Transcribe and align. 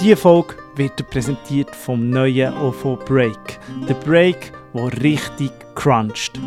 Diese 0.00 0.16
Folge 0.16 0.54
wird 0.76 1.08
präsentiert 1.10 1.74
vom 1.74 2.08
neuen 2.08 2.56
OVO 2.56 2.96
Break. 2.96 3.58
Der 3.88 3.94
Break, 3.94 4.52
der 4.72 5.02
richtig 5.02 5.52
cruncht. 5.74 6.40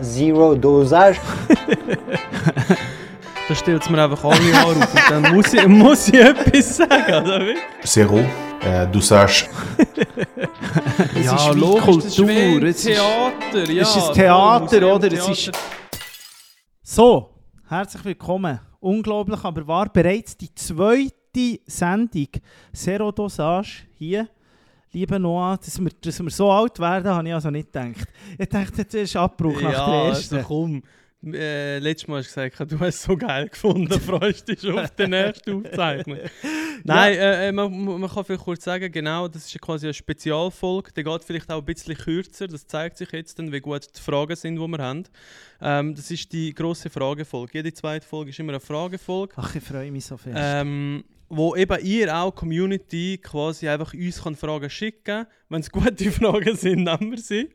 Zero 0.00 0.54
Dosage. 0.54 1.18
Da 3.48 3.54
stellt 3.54 3.80
es 3.80 3.88
mir 3.88 4.02
einfach 4.02 4.24
alle 4.24 4.52
Haare 4.54 4.70
auf 4.72 4.92
und 4.92 5.02
dann 5.08 5.32
muss 5.36 5.52
ich, 5.54 5.66
muss 5.68 6.08
ich 6.08 6.14
etwas 6.14 6.78
sagen, 6.78 7.14
oder 7.24 7.40
wie? 7.46 7.54
Zero 7.84 8.18
äh, 8.64 8.88
Dosage. 8.90 9.46
Es 11.14 11.26
ja, 11.26 11.34
ist 11.36 11.54
wie 11.54 11.60
logisch, 11.60 11.84
Kultur, 11.84 12.62
es 12.64 12.76
ist- 12.76 12.84
Theater, 12.86 13.70
ja. 13.70 13.82
es 13.82 13.96
ist 13.96 14.12
Theater, 14.14 14.94
oder? 14.94 15.12
Es 15.12 15.28
ist- 15.28 15.44
Theater. 15.44 15.58
So, 16.82 17.30
herzlich 17.68 18.04
willkommen. 18.04 18.58
Unglaublich, 18.86 19.42
aber 19.44 19.66
wahr. 19.66 19.88
Bereits 19.92 20.36
die 20.36 20.54
zweite 20.54 21.60
Sendung 21.66 22.28
Zero 22.72 23.10
Dosage 23.12 23.82
hier. 23.98 24.28
Liebe 24.92 25.18
Noah, 25.18 25.58
dass 25.58 25.78
wir, 25.80 25.90
dass 26.00 26.22
wir 26.22 26.30
so 26.30 26.50
alt 26.50 26.78
werden, 26.78 27.10
habe 27.12 27.26
ich 27.28 27.34
also 27.34 27.50
nicht 27.50 27.72
gedacht. 27.72 28.06
Ich 28.38 28.48
dachte, 28.48 28.84
das 28.84 28.94
ist 28.94 29.16
Abbruch 29.16 29.60
nach 29.60 29.70
der 29.70 29.94
Ja, 29.94 30.06
ersten. 30.08 30.36
also 30.36 30.46
komm. 30.48 30.82
Äh, 31.24 31.78
letztes 31.78 32.08
Mal 32.08 32.18
hast 32.18 32.36
du 32.36 32.48
gesagt, 32.48 32.72
du 32.72 32.78
hast 32.78 32.94
es 32.94 33.02
so 33.02 33.16
geil 33.16 33.48
gefunden, 33.48 34.00
freust 34.00 34.48
dich 34.48 34.68
auf 34.70 34.90
die 34.90 35.08
nächste 35.08 35.54
Aufzeichnung. 35.54 36.18
Nein, 36.84 37.14
äh, 37.14 37.48
äh, 37.48 37.52
man, 37.52 38.00
man 38.00 38.10
kann 38.10 38.24
vielleicht 38.24 38.44
kurz 38.44 38.64
sagen, 38.64 38.92
genau, 38.92 39.26
das 39.26 39.46
ist 39.46 39.54
ja 39.54 39.58
quasi 39.58 39.86
eine 39.86 39.94
Spezialfolge. 39.94 40.92
Der 40.92 41.04
geht 41.04 41.24
vielleicht 41.24 41.50
auch 41.50 41.58
ein 41.58 41.64
bisschen 41.64 41.96
kürzer, 41.96 42.46
das 42.46 42.66
zeigt 42.66 42.98
sich 42.98 43.10
jetzt 43.12 43.38
dann, 43.38 43.50
wie 43.50 43.60
gut 43.60 43.86
die 43.96 44.00
Fragen 44.00 44.36
sind, 44.36 44.56
die 44.56 44.68
wir 44.68 44.78
haben. 44.78 45.04
Ähm, 45.60 45.94
das 45.94 46.10
ist 46.10 46.32
die 46.32 46.54
grosse 46.54 46.90
Fragefolge. 46.90 47.54
Jede 47.54 47.72
zweite 47.72 48.06
Folge 48.06 48.30
ist 48.30 48.38
immer 48.38 48.52
eine 48.52 48.60
Fragefolge. 48.60 49.34
Ach, 49.36 49.54
ich 49.54 49.64
freue 49.64 49.90
mich 49.90 50.04
so 50.04 50.16
fest. 50.16 50.36
Ähm, 50.38 51.02
wo 51.28 51.56
eben 51.56 51.84
ihr 51.84 52.14
auch 52.14 52.34
Community 52.34 53.18
quasi 53.22 53.68
einfach 53.68 53.92
uns 53.94 54.22
kann 54.22 54.36
Fragen 54.36 54.70
schicken 54.70 55.26
Wenn 55.48 55.60
es 55.60 55.70
gute 55.72 56.10
Fragen 56.10 56.56
sind, 56.56 56.84
nehmen 56.84 57.10
wir 57.10 57.18
sie. 57.18 57.50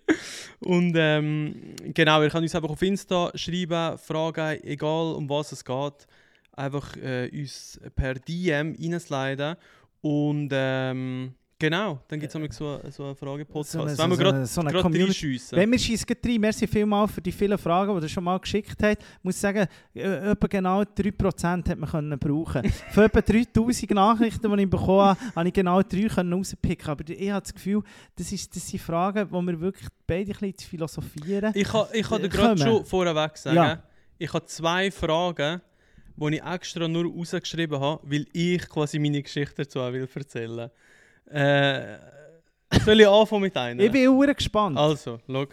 Und 0.59 0.95
ähm, 0.97 1.75
genau, 1.93 2.21
ihr 2.21 2.29
könnt 2.29 2.43
uns 2.43 2.55
einfach 2.55 2.69
auf 2.69 2.81
Insta 2.81 3.31
schreiben, 3.35 3.97
Fragen, 3.97 4.63
egal 4.63 5.13
um 5.15 5.29
was 5.29 5.51
es 5.51 5.63
geht. 5.63 6.07
Einfach 6.53 6.95
äh, 6.97 7.29
uns 7.33 7.79
per 7.95 8.15
DM 8.15 8.75
reinsliden. 8.79 9.55
Und 10.01 10.49
ähm, 10.51 11.33
genau, 11.61 11.99
dann 12.07 12.19
gibt 12.19 12.35
es 12.35 12.55
so, 12.57 12.79
so 12.89 13.05
einen 13.05 13.15
Frage-Podcast. 13.15 13.71
So 13.71 13.81
eine- 13.81 13.97
Wenn 13.97 14.09
wir 14.09 14.15
so 14.17 14.21
gerade 14.23 14.37
eine- 14.37 14.45
so 14.45 14.61
eine 14.61 14.71
gerade 14.71 14.81
Community- 14.83 15.05
reinschiessen. 15.25 15.57
Wenn 15.57 15.71
wir 15.71 15.79
schießen 15.79 16.07
rein, 16.25 16.41
merci 16.41 16.67
vielmals 16.67 17.11
für 17.11 17.21
die 17.21 17.31
vielen 17.31 17.57
Fragen, 17.57 17.95
die 17.97 18.05
ihr 18.05 18.09
schon 18.09 18.23
mal 18.23 18.37
geschickt 18.39 18.81
habt. 18.83 19.01
Ich 19.01 19.23
muss 19.23 19.39
sagen, 19.39 19.67
äh, 19.93 20.31
etwa 20.31 20.47
genau 20.47 20.83
3% 20.83 21.69
hat 21.69 21.77
man 21.77 21.89
können 21.89 22.19
brauchen. 22.19 22.63
Von 22.91 23.03
etwa 23.03 23.21
3000 23.21 23.91
Nachrichten, 23.91 24.51
die 24.57 24.63
ich 24.63 24.69
bekommen 24.69 24.99
habe, 25.01 25.19
habe 25.35 25.47
ich 25.47 25.53
genau 25.53 25.81
3 25.81 26.07
können 26.07 26.33
rauspicken. 26.33 26.89
Aber 26.89 27.03
ich 27.07 27.31
habe 27.31 27.41
das 27.41 27.53
Gefühl, 27.53 27.81
das, 28.15 28.31
ist, 28.31 28.55
das 28.55 28.67
sind 28.67 28.81
Fragen, 28.81 29.27
wo 29.31 29.41
wir 29.41 29.59
wirklich 29.61 29.87
beide 30.07 30.31
ein 30.31 30.37
bisschen 30.39 30.57
zu 30.57 30.67
philosophieren. 30.67 31.51
Ich 31.55 31.67
kann, 31.67 31.85
ich 31.93 32.07
kann 32.07 32.19
dir 32.21 32.25
Äh, 32.25 32.29
gerade 32.29 32.61
schon 32.61 32.85
vorweg 32.85 33.37
sagen, 33.37 33.55
Ja. 33.55 33.83
ich 34.17 34.33
habe 34.33 34.45
zwei 34.47 34.91
Fragen, 34.91 35.61
die 36.17 36.35
ich 36.35 36.43
extra 36.43 36.87
nur 36.87 37.05
rausgeschrieben 37.05 37.79
habe, 37.79 38.01
weil 38.03 38.25
ich 38.33 38.67
quasi 38.69 38.99
meine 38.99 39.23
Geschichte 39.23 39.55
dazu 39.63 39.79
auch 39.79 39.91
will 39.93 40.07
erzählen 40.13 40.69
äh, 41.29 41.97
Soll 42.85 43.01
ich 43.01 43.07
anfangen 43.07 43.41
mit 43.43 43.57
einer? 43.57 43.83
Ich 43.83 43.91
bin 43.91 44.07
auch 44.07 44.25
gespannt. 44.33 44.77
Also, 44.77 45.19
schau. 45.27 45.45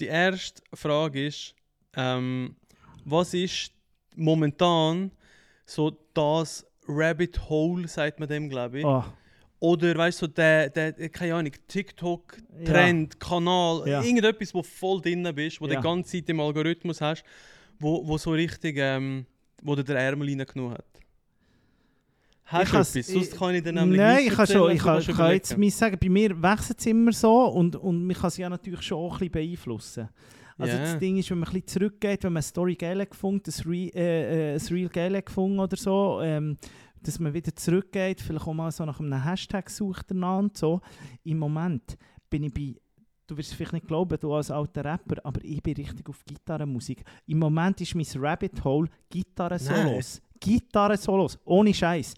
Die 0.00 0.06
erste 0.06 0.62
Frage 0.74 1.26
ist, 1.26 1.54
ähm, 1.96 2.56
was 3.04 3.34
ist 3.34 3.70
momentan 4.16 5.12
so 5.64 5.96
das 6.12 6.66
Rabbit 6.88 7.48
Hole, 7.48 7.86
sagt 7.86 8.18
man 8.18 8.28
dem, 8.28 8.48
glaube 8.48 8.80
ich. 8.80 8.84
Oh, 8.84 9.04
Oder 9.60 9.96
weißt 9.96 10.22
du, 10.22 10.26
so 10.26 10.32
der, 10.32 10.70
der, 10.70 10.92
keine 11.10 11.36
Ahnung, 11.36 11.52
TikTok-Trend, 11.68 13.20
Kanal, 13.20 13.84
Ja. 13.86 14.02
irgendetwas, 14.02 14.52
wo 14.52 14.62
voll 14.62 15.00
drin 15.00 15.28
bist, 15.34 15.60
wo 15.60 15.66
Ja. 15.66 15.74
du 15.74 15.76
die 15.76 15.82
ganze 15.82 16.10
Zeit 16.18 16.28
im 16.28 16.40
Algorithmus 16.40 17.00
hast, 17.00 17.22
wo, 17.78 18.06
wo 18.06 18.18
so 18.18 18.32
richtig, 18.32 18.76
ähm, 18.78 19.24
wo 19.62 19.76
dir 19.76 19.84
der 19.84 19.98
Ärmel 19.98 20.28
reingenommen 20.28 20.74
hat. 20.74 20.84
Hast 22.52 22.72
du 22.72 22.76
etwas? 22.76 22.92
Sonst 22.92 23.32
ich- 23.32 23.38
kann 23.38 23.54
ich 23.54 23.62
dir 23.62 23.72
nämlich 23.72 23.98
Nein, 24.00 24.24
ich 24.26 24.34
kann, 24.34 24.46
schon, 24.46 24.70
ich 24.70 24.82
kann, 24.82 25.00
ich 25.00 25.06
kann 25.08 25.32
jetzt 25.32 25.56
mal 25.58 25.70
sagen, 25.70 25.98
bei 26.00 26.08
mir 26.08 26.42
wechselt 26.42 26.78
es 26.80 26.86
immer 26.86 27.12
so 27.12 27.44
und, 27.46 27.76
und 27.76 28.06
man 28.06 28.16
kann 28.16 28.28
es 28.28 28.36
ja 28.36 28.48
natürlich 28.48 28.82
schon 28.82 28.98
auch 28.98 29.14
ein 29.14 29.18
bisschen 29.18 29.32
beeinflussen. 29.32 30.08
Also 30.58 30.76
Ja. 30.76 30.82
das 30.82 30.98
Ding 30.98 31.16
ist, 31.16 31.30
wenn 31.30 31.38
man 31.38 31.48
ein 31.48 31.52
bisschen 31.54 31.66
zurückgeht, 31.68 32.22
wenn 32.24 32.32
man 32.34 32.38
eine 32.40 32.42
Story 32.42 32.74
geil 32.76 33.00
hat 33.00 33.10
gefunden, 33.10 33.50
äh, 33.72 34.52
äh, 34.52 34.54
ein 34.54 34.66
Reel 34.70 34.88
geil 34.90 35.16
hat 35.16 35.26
gefunden 35.26 35.58
oder 35.58 35.76
so, 35.76 36.20
ähm, 36.22 36.56
dass 37.02 37.18
man 37.18 37.34
wieder 37.34 37.56
zurückgeht, 37.56 38.20
vielleicht 38.20 38.46
auch 38.46 38.52
mal 38.54 38.70
so 38.70 38.84
nach 38.84 39.00
einem 39.00 39.24
Hashtag 39.24 39.68
sucht 39.70 40.06
danach 40.10 40.38
und 40.38 40.56
so. 40.56 40.80
Im 41.24 41.38
Moment 41.38 41.96
bin 42.30 42.44
ich 42.44 42.54
bei, 42.54 42.76
du 43.26 43.36
wirst 43.36 43.48
es 43.50 43.54
vielleicht 43.56 43.72
nicht 43.72 43.88
glauben, 43.88 44.16
du 44.20 44.32
als 44.34 44.50
alter 44.52 44.84
Rapper, 44.84 45.16
aber 45.24 45.40
ich 45.42 45.60
bin 45.62 45.74
richtig 45.74 46.08
auf 46.08 46.22
Gitarrenmusik. 46.24 47.02
Im 47.26 47.38
Moment 47.40 47.80
ist 47.80 47.94
mein 47.96 48.06
Rabbit 48.16 48.62
Hole 48.62 48.88
Gitarren-Solos. 49.08 50.20
Gitarren-Solos, 50.42 51.38
ohne 51.44 51.72
Scheiß. 51.72 52.14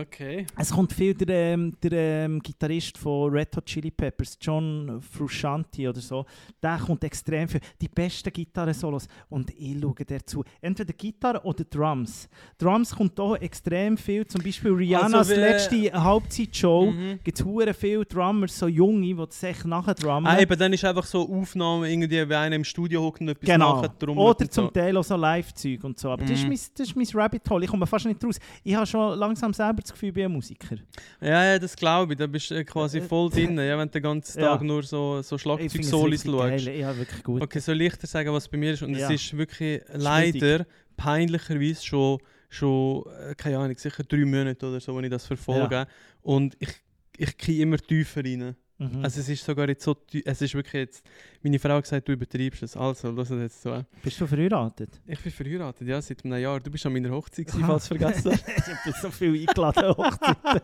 Okay. 0.00 0.46
Es 0.58 0.70
kommt 0.70 0.92
viel 0.92 1.14
der, 1.14 1.28
ähm, 1.54 1.74
der 1.82 1.92
ähm, 2.24 2.40
Gitarrist 2.40 2.96
von 2.98 3.30
Red 3.30 3.54
Hot 3.56 3.66
Chili 3.66 3.90
Peppers, 3.90 4.38
John 4.40 5.00
Frusciante 5.00 5.88
oder 5.88 6.00
so, 6.00 6.24
der 6.62 6.78
kommt 6.78 7.04
extrem 7.04 7.48
viel. 7.48 7.60
Die 7.80 7.88
besten 7.88 8.32
Gitarren-Solos. 8.32 9.06
Und 9.28 9.50
ich 9.50 9.78
schaue 9.80 9.94
dazu. 10.06 10.42
Entweder 10.60 10.92
Gitarre 10.94 11.42
oder 11.44 11.64
Drums. 11.64 12.28
Drums 12.58 12.94
kommt 12.96 13.18
auch 13.20 13.36
extrem 13.36 13.96
viel. 13.96 14.26
Zum 14.26 14.42
Beispiel 14.42 14.72
Rihannas 14.72 15.30
Also, 15.30 15.34
letzte 15.34 15.92
Halbzeitshow 15.92 16.90
Mhm. 16.90 17.20
gibt 17.22 17.38
es 17.40 17.76
viele 17.78 18.04
Drummers, 18.04 18.58
so 18.58 18.66
junge, 18.68 19.02
die 19.02 19.14
das 19.14 19.42
echt 19.42 19.64
nachher 19.66 19.94
drummen. 19.94 20.26
Ah, 20.26 20.40
eben, 20.40 20.58
dann 20.58 20.72
ist 20.72 20.84
einfach 20.84 21.04
so 21.04 21.28
Aufnahme, 21.28 21.90
irgendwie, 21.90 22.28
wie 22.28 22.34
einer 22.34 22.56
im 22.56 22.64
Studio 22.64 23.02
hockt 23.02 23.20
und 23.20 23.28
etwas 23.28 23.46
Genau. 23.46 23.76
nachher 23.76 23.88
drum 23.98 24.16
Oder 24.18 24.40
und 24.40 24.52
so. 24.52 24.62
zum 24.62 24.72
Teil 24.72 24.96
auch 24.96 25.04
so 25.04 25.16
Live-Zeug 25.16 25.84
und 25.84 25.98
so. 25.98 26.10
Aber 26.10 26.22
das, 26.22 26.32
ist 26.32 26.42
Mhm. 26.44 26.48
mein, 26.48 26.58
das 26.76 26.88
ist 26.88 26.96
mein 26.96 27.06
Rabbit 27.14 27.41
Hole. 27.50 27.64
Ich 27.64 27.70
komme 27.70 27.86
fast 27.86 28.06
nicht 28.06 28.22
raus. 28.24 28.38
Ich 28.64 28.74
habe 28.74 28.86
schon 28.86 29.18
langsam 29.18 29.52
selber 29.52 29.80
das 29.82 29.92
Gefühl, 29.92 30.08
ich 30.10 30.14
bin 30.14 30.24
ein 30.26 30.32
Musiker. 30.32 30.76
Ja, 31.20 31.44
ja, 31.44 31.58
das 31.58 31.76
glaube 31.76 32.12
ich. 32.12 32.18
Da 32.18 32.26
bist 32.26 32.50
du 32.50 32.54
äh, 32.54 32.64
quasi 32.64 33.00
voll 33.00 33.30
drin, 33.30 33.56
ja, 33.58 33.76
wenn 33.78 33.88
du 33.88 33.92
den 33.92 34.02
ganzen 34.02 34.40
Ja. 34.40 34.48
Tag 34.52 34.62
nur 34.62 34.82
so, 34.82 35.22
so 35.22 35.36
Schlagzeug-Solis 35.38 36.24
richtig 36.24 36.38
geil. 36.38 36.58
schaust. 36.58 36.76
Ja, 36.78 36.96
wirklich 36.96 37.22
gut. 37.22 37.42
Okay, 37.42 37.58
soll 37.60 37.80
ich 37.80 37.96
dir 37.96 38.06
sagen, 38.06 38.32
was 38.32 38.48
bei 38.48 38.56
mir 38.58 38.72
ist? 38.72 38.82
Und 38.82 38.94
Ja. 38.94 39.10
es 39.10 39.22
ist 39.22 39.36
wirklich 39.36 39.82
leider 39.92 40.66
peinlicherweise 40.96 41.84
schon, 41.84 42.18
schon 42.48 43.04
äh, 43.28 43.34
keine 43.34 43.58
Ahnung, 43.58 43.76
sicher 43.76 44.02
drei 44.04 44.24
Monate 44.24 44.66
oder 44.66 44.80
so, 44.80 44.96
wenn 44.96 45.04
ich 45.04 45.10
das 45.10 45.26
verfolge. 45.26 45.86
Und 46.22 46.56
ich, 46.60 46.70
ich 47.16 47.36
gehe 47.36 47.62
immer 47.62 47.78
tiefer 47.78 48.24
rein. 48.24 48.54
Mhm. 48.82 49.04
Also 49.04 49.20
es 49.20 49.28
ist 49.28 49.44
sogar 49.44 49.68
jetzt 49.68 49.84
so, 49.84 49.96
es 50.24 50.42
ist 50.42 50.54
wirklich 50.54 50.72
jetzt, 50.74 51.04
meine 51.42 51.58
Frau 51.58 51.70
hat 51.74 51.84
gesagt, 51.84 52.08
du 52.08 52.12
übertreibst 52.12 52.62
es. 52.64 52.76
Also, 52.76 53.12
lass 53.12 53.30
es 53.30 53.40
jetzt 53.40 53.62
so. 53.62 53.84
Bist 54.02 54.20
du 54.20 54.26
verheiratet? 54.26 55.00
Ich 55.06 55.20
bin 55.20 55.30
verheiratet, 55.30 55.86
ja, 55.86 56.02
seit 56.02 56.24
einem 56.24 56.40
Jahr. 56.40 56.58
Du 56.58 56.70
bist 56.70 56.84
an 56.84 56.92
meiner 56.92 57.10
Hochzeit, 57.10 57.46
gewesen, 57.46 57.64
falls 57.64 57.88
du 57.88 57.96
vergessen 57.96 58.32
hast. 58.32 58.48
ich 58.48 58.84
bin 58.84 58.94
so 59.00 59.10
viel 59.10 59.40
eingeladen. 59.40 59.96
Hochzeit. 59.96 60.62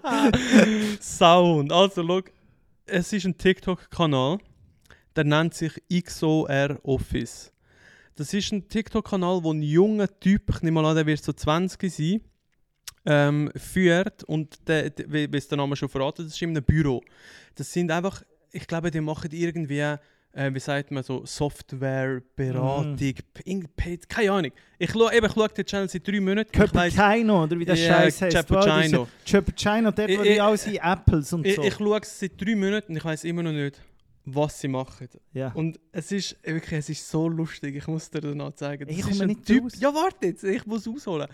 Sound. 1.03 1.73
Also, 1.73 2.05
schau, 2.05 2.23
es 2.87 3.13
ist 3.13 3.25
ein 3.25 3.39
TikTok-Kanal, 3.39 4.39
der 5.15 5.25
nennt 5.25 5.55
sich 5.55 5.73
XOR 5.89 6.79
Office. 6.83 7.53
Das 8.17 8.35
ist 8.35 8.51
ein 8.53 8.69
TikTok-Kanal, 8.69 9.45
wo 9.45 9.53
ein 9.53 9.63
junger 9.63 10.09
Typ, 10.19 10.51
ich 10.51 10.63
nehme 10.63 10.83
mal 10.83 10.91
an, 10.91 10.97
der 10.97 11.07
wird 11.07 11.23
so 11.23 11.33
20 11.33 11.93
sein, 11.93 12.21
ähm, 13.11 13.51
führt. 13.57 14.23
Und 14.25 14.69
der, 14.69 14.91
der, 14.91 15.33
wie 15.33 15.37
es 15.37 15.49
der 15.49 15.57
Name 15.57 15.75
schon 15.77 15.89
verraten, 15.89 16.25
das 16.25 16.35
ist 16.35 16.43
in 16.43 16.51
einem 16.51 16.63
Büro. 16.63 17.03
Das 17.55 17.73
sind 17.73 17.91
einfach, 17.91 18.23
ich 18.53 18.67
glaube, 18.67 18.91
die 18.91 19.01
machen 19.01 19.31
irgendwie, 19.33 19.81
äh, 19.81 20.53
wie 20.53 20.61
sagt 20.61 20.91
man 20.91 21.03
so, 21.03 21.25
Software, 21.25 22.21
Beratung, 22.37 23.15
mm. 23.47 23.65
keine 24.09 24.31
Ahnung. 24.33 24.53
Ich 24.79 24.91
schaue 24.91 25.15
eben, 25.15 25.27
ich 25.27 25.33
schaue 25.33 25.49
den 25.49 25.65
Channel 25.65 25.89
seit 25.89 26.07
drei 26.07 26.21
Monaten. 26.21 26.53
Cappuccino, 26.53 27.45
oder 27.45 27.59
wie 27.59 27.65
der 27.65 27.77
Scheiß 27.77 28.21
heißt. 28.23 28.37
Cappuccino. 28.37 29.09
Cappuccino, 29.27 29.91
dort, 29.91 30.09
wo 30.11 30.23
Ich- 30.23 30.33
die 30.35 30.41
alle 30.41 30.57
sind 30.59 30.77
Apples 30.77 31.33
und 31.33 31.47
Ich, 31.47 31.57
so. 31.57 31.63
ich 31.63 31.75
schaue 31.75 32.01
es 32.01 32.21
seit 32.21 32.39
drei 32.39 32.55
Monaten 32.55 32.93
und 32.93 32.99
ich 32.99 33.05
weiß 33.05 33.25
immer 33.25 33.43
noch 33.43 33.53
nicht, 33.53 33.81
was 34.27 34.61
sie 34.61 34.69
machen. 34.69 35.09
ja. 35.33 35.51
Und 35.53 35.81
es 35.93 36.13
ist 36.13 36.37
wirklich, 36.45 36.81
es 36.81 36.91
ist 36.91 37.09
so 37.09 37.27
lustig, 37.27 37.75
ich 37.77 37.87
muss 37.87 38.11
dir 38.11 38.21
danach 38.21 38.53
zeigen. 38.53 38.87
Das 38.87 38.95
Ich 38.95 39.03
komme 39.03 39.27
nicht 39.29 39.47
typ, 39.47 39.65
raus. 39.65 39.73
Ja, 39.81 39.95
warte 39.95 40.27
jetzt, 40.27 40.45
ich 40.45 40.67
muss 40.67 40.87
ausholen. 40.87 41.29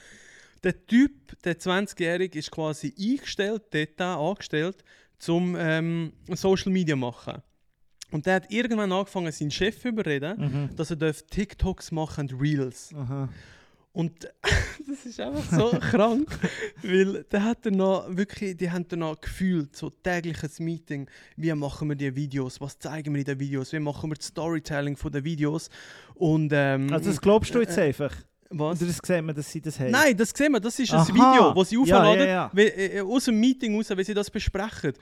Der 0.65 0.87
Typ, 0.87 1.41
der 1.45 1.59
20-Jährige, 1.59 2.39
ist 2.39 2.51
quasi 2.51 2.93
eingestellt, 2.99 3.63
dort 3.71 4.01
auch 4.03 4.31
angestellt, 4.31 4.83
zum 5.19 5.55
ähm, 5.59 6.13
Social 6.31 6.73
Media 6.73 6.97
machen. 6.97 7.43
Und 8.11 8.27
der 8.27 8.35
hat 8.37 8.51
irgendwann 8.51 8.93
angefangen, 8.93 9.31
seinen 9.33 9.51
Chef 9.51 9.81
zu 9.81 9.89
überreden, 9.89 10.69
Mhm. 10.71 10.77
dass 10.77 10.91
er 10.91 10.99
TikToks 11.15 11.93
machen 11.93 12.29
und 12.31 12.41
Reels. 12.41 12.91
Aha. 12.95 13.29
Und 13.93 14.29
das 14.89 15.07
ist 15.07 15.21
einfach 15.21 15.45
so 15.57 15.71
krank, 15.91 16.29
weil 16.83 17.25
der 17.25 17.45
hat 17.45 17.65
dann 17.65 17.75
noch 17.75 18.07
wirklich, 18.09 18.57
die 18.57 18.71
haben 18.71 18.89
dann 18.89 19.01
noch 19.01 19.21
gefühlt, 19.21 19.77
so 19.77 19.91
tägliches 19.91 20.59
Meeting, 20.59 21.09
wie 21.37 21.53
machen 21.55 21.89
wir 21.89 21.97
die 21.97 22.15
Videos, 22.17 22.61
was 22.61 22.79
zeigen 22.79 23.15
wir 23.15 23.21
in 23.21 23.25
den 23.25 23.39
Videos, 23.39 23.73
wie 23.73 23.79
machen 23.79 24.11
wir 24.11 24.17
das 24.17 24.27
Storytelling 24.27 24.97
von 24.97 25.13
den 25.13 25.25
Videos 25.25 25.71
und 26.15 26.51
ähm, 26.53 26.93
Also 26.93 27.11
das 27.11 27.21
glaubst 27.21 27.55
du 27.55 27.61
jetzt 27.61 27.79
äh, 27.79 27.83
einfach? 27.83 28.15
Was? 28.59 28.79
Oder 28.81 28.89
das 28.93 28.99
sieht 29.05 29.23
man, 29.25 29.35
dass 29.35 29.51
sie 29.51 29.61
das 29.61 29.79
haben? 29.81 29.91
Nein, 29.91 30.17
das 30.17 30.31
sehen 30.35 30.53
wir, 30.53 30.61
das 30.61 30.79
ist 30.79 30.93
ein. 30.93 31.06
Video, 31.09 31.53
das 31.55 31.69
sie 31.69 31.77
Ja, 31.77 31.81
aufladen, 31.83 32.19
ja, 32.21 32.27
ja. 32.27 32.51
wie- 32.53 32.62
äh, 32.62 33.01
aus 33.01 33.25
dem 33.27 33.39
Meeting 33.41 33.75
raus, 33.77 33.87
wenn 33.91 34.05
sie 34.05 34.15
das 34.15 34.31
besprechen. 34.31 34.93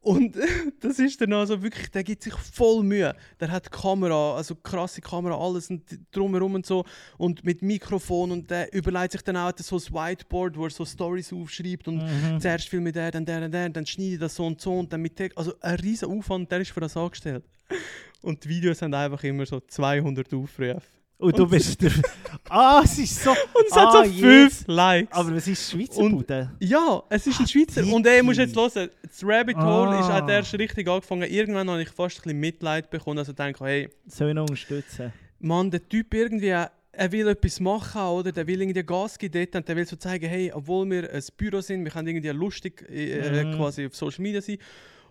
Und 0.00 0.36
das 0.80 0.98
ist 0.98 1.18
dann 1.22 1.32
also 1.32 1.62
wirklich, 1.62 1.90
der 1.90 2.04
gibt 2.04 2.22
sich 2.22 2.34
voll 2.34 2.82
Mühe. 2.82 3.14
Der 3.40 3.50
hat 3.50 3.72
Kamera, 3.72 4.36
also 4.36 4.54
krasse 4.54 5.00
Kamera, 5.00 5.34
alles 5.34 5.70
und 5.70 5.82
drumherum 6.12 6.56
und 6.56 6.66
so. 6.66 6.84
Und 7.16 7.42
mit 7.42 7.62
Mikrofon 7.62 8.30
und 8.30 8.50
der 8.50 8.70
überlegt 8.74 9.12
sich 9.12 9.22
dann 9.22 9.38
auch 9.38 9.52
so 9.56 9.76
ein 9.76 9.82
Whiteboard, 9.82 10.58
wo 10.58 10.64
er 10.64 10.70
so 10.70 10.84
Stories 10.84 11.32
aufschreibt 11.32 11.88
und 11.88 12.02
Mhm. 12.04 12.38
zuerst 12.38 12.68
filme 12.68 12.90
ich 12.90 12.92
der, 12.92 13.10
dann 13.12 13.24
der, 13.24 13.40
dann 13.40 13.50
der, 13.50 13.68
dann 13.70 13.86
schneide 13.86 14.12
ich 14.14 14.18
das 14.20 14.34
so 14.34 14.44
und 14.44 14.60
so 14.60 14.78
und 14.78 14.92
dann 14.92 15.00
mit 15.00 15.16
Text. 15.16 15.38
Also 15.38 15.54
ein 15.62 15.76
riesen 15.76 16.10
Aufwand, 16.10 16.52
der 16.52 16.60
ist 16.60 16.70
für 16.72 16.80
das 16.80 16.96
angestellt. 16.98 17.44
Und 18.20 18.42
die 18.44 18.48
Videos 18.48 18.80
haben 18.80 18.94
einfach 18.94 19.22
immer 19.24 19.44
so 19.44 19.60
200 19.60 20.32
Aufrufe. 20.32 20.80
Und 21.24 21.38
du 21.38 21.46
bist 21.46 21.80
der... 21.80 21.90
ah, 22.48 22.82
es 22.84 22.98
ist 22.98 23.22
so... 23.22 23.30
Und 23.30 23.66
es 23.66 23.72
ah, 23.72 23.86
hat 23.86 24.06
so 24.06 24.10
yes. 24.12 24.58
5 24.58 24.64
Likes. 24.68 25.12
Aber 25.12 25.34
was 25.36 25.48
ist 25.48 25.70
Schweizer 25.70 26.00
Und- 26.00 26.12
Bude? 26.16 26.50
Ja, 26.60 27.02
es 27.08 27.26
ist 27.26 27.40
ein 27.40 27.46
Schweizer. 27.46 27.84
Und 27.92 28.06
ey, 28.06 28.22
musst 28.22 28.38
jetzt 28.38 28.54
hören, 28.56 28.90
das 29.02 29.22
Rabbit 29.22 29.56
Hole 29.56 29.98
ist 30.00 30.06
Ah. 30.10 30.22
auch 30.24 30.28
erst 30.28 30.54
richtig 30.54 30.88
angefangen. 30.88 31.30
Irgendwann 31.30 31.70
habe 31.70 31.82
ich 31.82 31.88
fast 31.88 32.18
ein 32.18 32.22
bisschen 32.22 32.40
Mitleid 32.40 32.90
bekommen. 32.90 33.18
Also 33.18 33.32
denke 33.32 33.64
hey, 33.64 33.88
Soll 34.06 34.28
ich 34.28 34.34
noch 34.34 34.42
unterstützen? 34.42 35.12
Mann, 35.40 35.70
der 35.70 35.88
Typ 35.88 36.12
irgendwie, 36.14 36.48
er 36.48 37.12
will 37.12 37.28
etwas 37.28 37.58
machen, 37.60 38.02
oder? 38.02 38.30
Der 38.32 38.46
will 38.46 38.60
irgendwie 38.60 38.82
Gas 38.82 39.18
geben 39.18 39.32
dort 39.32 39.56
und 39.56 39.68
der 39.68 39.76
will 39.76 39.86
so 39.86 39.96
zeigen, 39.96 40.28
hey, 40.28 40.52
obwohl 40.54 40.88
wir 40.90 41.12
ein 41.12 41.22
Büro 41.36 41.60
sind, 41.60 41.84
wir 41.84 41.90
können 41.90 42.08
irgendwie 42.08 42.28
lustig 42.28 42.84
äh, 42.88 43.44
Mhm. 43.44 43.56
quasi 43.56 43.86
auf 43.86 43.94
Social 43.96 44.22
Media 44.22 44.40
sein. 44.40 44.58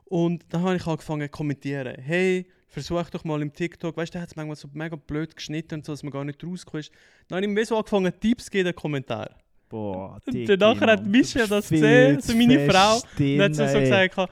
Und 0.06 0.44
dann 0.50 0.62
habe 0.62 0.76
ich 0.76 0.86
angefangen 0.86 1.24
zu 1.28 1.30
kommentieren. 1.30 1.96
Hey, 2.00 2.46
versuch 2.74 3.10
doch 3.12 3.24
mal 3.24 3.42
im 3.42 3.54
TikTok, 3.54 3.96
weißt 3.96 4.14
du, 4.14 4.14
der 4.14 4.22
hat 4.24 4.30
es 4.30 4.36
manchmal 4.36 4.56
so 4.56 4.68
mega 4.74 4.96
blöd 4.96 5.36
geschnitten 5.36 5.76
und 5.76 5.86
so, 5.86 5.94
dass 5.94 6.04
man 6.04 6.12
gar 6.12 6.26
nicht 6.26 6.44
rauskommt. 6.44 6.90
Dann 7.28 7.38
habe 7.38 7.46
ich 7.46 7.52
mir 7.52 7.66
so 7.66 7.78
angefangen, 7.78 8.12
Tipps 8.20 8.46
zu 8.46 8.52
geben 8.52 8.68
in 8.68 8.74
den 8.74 8.76
Kommentaren. 8.76 9.36
Boah, 9.70 10.20
Und 10.26 10.34
Digi, 10.34 10.58
danach 10.58 10.80
hat 10.82 11.06
Michelle 11.06 11.48
das 11.48 11.70
gesehen, 11.70 12.16
also 12.18 12.36
meine 12.36 12.70
Frau, 12.70 12.96
Und 12.96 13.40
hat 13.42 13.56
so 13.56 13.64
ey. 13.64 13.80
gesagt, 14.08 14.32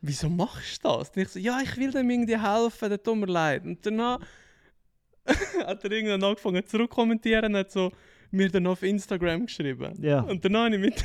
wieso 0.00 0.28
machst 0.28 0.84
du 0.84 0.88
das? 0.88 1.10
Und 1.10 1.22
ich 1.22 1.28
so, 1.28 1.38
ja, 1.38 1.60
ich 1.62 1.76
will 1.76 1.90
dem 1.90 2.08
irgendwie 2.08 2.38
helfen, 2.38 2.88
der 2.88 3.02
tut 3.02 3.16
mir 3.16 3.26
leid. 3.26 3.64
Und 3.64 3.84
danach 3.84 4.20
hat 5.66 5.84
er 5.84 5.90
irgendwann 5.90 6.22
angefangen 6.24 6.66
zurückkommentieren 6.66 7.46
und 7.46 7.56
hat 7.56 7.70
so 7.70 7.92
mir 8.30 8.50
dann 8.50 8.66
auf 8.66 8.82
Instagram 8.82 9.46
geschrieben. 9.46 9.92
Ja. 10.00 10.20
Und 10.20 10.44
danach 10.44 10.64
habe 10.64 10.76
ich 10.76 10.80
mit 10.80 11.04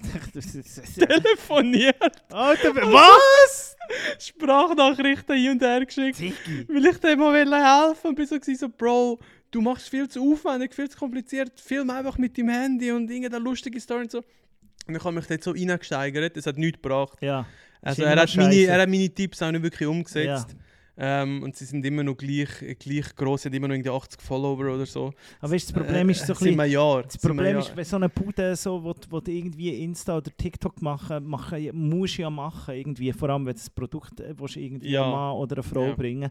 telefoniert, 0.94 2.22
Alter, 2.30 2.74
was? 2.74 3.76
Sprachnachrichten 4.18 5.36
hin 5.36 5.52
und 5.52 5.62
her 5.62 5.84
geschickt, 5.84 6.18
Digi. 6.18 6.66
weil 6.68 6.86
ich 6.86 6.98
dem 6.98 7.18
mal 7.18 7.88
helfen 7.88 8.08
und 8.08 8.14
bin 8.14 8.26
so, 8.26 8.36
so, 8.40 8.68
Bro, 8.68 9.18
du 9.50 9.60
machst 9.60 9.88
viel 9.88 10.08
zu 10.08 10.32
aufwendig, 10.32 10.74
viel 10.74 10.88
zu 10.88 10.98
kompliziert, 10.98 11.58
film 11.58 11.90
einfach 11.90 12.18
mit 12.18 12.38
deinem 12.38 12.50
Handy 12.50 12.92
und 12.92 13.10
irgendeine 13.10 13.42
lustige 13.42 13.80
Story 13.80 14.02
und 14.02 14.10
so. 14.10 14.24
Und 14.86 14.96
ich 14.96 15.04
habe 15.04 15.14
mich 15.14 15.26
dort 15.26 15.42
so 15.42 15.50
reingesteigert, 15.52 16.36
es 16.36 16.46
hat 16.46 16.56
nichts 16.56 16.80
gebracht. 16.80 17.18
Ja. 17.20 17.46
Also 17.82 18.02
er 18.02 18.20
hat, 18.20 18.36
meine, 18.36 18.54
er 18.54 18.82
hat 18.82 18.88
meine 18.88 19.08
Tipps 19.08 19.42
auch 19.42 19.50
nicht 19.50 19.62
wirklich 19.62 19.88
umgesetzt. 19.88 20.54
Ähm, 21.02 21.42
und 21.42 21.56
sie 21.56 21.64
sind 21.64 21.84
immer 21.86 22.02
noch 22.02 22.14
gleich, 22.14 22.48
gleich 22.78 23.16
gross, 23.16 23.42
sie 23.42 23.48
hat 23.48 23.54
immer 23.54 23.68
noch 23.68 23.74
irgendwie 23.74 23.90
80 23.90 24.20
Follower 24.20 24.74
oder 24.74 24.84
so. 24.84 25.12
Aber 25.40 25.52
weißt, 25.52 25.68
das 25.68 25.72
Problem 25.72 26.10
ist 26.10 26.26
so 26.26 26.34
ein 26.34 26.38
Sind 26.38 26.56
bisschen... 26.58 26.72
Jahr. 26.72 27.02
Das 27.04 27.16
Problem 27.16 27.58
ist, 27.58 27.74
wenn 27.74 27.84
so 27.86 27.96
eine 27.96 28.08
Bude 28.10 28.54
so, 28.54 28.84
wo, 28.84 28.94
wo 29.08 29.20
du 29.20 29.30
irgendwie 29.32 29.82
Insta 29.82 30.18
oder 30.18 30.30
TikTok 30.36 30.82
machen, 30.82 31.26
machen 31.26 31.70
musst 31.72 32.18
du 32.18 32.22
ja 32.22 32.28
machen, 32.30 32.74
irgendwie, 32.74 33.12
vor 33.14 33.30
allem 33.30 33.46
wenn 33.46 33.54
du 33.54 33.58
das 33.58 33.70
Produkt 33.70 34.20
äh, 34.20 34.34
willst, 34.38 34.56
irgendwie 34.56 34.90
Ja. 34.90 35.04
einem 35.04 35.12
Mann 35.12 35.32
oder 35.36 35.56
eine 35.56 35.62
Frau 35.62 35.86
Ja. 35.88 35.94
bringen 35.94 36.30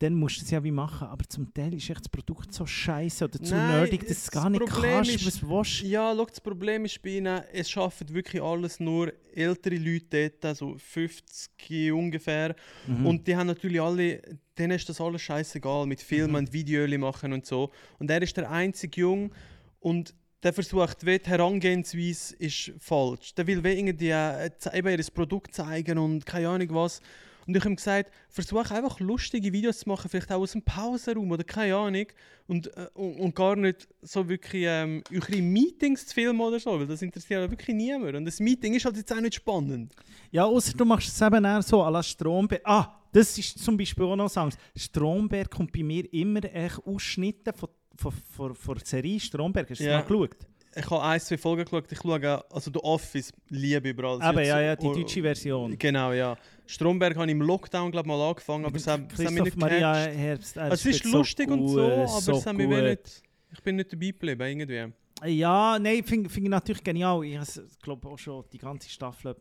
dann 0.00 0.14
musst 0.14 0.40
du 0.40 0.44
es 0.44 0.50
ja 0.50 0.62
wie 0.64 0.70
machen. 0.72 1.06
Aber 1.08 1.24
zum 1.28 1.52
Teil 1.54 1.72
ist 1.74 1.88
echt 1.88 2.00
das 2.00 2.08
Produkt 2.08 2.52
so 2.52 2.66
scheiße 2.66 3.24
oder 3.24 3.40
zu 3.40 3.54
Nein, 3.54 3.68
nerdig, 3.80 4.00
dass 4.00 4.08
du 4.08 4.12
es 4.14 4.30
gar 4.30 4.50
nicht 4.50 4.64
Problem 4.64 4.90
kannst, 4.92 5.14
ist- 5.14 5.26
was 5.26 5.40
du 5.40 5.48
willst. 5.48 5.80
Ja, 5.82 6.14
schau, 6.16 6.24
das 6.26 6.40
Problem 6.40 6.84
ist 6.84 7.00
bei 7.02 7.10
ihnen, 7.10 7.42
es 7.52 7.70
schaffen 7.70 8.08
wirklich 8.12 8.42
alles 8.42 8.80
nur 8.80 9.12
ältere 9.32 9.76
Leute 9.76 10.30
dort, 10.30 10.44
also 10.44 10.76
50 10.78 11.92
ungefähr. 11.92 12.54
Mhm. 12.86 13.06
Und 13.06 13.26
die 13.26 13.36
haben 13.36 13.46
natürlich 13.46 13.80
alle, 13.80 14.20
denen 14.58 14.72
ist 14.72 14.88
das 14.88 15.00
alles 15.00 15.22
scheißegal, 15.22 15.86
mit 15.86 16.00
Filmen 16.02 16.30
Mhm. 16.30 16.36
und 16.36 16.52
Videos 16.52 16.90
machen 16.98 17.32
und 17.32 17.46
so. 17.46 17.70
Und 17.98 18.10
er 18.10 18.20
ist 18.20 18.36
der 18.36 18.50
einzige 18.50 19.00
Jung 19.00 19.32
und 19.80 20.14
der 20.42 20.52
versucht, 20.52 21.00
die 21.02 21.18
Herangehensweise 21.24 22.36
ist 22.36 22.72
falsch. 22.78 23.34
Der 23.34 23.46
will 23.46 23.64
wie 23.64 23.72
irgendwie 23.72 24.10
äh, 24.10 24.50
eben 24.74 24.88
ihr 24.98 25.04
Produkt 25.14 25.54
zeigen 25.54 25.96
und 25.98 26.26
keine 26.26 26.48
Ahnung 26.48 26.68
was. 26.70 27.00
Und 27.46 27.56
ich 27.56 27.62
habe 27.62 27.72
ihm 27.72 27.76
gesagt, 27.76 28.10
versuch 28.28 28.70
einfach 28.70 29.00
lustige 29.00 29.52
Videos 29.52 29.80
zu 29.80 29.88
machen, 29.88 30.08
vielleicht 30.08 30.30
auch 30.32 30.40
aus 30.40 30.52
dem 30.52 30.62
Pausenraum 30.62 31.30
oder 31.30 31.44
keine 31.44 31.76
Ahnung. 31.76 32.06
Und, 32.46 32.66
äh, 32.76 32.86
und, 32.94 33.14
und 33.20 33.34
gar 33.34 33.56
nicht 33.56 33.88
so 34.02 34.28
wirklich 34.28 34.64
ähm, 34.66 35.02
eure 35.12 35.40
Meetings 35.42 36.06
zu 36.06 36.14
filmen 36.14 36.40
oder 36.40 36.58
so, 36.60 36.78
weil 36.78 36.86
das 36.86 37.02
interessiert 37.02 37.40
ja 37.42 37.50
wirklich 37.50 37.74
niemand. 37.74 38.14
Und 38.16 38.24
das 38.24 38.40
Meeting 38.40 38.74
ist 38.74 38.84
halt 38.84 38.96
jetzt 38.96 39.12
auch 39.12 39.20
nicht 39.20 39.34
spannend. 39.34 39.92
Ja, 40.30 40.44
außer 40.44 40.74
du 40.76 40.84
machst 40.84 41.08
es 41.08 41.20
eben 41.20 41.44
eher 41.44 41.62
so 41.62 41.82
à 41.82 41.90
la 41.90 42.02
Stromberg. 42.02 42.60
Ah, 42.64 43.00
das 43.12 43.38
ist 43.38 43.58
zum 43.58 43.76
Beispiel 43.76 44.04
auch 44.04 44.16
noch 44.16 44.28
so. 44.28 44.48
Stromberg 44.76 45.50
kommt 45.50 45.72
bei 45.72 45.82
mir 45.82 46.12
immer 46.12 46.44
echt 46.44 46.78
Ausschnitte 46.86 47.52
von, 47.52 47.68
von, 47.96 48.12
von, 48.12 48.54
von 48.54 48.74
der 48.76 48.86
Serie 48.86 49.20
Stromberg. 49.20 49.70
Hast 49.70 49.80
du 49.80 49.84
Ja. 49.84 50.00
das 50.00 50.08
mal 50.10 50.16
geschaut? 50.26 50.36
Ich 50.76 50.90
habe 50.90 51.02
ein, 51.02 51.20
zwei 51.20 51.38
Folgen 51.38 51.64
geschaut, 51.64 51.90
ich 51.90 51.98
schaue 51.98 52.34
auch, 52.34 52.54
also 52.54 52.70
The 52.72 52.80
Office 52.80 53.32
liebe 53.48 53.90
überall. 53.90 54.20
Aber 54.20 54.42
ja, 54.42 54.60
ja, 54.60 54.76
die 54.76 54.86
deutsche 54.86 55.22
Version. 55.22 55.76
Genau, 55.78 56.12
ja. 56.12 56.36
Stromberg 56.66 57.14
habe 57.16 57.26
ich 57.26 57.32
im 57.32 57.42
Lockdown 57.42 57.90
glaub, 57.90 58.06
mal 58.06 58.20
angefangen, 58.20 58.64
aber 58.64 58.76
es 58.76 58.86
hat 58.86 59.00
mich 59.18 59.30
nicht 59.30 59.56
Maria. 59.56 59.94
Herbst. 59.94 60.56
er 60.56 60.72
Es 60.72 60.84
ist 60.84 61.04
lustig 61.04 61.50
und 61.50 61.68
so, 61.68 61.82
aber 61.82 62.08
so 62.08 62.32
es 62.38 62.46
hat 62.46 62.56
mich 62.56 62.68
nicht, 62.68 63.22
ich 63.52 63.62
bin 63.62 63.76
nicht 63.76 63.92
dabei 63.92 64.06
geblieben, 64.06 64.42
irgendwie. 64.42 64.92
Ja, 65.26 65.78
nein, 65.78 66.02
finde 66.02 66.28
find 66.28 66.46
ich 66.46 66.50
natürlich 66.50 66.82
genial. 66.82 67.24
Ich 67.24 67.38
glaube 67.80 68.08
auch 68.08 68.18
schon 68.18 68.44
die 68.52 68.58
ganze 68.58 68.88
Staffel. 68.88 69.34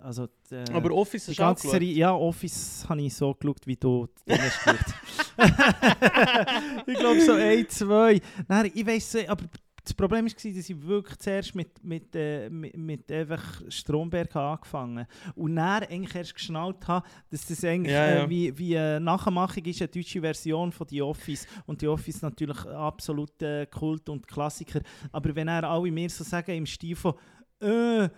Also 0.00 0.28
die, 0.50 0.54
äh, 0.54 0.64
Aber 0.72 0.92
Office 0.92 1.26
die 1.26 1.32
ist 1.32 1.40
auch 1.40 1.48
ganze 1.48 1.62
geschaut. 1.66 1.80
Serie, 1.80 1.94
ja, 1.94 2.14
Office 2.14 2.86
habe 2.88 3.02
ich 3.02 3.14
so 3.14 3.34
geschaut, 3.34 3.66
wie 3.66 3.76
du 3.76 4.08
hast 4.28 4.64
geschaut. 4.64 4.78
ich 6.86 6.98
glaube 6.98 7.20
so 7.20 7.32
ein, 7.32 7.68
zwei. 7.68 8.20
Nein, 8.48 8.72
ich 8.74 8.86
weiß, 8.86 9.28
aber 9.28 9.44
das 9.82 9.94
Problem 9.94 10.26
war, 10.26 10.32
dass 10.32 10.44
ich 10.44 10.82
wirklich 10.82 11.18
zuerst 11.18 11.54
mit, 11.54 11.82
mit, 11.82 12.14
äh, 12.14 12.50
mit, 12.50 12.76
mit 12.76 13.10
einfach 13.10 13.62
Stromberg 13.68 14.34
habe 14.34 14.56
angefangen 14.56 15.06
und 15.34 15.56
dann 15.56 15.84
eigentlich 15.84 16.14
erst 16.14 16.34
geschnallt 16.34 16.86
habe, 16.86 17.06
dass 17.30 17.46
das 17.46 17.64
eigentlich 17.64 17.92
Ja, 17.92 18.14
ja. 18.14 18.24
Äh, 18.24 18.30
wie, 18.30 18.58
wie 18.58 18.76
eine 18.76 19.00
Nachmachung 19.00 19.64
ist, 19.64 19.80
eine 19.80 19.88
deutsche 19.88 20.20
Version 20.20 20.72
von 20.72 20.86
The 20.88 21.02
Office. 21.02 21.46
Und 21.66 21.80
The 21.80 21.88
Office 21.88 22.22
natürlich 22.22 22.64
absolut 22.66 23.40
äh, 23.42 23.66
Kult 23.66 24.08
und 24.08 24.26
Klassiker. 24.26 24.80
Aber 25.12 25.34
wenn 25.34 25.48
er 25.48 25.64
alle 25.64 25.90
mir 25.90 26.10
so 26.10 26.24
sagen 26.24 26.52
im 26.52 26.66
Stil 26.66 26.96
von 26.96 27.14
äh, 27.60 28.08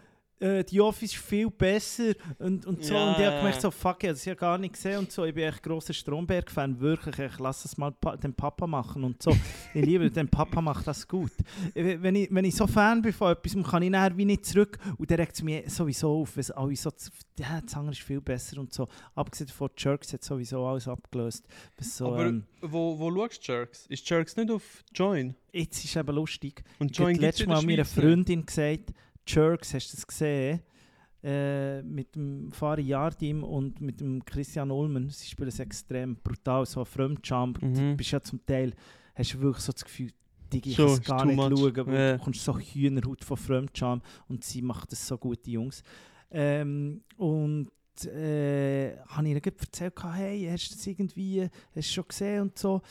äh, 0.43 0.65
The 0.69 0.81
Office 0.81 1.13
ist 1.15 1.23
viel 1.23 1.51
besser 1.51 2.15
und, 2.39 2.67
und 2.67 2.85
so. 2.85 2.95
Ja, 2.95 3.09
und 3.09 3.19
ich 3.21 3.27
habe 3.27 3.37
gemerkt, 3.37 3.61
so, 3.61 3.71
fuck, 3.71 4.03
ich 4.03 4.09
habe 4.09 4.15
das 4.15 4.25
ja 4.25 4.35
gar 4.35 4.59
nicht 4.59 4.75
gesehen 4.75 4.99
und 4.99 5.13
so. 5.13 5.25
Ich 5.25 5.35
bin 5.35 5.45
echt 5.45 5.63
grosser 5.63 5.93
Stromberg-Fan, 5.93 6.81
wirklich. 6.81 7.19
Ich 7.19 7.39
lasse 7.39 7.69
es 7.69 7.77
mal 7.77 7.93
pa 7.93 8.17
den 8.17 8.35
Papa 8.35 8.67
machen 8.67 9.05
und 9.05 9.23
so. 9.23 9.31
ich 9.75 9.85
liebe 9.85 10.11
den 10.11 10.29
Papa 10.29 10.61
macht 10.61 10.87
das 10.87 11.07
gut. 11.07 11.33
Äh, 11.75 11.99
Wenn 12.01 12.17
ich, 12.17 12.29
wenn 12.33 12.45
ich 12.45 12.55
so 12.55 12.67
Fan 12.67 13.03
bin 13.03 13.13
von 13.13 13.33
etwas, 13.33 13.57
kann 13.71 13.83
ich 13.83 13.91
nachher 13.91 14.17
wie 14.17 14.25
nicht 14.25 14.45
zurück 14.45 14.79
und 14.99 15.11
dann 15.11 15.21
regt 15.21 15.35
es 15.35 15.43
mich 15.43 15.71
sowieso 15.73 16.21
auf, 16.23 16.37
es 16.37 16.51
alle 16.51 16.75
so, 16.77 16.91
ja, 17.39 17.61
andere 17.75 17.93
ist 17.93 18.03
viel 18.03 18.21
besser 18.21 18.59
und 18.61 18.73
so. 18.73 18.89
Abgesehen 19.15 19.49
von 19.49 19.71
Jerks 19.77 20.13
hat 20.13 20.25
sowieso 20.25 20.67
alles 20.67 20.89
abgelöst. 20.89 21.47
So, 21.81 22.09
aber 22.09 22.27
ähm, 22.27 22.45
wo, 22.61 22.99
wo 22.99 23.11
schaust 23.15 23.47
du 23.47 23.53
Jerks? 23.53 23.87
Ist 23.87 24.09
Jerks 24.09 24.37
nicht 24.37 24.51
auf 24.51 24.83
Join? 24.95 25.35
jetzt 25.53 25.85
ist 25.85 25.91
es 25.91 25.97
eben 25.97 26.15
lustig. 26.15 26.65
Und 26.79 26.91
Ich 26.91 26.99
habe 26.99 27.11
Join 27.11 27.21
letztes 27.21 27.47
der 27.47 27.55
Mal 27.55 27.63
meiner. 27.63 27.85
Freundin 27.85 28.47
gesagt, 28.47 28.93
Jerks, 29.27 29.75
hast 29.75 29.93
du 29.93 29.97
das 29.97 30.07
gesehen? 30.07 30.61
Äh, 31.25 31.83
mit 31.83 32.17
dem 32.17 32.51
Fari 32.51 32.83
Yardim 32.83 33.45
und 33.45 33.81
mit 33.81 34.01
dem 34.01 34.25
Christian 34.25 34.71
Ulmen. 34.73 35.09
Sie 35.11 35.29
spielen 35.29 35.49
es 35.51 35.61
extrem 35.61 36.17
brutal, 36.17 36.67
so 36.67 36.85
Fremdjump. 36.85 37.63
Mhm. 37.63 37.75
Du 37.75 37.97
bist 37.97 38.11
ja 38.11 38.21
zum 38.21 38.45
Teil, 38.45 38.75
hast 39.15 39.35
du 39.35 39.41
wirklich 39.41 39.63
so 39.65 39.73
das 39.73 39.85
Gefühl, 39.85 40.11
Digi, 40.53 40.71
ich 40.71 40.77
Schon, 40.77 40.87
kann 40.89 40.99
es 41.01 41.05
gar 41.07 41.25
nicht 41.25 41.37
much. 41.37 41.59
schauen, 41.59 41.87
weil 41.87 41.95
Ja. 41.95 42.13
du 42.13 42.19
bekommst 42.19 42.45
so 42.45 42.59
Hühnerhaut 42.59 43.25
von 43.25 43.37
Fremdjump 43.37 44.05
und 44.29 44.43
sie 44.45 44.63
macht 44.63 44.91
das 44.91 45.07
so 45.07 45.17
gut, 45.17 45.47
die 45.47 45.53
Jungs. 45.53 45.83
Ähm, 46.31 47.03
und 47.17 47.69
äh, 48.07 48.97
habe 49.07 49.29
ich 49.29 49.43
gerade 49.43 49.57
erzählt, 49.61 49.93
hey, 50.15 50.49
hast 50.51 50.71
du 50.71 50.75
das 50.77 50.87
irgendwie, 50.89 51.43
hast 51.43 51.89
du 51.89 51.93
schon 51.93 52.05
gesehen 52.09 52.41
und 52.43 52.59
so. 52.59 52.83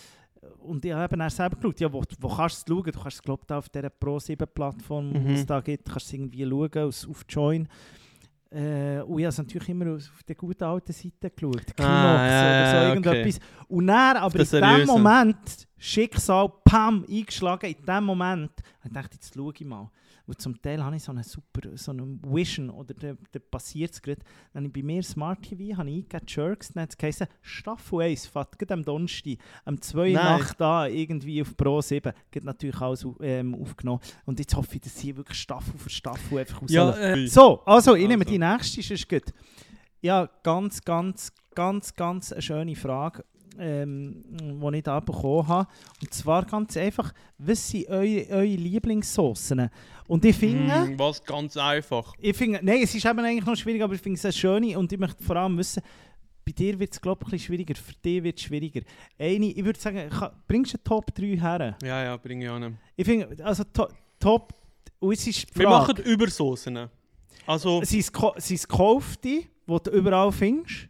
Und 0.60 0.84
ich 0.86 0.92
habe 0.92 1.24
auch 1.26 1.30
selber 1.30 1.56
geschaut, 1.58 1.80
ja, 1.80 1.92
wo, 1.92 2.02
wo 2.20 2.28
kannst 2.28 2.68
du 2.68 2.80
es 2.80 2.80
schauen? 2.84 2.92
Du 2.92 3.00
kannst 3.00 3.18
es, 3.18 3.22
glaube 3.22 3.44
ich, 3.48 3.54
auf 3.56 3.70
dieser 3.70 3.88
Pro7-Plattform, 3.90 5.14
die 5.14 5.20
Mhm. 5.20 5.34
es 5.36 5.46
da 5.46 5.60
gibt, 5.62 5.86
kannst 5.86 6.08
du 6.08 6.10
es 6.10 6.14
irgendwie 6.14 6.50
schauen, 6.50 6.78
aus, 6.88 7.08
auf 7.08 7.26
Join. 7.30 7.68
Äh, 8.50 9.02
und 9.04 9.20
ich 9.20 9.26
habe 9.26 9.30
es 9.30 9.38
natürlich 9.38 9.70
immer 9.70 9.96
auf 9.96 10.24
der 10.28 10.36
guten 10.36 10.64
alten 10.64 10.92
Seite 10.92 11.30
geschaut, 11.30 11.66
Kinox 11.76 11.80
Ah, 11.80 12.28
ja, 12.28 12.42
oder 12.42 12.70
so 12.70 12.76
ja, 12.76 12.82
okay. 12.82 12.90
irgendetwas. 12.90 13.40
Und 13.70 13.88
dann, 13.88 14.18
aber 14.18 14.40
in 14.40 14.46
dem. 14.80 14.86
Moment 14.88 15.68
Schicksal, 15.78 16.50
pam, 16.66 17.06
eingeschlagen. 17.10 17.74
In 17.78 17.86
dem 17.86 18.04
Moment 18.04 18.52
ich 18.84 18.90
gedacht, 18.90 19.14
jetzt 19.14 19.34
schaue 19.34 19.54
ich 19.58 19.66
mal. 19.66 19.90
Und 20.32 20.40
zum 20.40 20.62
Teil 20.62 20.82
habe 20.82 20.96
ich 20.96 21.04
so 21.04 21.12
eine 21.12 21.26
super, 21.26 21.76
so 21.76 21.92
eine 21.92 22.04
Vision, 22.24 22.70
oder 22.70 22.94
da, 22.94 23.16
da 23.34 23.40
passiert 23.40 23.92
es 23.92 24.02
gerade. 24.02 24.22
Habe 24.56 24.68
ich 24.68 24.72
bei 24.72 24.82
mir 24.82 25.04
Smart 25.04 25.42
TV 25.42 25.76
habe 25.78 25.90
ich 25.90 25.96
eingegeben, 25.98 26.26
Jerks, 26.26 26.72
dann 26.72 26.84
hat 26.84 26.92
es 26.92 26.98
geheißen, 26.98 27.28
Staffel 27.42 28.02
1, 28.04 28.28
fährt 28.28 28.58
gerade 28.58 28.74
am 28.76 28.84
Donnerstag, 28.84 29.40
am 29.66 29.82
2 29.82 29.98
Uhr 30.00 30.06
Nein. 30.14 30.40
Nacht 30.40 30.62
da, 30.62 30.88
irgendwie 30.88 31.42
auf 31.42 31.58
Pro 31.58 31.82
7, 31.82 32.14
geht 32.32 32.46
natürlich 32.46 32.80
alles 32.80 33.06
ähm, 33.20 33.56
aufgenommen. 33.56 34.00
Und 34.26 34.40
jetzt 34.40 34.56
hoffe 34.56 34.76
ich, 34.76 34.82
dass 34.82 34.98
sie 34.98 35.18
wirklich 35.18 35.38
Staffel 35.38 35.78
für 35.78 35.90
Staffel 35.90 36.40
einfach 36.40 36.62
Ja, 36.70 36.92
rausholen. 36.92 37.24
äh, 37.26 37.28
So, 37.28 37.60
also, 37.66 37.96
ich 37.96 38.08
nehme 38.08 38.24
Also. 38.24 38.32
die 38.32 38.40
nächste, 38.40 38.94
ist 38.94 39.10
gut. 39.10 39.34
Ja, 40.00 40.30
ganz, 40.44 40.82
ganz, 40.82 41.34
ganz, 41.56 41.94
ganz 41.94 42.32
eine 42.32 42.42
schöne 42.42 42.76
Frage, 42.78 43.26
ähm, 43.60 44.24
die 44.32 44.78
ich 44.78 44.84
da 44.84 45.00
bekommen 45.00 45.48
habe. 45.48 45.68
Und 46.02 46.14
zwar 46.14 46.46
ganz 46.46 46.76
einfach, 46.78 47.14
was 47.38 47.70
sind 47.70 47.88
eure, 47.90 48.26
eure 48.30 48.46
Lieblingssoßen? 48.46 49.70
Und 50.08 50.26
ich 50.26 50.36
finde, 50.36 50.88
Mm, 50.92 51.00
was 51.00 51.24
ganz 51.24 51.56
einfach. 51.58 52.14
ich 52.20 52.36
finde, 52.36 52.60
nein, 52.64 52.80
es 52.84 52.94
ist 52.96 53.06
eben 53.06 53.20
eigentlich 53.20 53.46
noch 53.46 53.56
schwierig, 53.56 53.82
aber 53.82 53.94
ich 53.94 54.02
finde 54.02 54.18
es 54.18 54.26
eine 54.26 54.34
schöne 54.34 54.78
und 54.78 54.92
ich 54.92 55.00
möchte 55.00 55.24
vor 55.24 55.36
allem 55.38 55.58
wissen, 55.58 55.82
bei 56.46 56.52
dir 56.52 56.78
wird 56.80 56.92
es 56.92 57.00
glaube 57.00 57.20
ich 57.22 57.28
ein 57.28 57.32
bisschen 57.32 57.46
schwieriger, 57.46 57.76
für 57.76 57.94
dich 58.04 58.24
wird 58.24 58.38
es 58.38 58.44
schwieriger. 58.44 58.82
Eine, 59.18 59.46
ich 59.46 59.64
würde 59.64 59.80
sagen, 59.80 60.10
ka- 60.10 60.34
bringst 60.48 60.74
du 60.74 60.78
eine 60.78 60.84
Top 60.84 61.14
3 61.16 61.24
her? 61.38 61.78
Ja, 61.84 62.04
ja, 62.04 62.18
bringe 62.18 62.46
ich 62.46 62.52
an. 62.52 62.78
Ich 62.96 63.06
finde, 63.06 63.46
also 63.46 63.64
to, 63.66 63.88
Top, 64.20 64.54
und 65.00 65.14
es 65.14 65.26
ist 65.28 65.58
Wir 65.58 65.70
machen 65.70 65.98
Übersoßen. 65.98 66.88
Also, 67.48 67.84
sind 67.84 68.00
es 68.38 68.68
gekaufte, 68.68 69.28
die 69.30 69.48
du 69.66 69.90
überall 69.92 70.32
findest? 70.32 70.90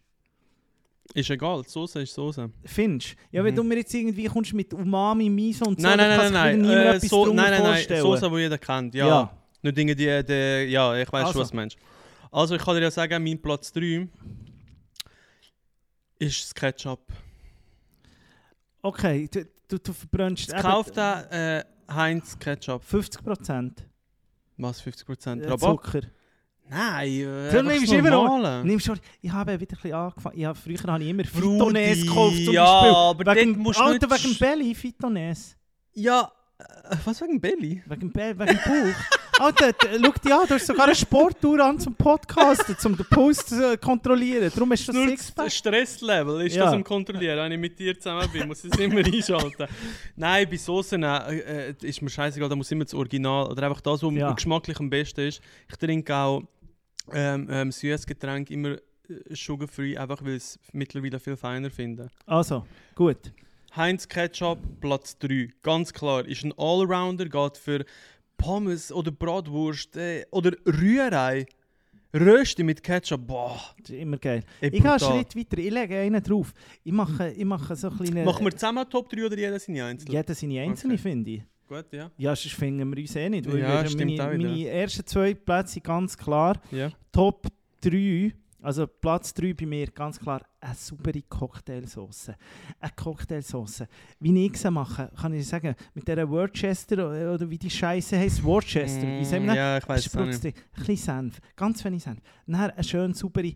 Ist 1.14 1.30
egal, 1.30 1.64
Soße 1.66 2.02
ist 2.02 2.14
Soße. 2.14 2.50
Findest 2.66 3.16
Ja, 3.32 3.44
wenn 3.44 3.54
Mhm. 3.54 3.58
du 3.58 3.64
mir 3.64 3.78
jetzt 3.78 3.94
irgendwie 3.94 4.26
kommst 4.26 4.54
mit 4.54 4.74
Umami, 4.74 5.30
Miso 5.30 5.66
und 5.66 5.80
so, 5.82 5.88
Nein, 5.88 5.98
dann 5.98 6.10
nein, 6.18 6.34
nein, 6.34 6.34
nein. 6.34 6.62
niemand 6.62 7.04
Äh, 7.04 7.08
so, 7.08 7.26
nein, 7.34 7.52
nein, 7.52 7.64
nein. 7.88 8.02
Soße, 8.02 8.30
die 8.30 8.36
jeder 8.38 8.58
kennt. 8.58 8.96
Ja. 8.96 9.08
Ja. 9.08 9.38
Nicht 9.62 9.78
Dinge, 9.78 9.96
die, 9.96 10.24
die. 10.24 10.72
Ja, 10.72 10.96
ich 10.96 11.12
weiß 11.12 11.22
Also. 11.26 11.34
schon, 11.34 11.42
was 11.42 11.50
du 11.52 11.56
meinst. 11.56 11.78
Also, 12.32 12.56
ich 12.56 12.62
kann 12.64 12.76
dir 12.76 12.82
ja 12.84 12.92
sagen, 12.92 13.24
mein 13.24 13.42
Platz 13.42 13.72
3 13.74 14.08
ist 16.20 16.44
das 16.46 16.54
Ketchup. 16.56 17.02
Okay, 18.82 19.28
du, 19.32 19.46
du, 19.68 19.78
du 19.80 19.94
verbrennst 19.94 20.52
Es 20.54 20.62
kauft 20.62 20.98
äh, 20.98 21.64
Heinz 21.90 22.38
Ketchup. 22.40 22.84
50% 22.90 23.72
Was, 24.58 24.82
50% 24.84 25.42
äh, 25.42 25.48
Rabatt? 25.48 25.60
Zucker. 25.84 26.02
Nein, 26.74 27.10
äh, 27.10 27.24
Du 27.24 27.60
einfach 27.60 27.64
nimmst 27.64 27.84
das 27.84 27.92
immer 28.00 28.10
noch- 28.12 28.24
Normale. 28.30 28.64
Nimm 28.66 28.80
schon, 28.80 28.98
ich 29.22 29.30
habe 29.32 29.60
wieder 29.60 29.74
ein 29.74 29.82
bisschen 29.82 29.94
angefangen. 29.94 30.40
Ja, 30.40 30.54
früher 30.54 30.78
habe 30.88 31.04
ich 31.04 31.10
immer 31.10 31.24
Fitones 31.26 32.02
gekauft 32.04 32.46
zum 32.46 32.54
ja, 32.54 32.64
Beispiel. 32.82 32.96
aber 33.26 33.36
wegen, 33.36 33.60
musst 33.60 33.80
du 33.80 33.84
Alter, 33.84 34.10
wegen 34.10 34.34
sch- 34.34 34.40
Belly, 34.40 34.74
Fitones. 34.76 35.58
Ja, 35.94 36.32
äh, 36.60 36.96
was 37.04 37.20
wegen 37.22 37.42
Belly? 37.42 37.84
Wegen, 37.88 38.10
Be 38.12 38.34
wegen 38.38 38.56
Bauch. 38.56 38.96
Alter, 39.42 39.72
schau 39.82 40.12
dich 40.12 40.34
an, 40.34 40.48
du 40.48 40.54
hast 40.54 40.68
sogar 40.68 40.86
eine 40.86 40.94
Sporttour 40.96 41.60
an 41.62 41.80
zum 41.80 41.96
Podcasten, 41.96 42.76
um 42.86 42.96
den 42.96 43.06
Puls 43.08 43.44
zu 43.46 43.74
äh, 43.74 43.76
kontrollieren. 43.78 44.52
Darum 44.54 44.72
hast 44.72 44.88
du 44.88 44.94
Nur 44.94 45.08
das 45.08 45.16
das 45.16 45.26
Sixpack. 45.26 45.52
Stresslevel 45.52 46.46
ist 46.46 46.56
Ja. 46.56 46.66
das 46.66 46.74
am 46.76 46.84
Kontrollieren. 46.84 47.38
Wenn 47.40 47.52
ich 47.54 47.60
mit 47.60 47.80
dir 47.80 47.98
zusammen 48.00 48.30
bin, 48.32 48.48
muss 48.48 48.64
ich 48.64 48.72
es 48.72 48.80
immer 48.80 49.00
einschalten. 49.06 49.66
Nein, 50.16 50.48
bei 50.50 50.58
Soßen 50.58 51.02
äh, 51.02 51.70
äh, 51.70 51.74
ist 51.82 52.02
mir 52.04 52.10
scheißegal, 52.10 52.48
da 52.50 52.56
muss 52.56 52.72
immer 52.72 52.84
das 52.86 52.94
Original 52.94 53.48
oder 53.50 53.64
einfach 53.64 53.82
das, 53.82 54.04
was 54.04 54.14
Ja. 54.14 54.32
geschmacklich 54.32 54.80
am 54.80 54.90
besten 54.90 55.22
ist. 55.28 55.42
Ich 55.70 55.76
trinke 55.78 56.16
auch 56.16 56.44
ähm, 57.14 57.48
ähm, 57.50 57.72
süßes 57.72 58.06
Getränk 58.06 58.50
immer 58.52 58.74
äh, 58.74 58.80
sugar-free, 59.36 59.98
einfach 59.98 60.22
weil 60.24 60.32
ich 60.36 60.44
es 60.44 60.60
mittlerweile 60.74 61.20
viel 61.20 61.36
feiner 61.36 61.70
finde. 61.70 62.10
Also, 62.26 62.66
gut. 62.96 63.32
Heinz 63.76 64.08
Ketchup, 64.08 64.60
Platz 64.82 65.18
3. 65.20 65.50
Ganz 65.62 65.94
klar, 65.94 66.26
ist 66.26 66.44
ein 66.44 66.54
Allrounder, 66.58 67.26
geht 67.26 67.58
für 67.58 67.86
Pommes 68.38 68.92
oder 68.92 69.12
Bratwurst 69.12 69.96
äh, 69.98 70.26
oder 70.32 70.52
Rührei. 70.66 71.46
Rösti 72.14 72.64
mit 72.64 72.84
Ketchup, 72.84 73.26
boah. 73.26 73.58
Das 73.80 73.90
ist 73.92 73.96
immer 74.02 74.18
geil. 74.18 74.44
Ey, 74.60 74.70
Ich 74.70 74.82
gehe 74.82 74.92
einen. 74.92 75.00
Schritt 75.00 75.34
weiter, 75.36 75.58
ich 75.60 75.72
lege 75.72 75.98
einen 75.98 76.22
drauf. 76.22 76.54
Ich 76.84 76.92
mache, 76.92 77.30
ich 77.32 77.46
mache 77.46 77.74
so 77.78 77.90
kleine... 77.90 78.26
Machen 78.26 78.44
wir 78.44 78.52
zusammen 78.52 78.90
Top 78.90 79.08
3 79.10 79.26
oder 79.26 79.38
jeder 79.38 79.58
seine 79.60 79.86
Einzel? 79.86 80.12
Jeder 80.12 80.36
seine 80.36 80.60
einzelne, 80.62 80.96
Okay. 80.96 81.02
finde 81.02 81.32
ich. 81.32 81.44
Gut, 81.72 81.86
ja. 81.94 82.12
Ja, 82.18 82.36
sonst 82.36 82.54
finden 82.56 82.94
wir 82.94 83.02
uns 83.02 83.16
eh 83.16 83.30
nicht. 83.30 83.46
Ja, 83.46 83.86
stimmt 83.86 84.18
meine, 84.18 84.28
auch 84.28 84.34
wieder. 84.34 84.50
meine 84.50 84.68
ersten 84.68 85.06
zwei 85.06 85.34
Plätze 85.34 85.74
sind 85.76 85.86
ganz 85.86 86.18
klar. 86.18 86.60
ja. 86.70 86.92
Top 87.14 87.48
3, 87.80 88.34
also 88.62 88.86
Platz 88.88 89.34
3 89.34 89.54
bei 89.54 89.66
mir, 89.66 89.88
ganz 89.88 90.20
klar, 90.20 90.42
eine 90.60 90.76
saubere 90.76 91.22
Cocktailsauce. 91.22 92.32
Eine 92.80 92.92
Cocktailsauce. 92.96 93.84
Wie 94.20 94.46
ich 94.46 94.58
sie 94.58 94.70
mache, 94.70 95.10
kann 95.20 95.34
ich 95.34 95.48
sagen, 95.48 95.74
mit 95.94 96.06
dieser 96.08 96.30
Worcester 96.30 96.96
oder, 97.08 97.34
oder 97.36 97.50
wie 97.50 97.58
die 97.58 97.70
Scheiße 97.70 98.18
heisst, 98.18 98.44
Worcester. 98.44 99.04
wie 99.08 99.40
Mm, 99.40 99.50
Ja, 99.56 99.78
ich 99.78 99.88
weiß 99.88 100.06
es 100.08 100.14
nicht. 100.44 100.46
Ein 100.46 100.84
bisschen 100.86 100.98
Senf, 100.98 101.40
ganz 101.56 101.84
wenig 101.86 102.04
Senf. 102.04 102.20
Dann 102.46 102.56
eine 102.70 102.84
schön 102.84 103.14
saubere, 103.14 103.54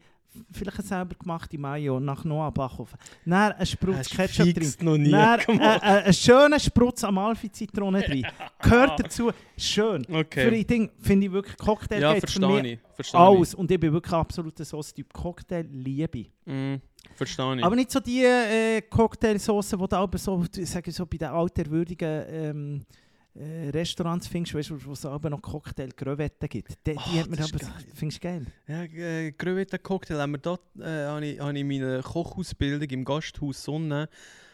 vielleicht 0.52 0.80
eine 0.80 0.88
selber 0.88 1.16
gemachte 1.16 1.58
Mayo 1.58 2.00
nach 2.00 2.24
Noah 2.24 2.52
Bachhofen. 2.52 2.98
Dann 3.26 3.52
ein 3.54 3.66
Sprutz 3.66 4.10
Ketchup 4.10 4.54
drin. 4.54 4.74
noch 4.82 4.98
nie 4.98 5.12
Dann 5.12 5.40
äh, 5.40 5.54
äh, 5.54 5.80
einen 5.80 6.14
schönen 6.14 6.60
Sprutz 6.60 7.04
Amalfi-Zitrone 7.04 8.02
drin. 8.02 8.26
Gehört 8.62 9.00
dazu. 9.00 9.32
Schön. 9.58 10.04
Für 10.06 10.16
Okay. 10.18 10.50
die 10.52 10.66
Ding 10.68 10.92
finde 11.00 11.28
ich 11.28 11.32
wirklich 11.32 11.58
Cocktail 11.58 12.02
Ja, 12.02 12.14
geht 12.14 12.22
für 12.22 12.28
verstehe 12.28 12.62
mich 12.62 12.72
ich. 12.74 12.80
Verstehe 12.96 13.20
alles. 13.20 13.56
Und 13.56 13.72
ich 13.72 13.80
bin 13.80 13.94
wirklich 13.94 14.14
ein 14.14 14.20
absoluter 14.20 14.66
Sauce-Typ. 14.66 15.14
Cocktail 15.14 15.66
liebe. 15.72 16.26
Mm, 16.46 16.76
verstehe 17.16 17.58
ich. 17.58 17.64
Aber 17.64 17.76
nicht 17.76 17.92
so 17.92 18.00
die 18.00 18.24
äh, 18.24 18.82
Cocktailsoßen, 18.82 19.78
die 19.80 19.94
aber 19.96 20.18
so, 20.18 20.44
ich 20.56 20.96
so 20.96 21.06
bei 21.06 21.18
den 21.18 21.30
alterwürdigen 21.30 22.24
ähm, 22.30 22.82
äh, 22.82 23.05
Restaurants 23.38 24.28
findest, 24.28 24.56
weißt 24.56 24.70
du, 24.70 24.86
wo 24.86 24.94
es 24.94 25.06
aber 25.06 25.30
noch 25.30 25.42
Cocktail-Crevetten 25.42 26.48
gibt. 26.48 26.70
Die, 26.88 26.94
die 26.94 26.98
Ach, 26.98 27.18
hat 27.20 27.28
ist 27.28 27.42
aber, 27.54 27.60
geil. 27.60 27.70
findest 27.94 28.24
du 28.24 28.28
geil? 28.28 28.46
Ja, 28.68 28.84
äh, 28.84 29.32
Gröweta 29.34 29.78
Cocktail 29.78 30.20
haben 30.20 30.32
wir 30.34 30.38
dort, 30.38 30.62
äh, 30.80 31.06
habe 31.06 31.26
ich, 31.26 31.40
habe 31.40 31.58
ich 31.58 31.64
meine 31.66 32.02
Kochausbildung 32.02 32.90
im 32.90 33.04
Gasthaus 33.04 33.64
Sonne, 33.64 34.08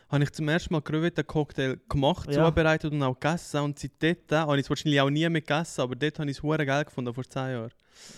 habe 0.09 0.23
ich 0.23 0.31
zum 0.31 0.49
ersten 0.49 0.73
Mal 0.73 0.81
Gröweta 0.81 1.21
Cocktail 1.23 1.77
gemacht, 1.87 2.33
Ja. 2.33 2.47
zubereitet 2.47 2.91
und 2.91 3.01
auch 3.03 3.17
gegessen. 3.19 3.61
Und 3.61 3.77
seitdem 3.79 4.15
habe 4.31 4.57
ich 4.57 4.63
es 4.65 4.69
wahrscheinlich 4.69 4.99
auch 4.99 5.09
nie 5.09 5.29
mehr 5.29 5.41
gegessen, 5.41 5.81
aber 5.81 5.95
dort 5.95 6.17
habe 6.19 6.29
ich 6.31 6.37
es 6.37 6.43
hure 6.43 6.65
geil 6.65 6.83
gefunden, 6.83 7.13
vor 7.13 7.23
10 7.23 7.41
Jahren. 7.51 7.71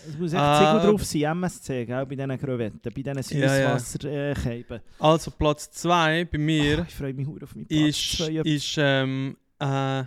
Es 0.08 0.18
muss 0.18 0.32
echt 0.34 0.42
Äh, 0.42 0.58
Ziegel 0.58 0.80
drauf 0.92 1.04
sein, 1.04 1.22
MSC, 1.24 1.86
gell, 1.86 2.06
bei 2.06 2.16
diesen 2.16 2.38
Crevetten, 2.40 2.80
bei 2.82 2.90
diesen 2.90 3.40
Ja, 3.42 3.58
ja. 3.58 3.78
Süßwasserkeiben. 3.80 4.80
Also 4.98 5.32
Platz 5.32 5.70
2 5.72 6.26
bei 6.26 6.38
mir 6.38 6.80
Ah, 6.80 6.86
ich 6.88 6.96
freue 6.96 7.14
mich 7.14 7.28
auf 7.28 7.54
meinen 7.54 7.68
Platz 7.68 7.80
ist, 7.90 8.18
zwei. 8.18 8.42
ist 8.44 8.76
ähm, 8.78 9.36
äh, 9.60 10.04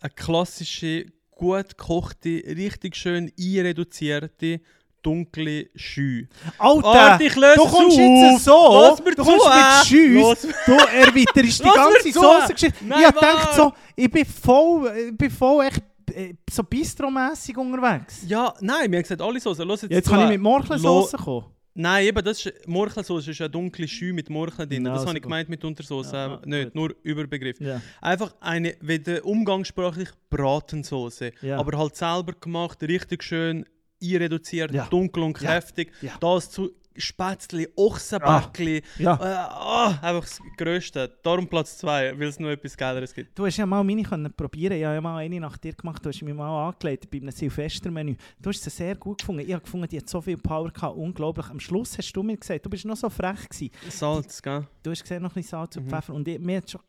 eine 0.00 0.10
klassische, 0.10 1.06
gut 1.30 1.76
gekochte, 1.76 2.28
richtig 2.46 2.96
schön 2.96 3.30
einreduzierte, 3.38 4.60
dunkle 5.02 5.70
Schü. 5.74 6.26
Alter! 6.58 7.18
Löse 7.18 7.54
du 7.56 7.62
kommst 7.64 7.98
auf. 7.98 7.98
jetzt 7.98 8.44
so, 8.44 8.80
Lass 8.82 8.98
mir 9.02 9.14
du 9.14 9.22
zu, 9.24 9.30
kommst 9.30 9.46
äh. 9.46 9.50
mit 9.56 9.86
Schüss, 9.86 10.22
Lass 10.22 10.44
mir- 10.44 10.54
du 10.66 10.72
erweiterst 10.72 11.64
die 11.64 11.68
ganze 11.74 12.12
zu. 12.12 12.20
Soßengeschichte. 12.20 12.84
Ich 12.86 13.06
hab 13.06 13.14
gedacht 13.14 13.54
so, 13.54 13.72
ich 13.96 14.10
bin 14.10 14.26
voll, 14.26 14.92
ich 15.10 15.16
bin 15.16 15.30
voll 15.30 15.64
echt 15.66 15.82
äh, 16.14 16.34
so 16.50 16.62
bistromässig 16.64 17.56
unterwegs. 17.56 18.22
Ja, 18.26 18.52
nein, 18.60 18.90
wir 18.90 18.98
haben 18.98 19.02
gesagt, 19.02 19.22
alle 19.22 19.40
Soßen. 19.40 19.68
Jetzt, 19.70 19.90
Jetzt 19.90 20.04
zu. 20.06 20.10
kann 20.12 20.22
ich 20.24 20.28
mit 20.28 20.40
Morchelsauce 20.40 21.12
kommen. 21.12 21.46
Nein, 21.74 22.06
eben, 22.06 22.24
das 22.24 22.44
ist 22.44 22.66
Morchelsauce 22.66 23.28
ist 23.28 23.40
eine 23.40 23.48
dunkle 23.50 23.86
Schü 23.86 24.12
mit 24.12 24.28
Morcheln 24.28 24.68
drin. 24.68 24.84
Ja, 24.86 24.94
das 24.94 25.06
habe 25.06 25.16
ich 25.16 25.22
gemeint 25.22 25.48
mit 25.48 25.64
Untersauce, 25.64 26.12
Ja, 26.12 26.34
ah, 26.34 26.42
nicht, 26.44 26.64
gut. 26.66 26.74
nur 26.74 26.96
Überbegriff. 27.02 27.60
Ja. 27.60 27.80
Einfach 28.00 28.34
eine, 28.40 28.74
wie 28.80 28.98
der 28.98 29.24
umgangssprachlich 29.24 30.08
Bratensoße, 30.30 31.32
Ja. 31.42 31.58
aber 31.58 31.78
halt 31.78 31.94
selber 31.96 32.32
gemacht, 32.32 32.82
richtig 32.82 33.22
schön 33.22 33.64
einreduziert, 34.02 34.72
Ja. 34.72 34.86
dunkel 34.90 35.22
und 35.22 35.40
Ja. 35.40 35.48
kräftig. 35.52 35.92
Ja. 36.02 36.12
Das 36.20 36.50
zu 36.50 36.72
Spätzli, 36.96 37.68
Ochsenbäckli, 37.76 38.82
Ja. 38.98 39.14
äh, 39.14 39.24
ah, 39.24 39.98
einfach 40.02 40.22
das 40.28 40.40
Größte. 40.56 41.18
Darum 41.22 41.46
Platz 41.46 41.78
2, 41.78 42.18
weil 42.18 42.28
es 42.28 42.38
noch 42.40 42.48
etwas 42.48 42.76
Geileres 42.76 43.14
gibt. 43.14 43.38
Du 43.38 43.46
hast 43.46 43.56
ja 43.56 43.66
mal 43.66 43.84
meine 43.84 44.02
können 44.02 44.32
probieren. 44.32 44.76
Ich 44.76 44.84
habe 44.84 44.94
ja 44.96 45.00
mal 45.00 45.18
eine 45.18 45.38
nach 45.40 45.56
dir 45.56 45.72
gemacht. 45.72 46.04
Du 46.04 46.08
hast 46.08 46.20
mich 46.22 46.34
mal 46.34 46.68
angelegt 46.68 47.10
bei 47.10 47.18
einem 47.18 47.30
Silvestermenü. 47.30 48.16
Du 48.40 48.50
hast 48.50 48.62
sie 48.62 48.70
sehr 48.70 48.96
gut 48.96 49.18
gefunden. 49.20 49.42
Ich 49.46 49.52
habe 49.52 49.62
gefunden, 49.62 49.88
die 49.88 49.98
hat 49.98 50.08
so 50.08 50.20
viel 50.20 50.36
Power 50.36 50.70
gehabt. 50.70 50.96
Unglaublich. 50.96 51.46
Am 51.48 51.60
Schluss 51.60 51.96
hast 51.96 52.12
du 52.12 52.22
mir 52.22 52.36
gesagt, 52.36 52.66
du 52.66 52.70
bist 52.70 52.84
noch 52.84 52.96
so 52.96 53.08
frech 53.08 53.48
gewesen. 53.48 53.70
Salz, 53.88 54.42
gell? 54.42 54.66
Du 54.82 54.90
hast 54.90 55.02
gesehen, 55.02 55.22
noch 55.22 55.30
ein 55.30 55.34
bisschen 55.34 55.50
Salz 55.58 55.76
und 55.76 55.84
Mhm. 55.84 55.90
Pfeffer. 55.90 56.14
Und 56.14 56.26
ich, 56.28 56.38
mir 56.40 56.56
hat 56.58 56.70
schon, 56.70 56.80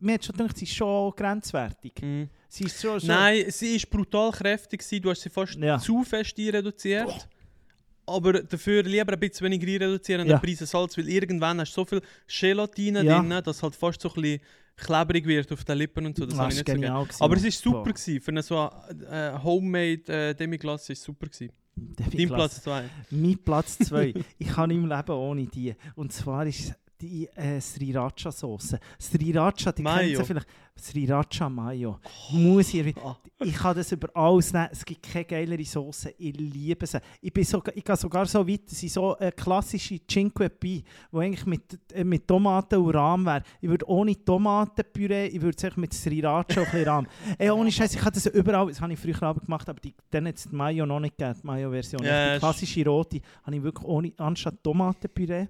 mir 0.00 0.14
hat 0.14 0.24
schon 0.24 0.36
gedacht, 0.36 0.56
sie 0.56 0.64
ist 0.64 0.74
schon 0.74 1.12
grenzwertig. 1.14 1.92
Mhm. 2.02 2.28
Sie 2.48 2.64
ist 2.64 2.80
schon, 2.80 2.98
schon 3.00 3.08
Nein, 3.08 3.44
sie 3.48 3.76
war 3.82 3.90
brutal 3.90 4.30
kräftig, 4.32 4.80
gewesen. 4.80 5.02
du 5.02 5.10
hast 5.10 5.20
sie 5.22 5.30
fast 5.30 5.54
Ja. 5.56 5.78
zu 5.78 6.02
fest 6.02 6.34
reduziert. 6.38 7.28
Aber 8.06 8.32
dafür 8.34 8.82
lieber 8.84 9.12
ein 9.12 9.18
bisschen 9.20 9.46
weniger 9.46 9.66
reduzieren 9.66 10.22
an 10.22 10.26
Ja. 10.28 10.34
der 10.34 10.40
Prise 10.40 10.64
Salz, 10.66 10.96
weil 10.96 11.08
irgendwann 11.08 11.60
hast 11.60 11.72
du 11.72 11.80
so 11.80 11.84
viel 11.84 12.00
Gelatine 12.28 13.02
Ja. 13.04 13.20
drin, 13.20 13.40
dass 13.44 13.62
halt 13.62 13.74
fast 13.74 14.00
so 14.00 14.08
ein 14.14 14.22
bisschen 14.22 14.40
klebrig 14.76 15.26
wird 15.26 15.50
auf 15.52 15.64
den 15.64 15.78
Lippen 15.78 16.06
und 16.06 16.16
so. 16.16 16.26
Das 16.26 16.38
habe 16.38 16.50
ich 16.52 16.58
nicht 16.58 16.68
so 16.68 16.72
genial 16.74 17.04
gewesen, 17.04 17.22
Aber 17.22 17.36
es 17.36 17.44
war 17.44 17.50
super, 17.50 17.76
Boah. 17.84 17.92
gewesen. 17.92 18.20
für 18.20 18.30
eine 18.30 18.42
so 18.42 18.70
äh, 19.10 19.32
Homemade 19.42 20.02
äh, 20.30 20.34
Demi-Glace 20.34 20.90
ist 20.90 21.02
super. 21.02 21.26
Gewesen. 21.26 21.50
Dein. 21.76 22.28
Platz 22.28 22.62
2. 22.62 22.84
Mein 23.10 23.38
Platz 23.38 23.78
2. 23.78 24.14
ich 24.38 24.48
kann 24.48 24.70
im 24.70 24.86
Leben 24.86 25.10
ohne 25.12 25.46
die. 25.46 25.74
Und 25.94 26.12
zwar 26.12 26.46
ist 26.46 26.60
es 26.60 26.74
die 27.00 27.26
äh, 27.34 27.60
Sriracha-Sauce. 27.60 28.76
Sriracha, 29.00 29.72
die 29.72 29.82
kennt 29.82 29.96
Mayo. 29.96 30.18
ihr 30.20 30.24
vielleicht. 30.24 30.46
Sriracha 30.78 31.48
Mayo. 31.48 31.98
Muss 32.32 32.74
ich, 32.74 32.94
Oh. 33.02 33.14
ich 33.42 33.54
kann 33.54 33.74
das 33.76 33.92
über 33.92 34.14
alles 34.14 34.52
nehmen. 34.52 34.68
Es 34.70 34.84
gibt 34.84 35.02
keine 35.10 35.24
geilere 35.24 35.64
Sauce. 35.64 36.08
Ich 36.18 36.36
liebe 36.36 36.86
sie. 36.86 36.98
Ich, 37.22 37.32
bin 37.32 37.44
sogar, 37.44 37.74
ich 37.74 37.82
gehe 37.82 37.96
sogar 37.96 38.26
so 38.26 38.46
weit, 38.46 38.70
dass 38.70 38.82
ich 38.82 38.92
so 38.92 39.16
eine 39.16 39.32
klassische 39.32 39.98
Cinque 40.06 40.50
Pi, 40.50 40.84
die 41.12 41.16
eigentlich 41.18 41.46
mit, 41.46 41.62
äh, 41.94 42.04
mit 42.04 42.28
Tomaten 42.28 42.76
und 42.78 42.94
Rahm 42.94 43.24
wäre. 43.24 43.42
Ich 43.60 43.68
würde 43.70 43.88
ohne 43.88 44.22
Tomatenpüree, 44.22 45.28
ich 45.28 45.40
würde 45.40 45.56
es 45.66 45.76
mit 45.76 45.94
Sriracha 45.94 46.60
und 46.60 46.74
ein 46.74 46.84
Rahm. 46.84 47.06
Ey, 47.38 47.50
ohne 47.50 47.72
Scheiß, 47.72 47.94
ich 47.94 48.00
habe 48.00 48.12
das 48.12 48.26
überall, 48.26 48.68
das 48.68 48.80
habe 48.80 48.92
ich 48.92 48.98
früher 48.98 49.22
auch 49.22 49.34
gemacht, 49.40 49.66
aber 49.68 49.80
die, 49.80 49.94
dann 50.10 50.26
hat 50.28 50.36
es 50.36 50.44
die 50.44 50.54
Mayo 50.54 50.84
noch 50.84 51.00
nicht 51.00 51.16
gegeben, 51.16 51.38
die 51.42 51.46
Mayo-Version. 51.46 52.04
Ja, 52.04 52.34
die 52.34 52.38
klassische 52.38 52.84
rote 52.84 53.20
habe 53.44 53.56
ich 53.56 53.62
wirklich 53.62 53.86
ohne, 53.86 54.12
anstatt 54.18 54.62
Tomatenpüree, 54.62 55.46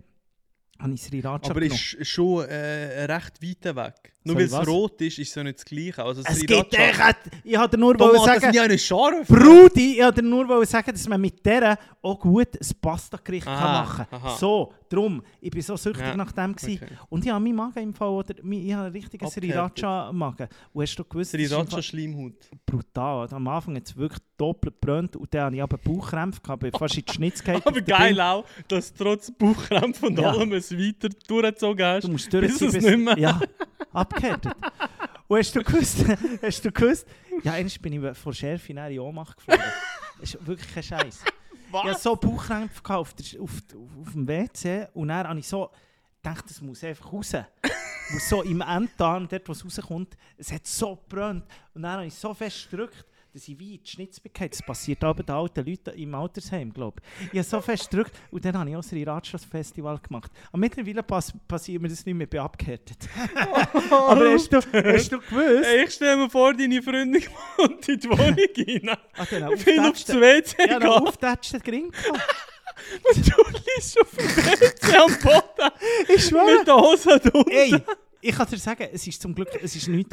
habe 0.78 0.94
ich 0.94 1.02
Sriracha 1.02 1.50
Aber 1.50 1.60
genommen. 1.60 1.72
ist 1.72 2.06
schon 2.06 2.44
äh, 2.48 3.04
recht 3.04 3.42
weit 3.42 3.76
weg. 3.76 4.15
Nur 4.26 4.36
weil 4.36 4.46
ich 4.46 4.52
es 4.52 4.66
rot 4.68 5.00
ist, 5.00 5.18
ist 5.18 5.28
es 5.28 5.34
ja 5.34 5.42
nicht 5.44 5.58
das 5.58 5.64
Gleiche. 5.64 6.04
Also 6.04 6.22
Es 6.24 6.40
gibt 6.40 6.74
echt, 6.74 7.16
ich 7.44 7.58
wollte 7.58 7.78
nur 7.78 7.96
Tomaten 7.96 8.24
sagen, 8.24 8.40
sind 8.40 8.54
ja 8.54 8.66
nicht 8.68 8.84
scharf. 8.84 9.26
Brudi, 9.28 9.98
ich 9.98 10.02
wollte 10.04 10.22
nur 10.22 10.66
sagen, 10.66 10.90
dass 10.92 11.08
man 11.08 11.20
mit 11.20 11.44
der 11.46 11.78
auch 12.02 12.18
gut 12.20 12.48
ein 12.54 12.80
Pasta-Gericht 12.80 13.46
machen 13.46 14.06
kann. 14.10 14.20
aha. 14.20 14.36
So, 14.36 14.72
drum. 14.88 15.22
Ich 15.40 15.50
bin 15.50 15.62
so 15.62 15.76
süchtig 15.76 16.02
Ja, 16.06 16.16
nach 16.16 16.32
dem. 16.32 16.52
Okay. 16.52 16.78
Und 17.08 17.24
ich 17.24 17.30
habe 17.32 17.42
meinen 17.42 17.56
Magen 17.56 17.78
im 17.82 17.94
Fall, 17.94 18.08
oder 18.08 18.34
ich 18.38 18.72
habe 18.72 18.84
einen 18.86 18.92
richtigen. 18.92 19.26
Sriracha-Magen. 19.28 20.48
Und 20.72 20.82
hast 20.82 20.96
du 20.96 21.04
gewusst, 21.04 21.32
Sriracha-Schleimhaut. 21.32 22.34
brutal. 22.64 23.28
Am 23.32 23.48
Anfang 23.48 23.76
hat 23.76 23.86
es 23.86 23.96
wirklich 23.96 24.20
doppelt 24.36 24.80
gebrannt 24.80 25.16
und 25.16 25.32
dann 25.34 25.46
hatte 25.46 25.56
ich 25.56 25.62
aber 25.62 25.78
Bauchkrämpfe, 25.78 26.40
gehabt, 26.40 26.60
bin 26.60 26.72
fast 26.72 26.96
in 26.98 27.04
die 27.04 27.12
Schnitz 27.12 27.40
gefallen. 27.44 27.62
Aber 27.64 27.80
geil 27.80 28.20
auch, 28.20 28.44
dass 28.68 28.92
du 28.92 29.04
trotz 29.04 29.30
Bauchkrämpfen 29.30 30.08
und 30.08 30.18
Ja. 30.18 30.30
allem 30.30 30.52
es 30.52 30.70
weiter 30.76 31.08
durchgezogen 31.26 31.84
hast. 31.86 32.04
Du 32.04 32.12
musst 32.12 32.30
bis 32.30 32.58
durchziehen, 32.58 32.68
es 32.68 32.84
nicht 32.84 32.98
mehr- 32.98 33.18
Ja, 33.18 33.40
abgehärtet. 33.96 34.54
Und 35.28 35.38
hast 35.38 35.56
du 35.56 35.62
gewusst, 35.62 36.04
hast 36.42 36.64
du 36.64 36.70
gewusst, 36.70 37.06
ja, 37.42 37.52
einmal 37.52 37.72
bin 37.80 38.04
ich 38.04 38.18
vor 38.18 38.32
Schärfe 38.32 38.72
in 38.72 38.78
eine 38.78 39.00
Ohnmacht 39.02 39.36
geflogen. 39.36 39.64
Das 40.20 40.34
ist 40.34 40.46
wirklich 40.46 40.72
kein 40.72 40.82
Scheiß. 40.82 41.24
Ich 41.68 41.74
hatte 41.74 42.00
so 42.00 42.16
Bauchkrämpfe 42.16 42.82
gehabt 42.82 43.22
auf, 43.38 43.40
auf, 43.40 43.50
auf, 44.00 44.12
dem 44.12 44.28
WC 44.28 44.86
und 44.94 45.08
dann 45.08 45.26
habe 45.26 45.38
ich 45.38 45.48
so 45.48 45.70
gedacht, 46.22 46.44
das 46.48 46.60
muss 46.60 46.82
einfach 46.84 47.12
raus. 47.12 47.34
Und 47.34 48.22
so 48.22 48.42
im 48.42 48.60
Enddarm, 48.60 49.26
dort 49.28 49.48
wo 49.48 49.52
es 49.52 49.64
rauskommt, 49.64 50.16
es 50.36 50.52
hat 50.52 50.66
so 50.66 50.96
gebrannt. 50.96 51.44
Und 51.74 51.82
dann 51.82 51.92
habe 51.92 52.06
ich 52.06 52.14
so 52.14 52.32
fest 52.32 52.70
gedrückt, 52.70 53.04
dass 53.36 53.48
ich 53.48 53.58
wie 53.58 53.76
die 53.76 53.90
Schnitz 53.90 54.18
bin 54.18 54.32
gefallen. 54.32 54.50
Das 54.50 54.62
passiert 54.62 55.04
aber 55.04 55.22
den 55.22 55.34
alten 55.34 55.62
Leuten 55.66 55.90
im 55.90 56.14
Altersheim, 56.14 56.72
glaube 56.72 57.02
ich. 57.20 57.26
Ich 57.34 57.38
habe 57.38 57.42
so 57.42 57.60
fest 57.60 57.90
gedrückt 57.90 58.12
und 58.30 58.42
dann 58.42 58.56
habe 58.58 58.70
ich 58.70 58.76
auch 58.76 58.80
das 58.80 58.88
Sriracha-Festival 58.88 59.98
gemacht. 59.98 60.30
Aber 60.48 60.58
mittlerweile 60.58 61.02
pass 61.02 61.34
passiert 61.46 61.82
mir 61.82 61.88
das 61.88 62.06
nicht 62.06 62.14
mehr, 62.14 62.24
ich 62.24 62.30
bin 62.30 62.40
abgehärtet. 62.40 62.96
aber 63.90 64.32
hast 64.32 64.50
du, 64.50 64.56
hast 64.56 65.12
du 65.12 65.18
gewusst? 65.20 65.66
Ey, 65.66 65.84
ich 65.84 65.90
stell 65.92 66.16
mir 66.16 66.30
vor, 66.30 66.54
deine 66.54 66.82
Freundin 66.82 67.22
kommt 67.56 67.86
in 67.90 68.00
die 68.00 68.08
Wohnung 68.08 68.18
rein. 68.88 68.96
Ah, 69.18 69.24
genau, 69.28 69.52
Ich 69.52 69.66
will 69.66 69.80
aufs. 69.80 70.08
WC 70.08 70.56
Ja, 70.66 70.78
gehen. 70.78 70.88
noch 70.88 71.02
auftätschen 71.02 71.60
Gring. 71.60 71.84
Und 71.86 73.16
du 73.16 73.42
liegst 73.52 74.00
auf 74.00 74.10
dem 74.12 74.28
WC 74.28 74.96
am 74.96 75.12
Boden. 75.22 75.72
Ich 76.14 76.24
schwöre. 76.24 76.58
Mit 76.58 76.66
der 76.66 76.76
Hose 76.76 77.20
drunter. 77.20 77.50
Ey, 77.50 77.74
ich 78.28 78.34
kann 78.34 78.46
dir 78.48 78.58
sagen, 78.58 78.88
es 78.92 79.06
ist 79.06 79.22
zum 79.22 79.34
Glück, 79.34 79.48
es 79.62 79.76
ist 79.76 79.88
äh, 79.88 80.04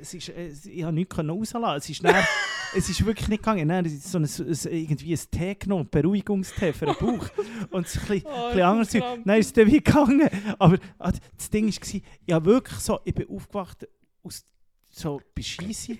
es 0.00 0.14
ist, 0.14 0.28
es, 0.28 0.66
ich 0.66 0.82
habe 0.82 0.92
nichts 0.94 1.18
rauslassen. 1.18 1.78
Es 1.78 1.90
ist, 1.90 2.04
dann, 2.04 2.24
es 2.76 2.88
ist 2.88 3.04
wirklich 3.04 3.28
nicht 3.28 3.42
gegangen. 3.42 3.68
Dann 3.68 3.84
ist 3.84 4.10
so 4.10 4.18
ein, 4.18 4.24
ein, 4.24 4.72
irgendwie 4.72 5.12
ein 5.12 5.20
Tee 5.30 5.54
genommen, 5.56 5.88
Beruhigungstee 5.90 6.72
für 6.72 6.86
den 6.86 6.94
Bauch. 7.00 7.28
Und 7.70 7.86
es 7.86 7.96
ist 7.96 8.02
ein 8.02 8.08
bisschen, 8.08 8.30
Oh, 8.30 8.48
bisschen 8.48 8.62
anders. 8.62 8.92
Dann 8.92 9.38
ist 9.38 9.46
es 9.46 9.52
dann 9.52 9.66
wie 9.66 9.82
gegangen. 9.82 10.28
Aber 10.58 10.78
ah, 10.98 11.12
das 11.36 11.50
Ding 11.50 11.66
war, 11.66 12.00
ich 12.26 12.32
habe 12.32 12.44
wirklich 12.44 12.78
so, 12.78 13.00
ich 13.04 13.14
bin 13.14 13.28
aufgewacht 13.28 13.88
aus 14.22 14.44
so 14.90 15.20
bei 15.34 15.42
Scheisse. 15.42 15.98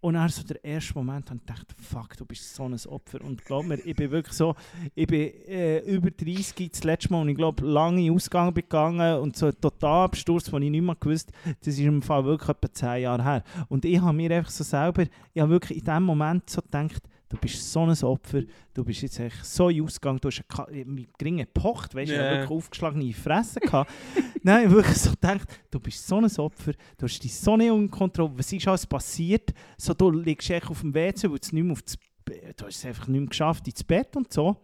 Und 0.00 0.14
dann 0.14 0.28
so 0.28 0.44
der 0.44 0.62
erste 0.62 0.94
Moment 0.94 1.28
habe 1.28 1.40
ich 1.40 1.46
gedacht, 1.46 1.74
fuck, 1.76 2.16
du 2.16 2.24
bist 2.24 2.54
so 2.54 2.64
ein 2.64 2.76
Opfer. 2.86 3.20
Und 3.20 3.44
glaub 3.44 3.64
mir, 3.64 3.80
ich 3.84 3.96
bin 3.96 4.10
wirklich 4.12 4.34
so, 4.34 4.54
ich 4.94 5.08
bin 5.08 5.32
äh, 5.48 5.80
über 5.80 6.10
30 6.10 6.70
das 6.70 6.84
letzte 6.84 7.12
Mal 7.12 7.22
und 7.22 7.30
ich 7.30 7.36
glaube, 7.36 7.66
lange 7.66 8.12
Ausgang 8.12 8.54
gegangen 8.54 9.18
und 9.18 9.36
so 9.36 9.46
ein 9.46 9.60
Totalabsturz, 9.60 10.44
den 10.44 10.62
ich 10.62 10.70
nicht 10.70 10.82
mehr 10.82 10.96
gewusst 10.98 11.32
das 11.60 11.74
ist 11.74 11.80
im 11.80 12.02
Fall 12.02 12.24
wirklich 12.24 12.48
etwa 12.48 12.72
10 12.72 13.02
Jahre 13.02 13.24
her. 13.24 13.44
Und 13.68 13.84
ich 13.84 14.00
habe 14.00 14.16
mir 14.16 14.30
einfach 14.30 14.50
so 14.50 14.62
selber, 14.62 15.04
ich 15.34 15.42
habe 15.42 15.50
wirklich 15.50 15.78
in 15.78 15.84
dem 15.84 16.02
Moment 16.04 16.48
so 16.48 16.62
gedacht, 16.62 17.02
du 17.28 17.36
bist 17.36 17.72
so 17.72 17.80
ein 17.86 17.90
Opfer, 18.04 18.42
du 18.74 18.84
bist 18.84 19.02
jetzt 19.02 19.18
echt 19.20 19.44
so 19.44 19.68
in 19.68 19.82
Ausgang, 19.84 20.18
du 20.18 20.28
hast 20.28 20.42
Ka- 20.48 20.66
mit 20.86 21.16
geringen 21.18 21.46
gepocht, 21.52 21.94
weißt 21.94 22.10
du, 22.10 22.14
habe 22.18 22.30
wirklich 22.38 22.50
aufgeschlagene 22.50 23.12
Fresse 23.12 23.60
gehabt. 23.60 23.90
Nein, 24.42 24.70
wirklich 24.70 24.96
so 24.96 25.10
gedacht, 25.10 25.48
du 25.70 25.78
bist 25.80 26.06
so 26.06 26.16
ein 26.16 26.24
Opfer, 26.38 26.72
du 26.96 27.04
hast 27.04 27.20
dich 27.20 27.34
so 27.34 27.56
nicht 27.56 27.70
unter 27.70 27.96
Kontrolle, 27.96 28.30
was 28.36 28.52
ist 28.52 28.66
alles 28.68 28.86
passiert? 28.86 29.52
So, 29.76 29.92
du 29.94 30.10
liegst 30.10 30.48
echt 30.50 30.68
auf 30.70 30.80
dem 30.80 30.94
WC, 30.94 31.24
weil 31.24 31.38
du 31.38 31.42
es 31.42 31.52
nicht 31.52 31.62
mehr 31.64 31.72
auf 31.72 31.82
das 31.82 31.96
Be- 32.24 32.54
du 32.56 32.64
hast 32.66 32.76
es 32.76 32.84
einfach 32.86 33.08
nicht 33.08 33.20
mehr 33.20 33.28
geschafft 33.28 33.66
ins 33.68 33.84
Bett 33.84 34.16
und 34.16 34.32
so. 34.32 34.56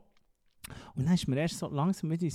Und 0.97 1.07
dann 1.07 1.15
ist 1.15 1.27
mir 1.27 1.37
erst 1.37 1.59
so 1.59 1.69
langsam 1.69 2.11
wieder 2.11 2.23
in 2.23 2.31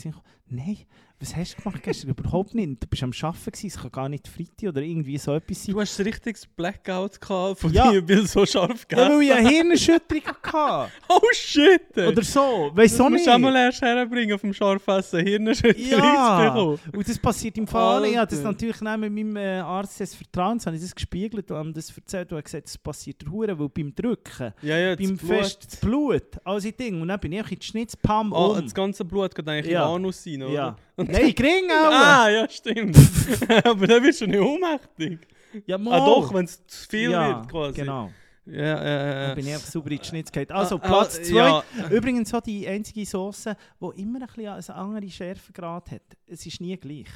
nein, 0.49 0.77
was 1.21 1.35
hast 1.35 1.57
du 1.57 1.61
gemacht 1.61 1.83
gestern? 1.83 2.09
Überhaupt 2.11 2.55
nicht. 2.55 2.81
Du 2.83 2.87
bist 2.87 3.03
am 3.03 3.11
Arbeiten 3.21 3.51
gewesen, 3.51 3.67
es 3.67 3.77
kann 3.77 3.91
gar 3.91 4.09
nicht 4.09 4.27
Freitag 4.27 4.69
oder 4.69 4.81
irgendwie 4.81 5.17
so 5.17 5.33
etwas 5.33 5.65
sein. 5.65 5.73
Du 5.75 5.81
hast 5.81 5.99
ein 5.99 6.03
richtiges 6.05 6.45
Blackout 6.45 7.19
gehabt 7.19 7.59
von 7.59 7.73
Ja. 7.73 7.91
dir, 7.91 8.07
weil 8.07 8.25
so 8.25 8.45
scharf 8.45 8.85
Ja, 8.89 8.97
weil 8.97 9.19
gegessen 9.19 9.21
ich 9.21 9.33
eine 9.33 9.49
Hirnerschütterung 9.49 10.23
hatte. 10.43 10.91
Oh 11.09 11.19
shit! 11.33 11.81
ey. 11.95 12.07
Oder 12.07 12.23
so, 12.23 12.71
weißt 12.73 12.99
du 12.99 13.03
musst 13.03 13.13
nicht. 13.15 13.27
du 13.27 13.31
auch 13.33 13.37
mal 13.37 13.55
erst 13.55 13.81
herbringen 13.81 14.33
auf 14.33 14.41
dem 14.41 14.53
Scharfessen. 14.53 15.25
Hirnerschütterung 15.25 15.89
Ja, 16.03 16.37
zu 16.37 16.53
bekommen. 16.53 16.79
und 16.97 17.09
das 17.09 17.17
passiert 17.19 17.57
im 17.57 17.67
Fall. 17.67 18.05
Ich 18.05 18.17
habe 18.17 18.29
das 18.29 18.41
natürlich 18.43 18.77
dann 18.77 18.99
mit 19.01 19.11
meinem 19.13 19.35
äh, 19.35 19.59
Arzt 19.59 19.99
des 19.99 20.15
Vertrauens 20.15 20.65
habe 20.65 20.75
ich 20.77 20.81
das 20.81 20.95
gespiegelt 20.95 21.51
und 21.51 21.57
habe 21.57 21.73
das 21.73 21.95
erzählt 21.95 22.31
und 22.31 22.43
gesagt, 22.43 22.65
das 22.65 22.77
passiert 22.77 23.23
Hure, 23.29 23.57
weil 23.59 23.69
beim 23.69 23.93
Drücken, 23.93 24.53
Ja, 24.61 24.77
ja, 24.77 24.95
beim 24.95 25.17
das. 25.17 25.27
Fest, 25.27 25.65
das 25.65 25.79
Blut, 25.81 26.23
also 26.45 26.69
Ding. 26.71 27.01
Und 27.01 27.09
dann 27.09 27.19
bin 27.19 27.33
ich 27.33 27.41
auch 27.43 27.49
in 27.51 27.59
die 27.59 27.65
Schnitz, 27.65 27.95
pam, 27.97 28.31
Ah, 28.55 28.59
um. 28.59 28.63
das 28.65 28.73
ganze 28.73 29.05
Blut 29.05 29.33
geht 29.35 29.47
eigentlich 29.47 29.71
Ja. 29.71 29.85
den 29.87 29.95
Anus 29.95 30.25
rein, 30.25 30.43
oder? 30.43 30.53
ja. 30.53 30.75
Nein, 30.97 31.33
gering 31.35 31.69
auch. 31.71 31.91
Ah, 31.91 32.29
ja, 32.29 32.49
stimmt. 32.49 32.97
Aber 33.63 33.87
dann 33.87 34.03
wirst 34.03 34.21
du 34.21 34.27
nicht 34.27 34.39
ohnmächtig. 34.39 35.27
Ja, 35.65 35.75
Ah, 35.75 35.79
mal. 35.79 35.99
doch, 35.99 36.33
wenn 36.33 36.45
es 36.45 36.65
zu 36.67 36.87
viel 36.89 37.11
ja, 37.11 37.27
wird, 37.39 37.49
quasi. 37.49 37.73
genau. 37.81 38.11
Ja, 38.45 38.81
äh, 38.81 39.27
Dann 39.27 39.35
bin 39.35 39.47
ich 39.47 39.53
einfach 39.53 39.67
sauber 39.67 39.91
in 39.91 39.99
die 39.99 40.05
Schnitz 40.07 40.31
gegangen. 40.31 40.59
Also, 40.59 40.75
Ah, 40.75 40.79
Platz 40.79 41.19
ah, 41.19 41.23
2. 41.23 41.35
ja. 41.35 41.63
Übrigens 41.91 42.29
so 42.29 42.39
die 42.39 42.67
einzige 42.67 43.05
Sauce, 43.05 43.43
die 43.45 44.01
immer 44.01 44.19
ein 44.21 44.25
bisschen 44.27 44.47
einen 44.47 44.69
anderen 44.69 45.09
Schärfegrad 45.11 45.91
hat. 45.91 46.01
Es 46.25 46.45
ist 46.45 46.59
nie 46.59 46.75
gleich. 46.77 47.07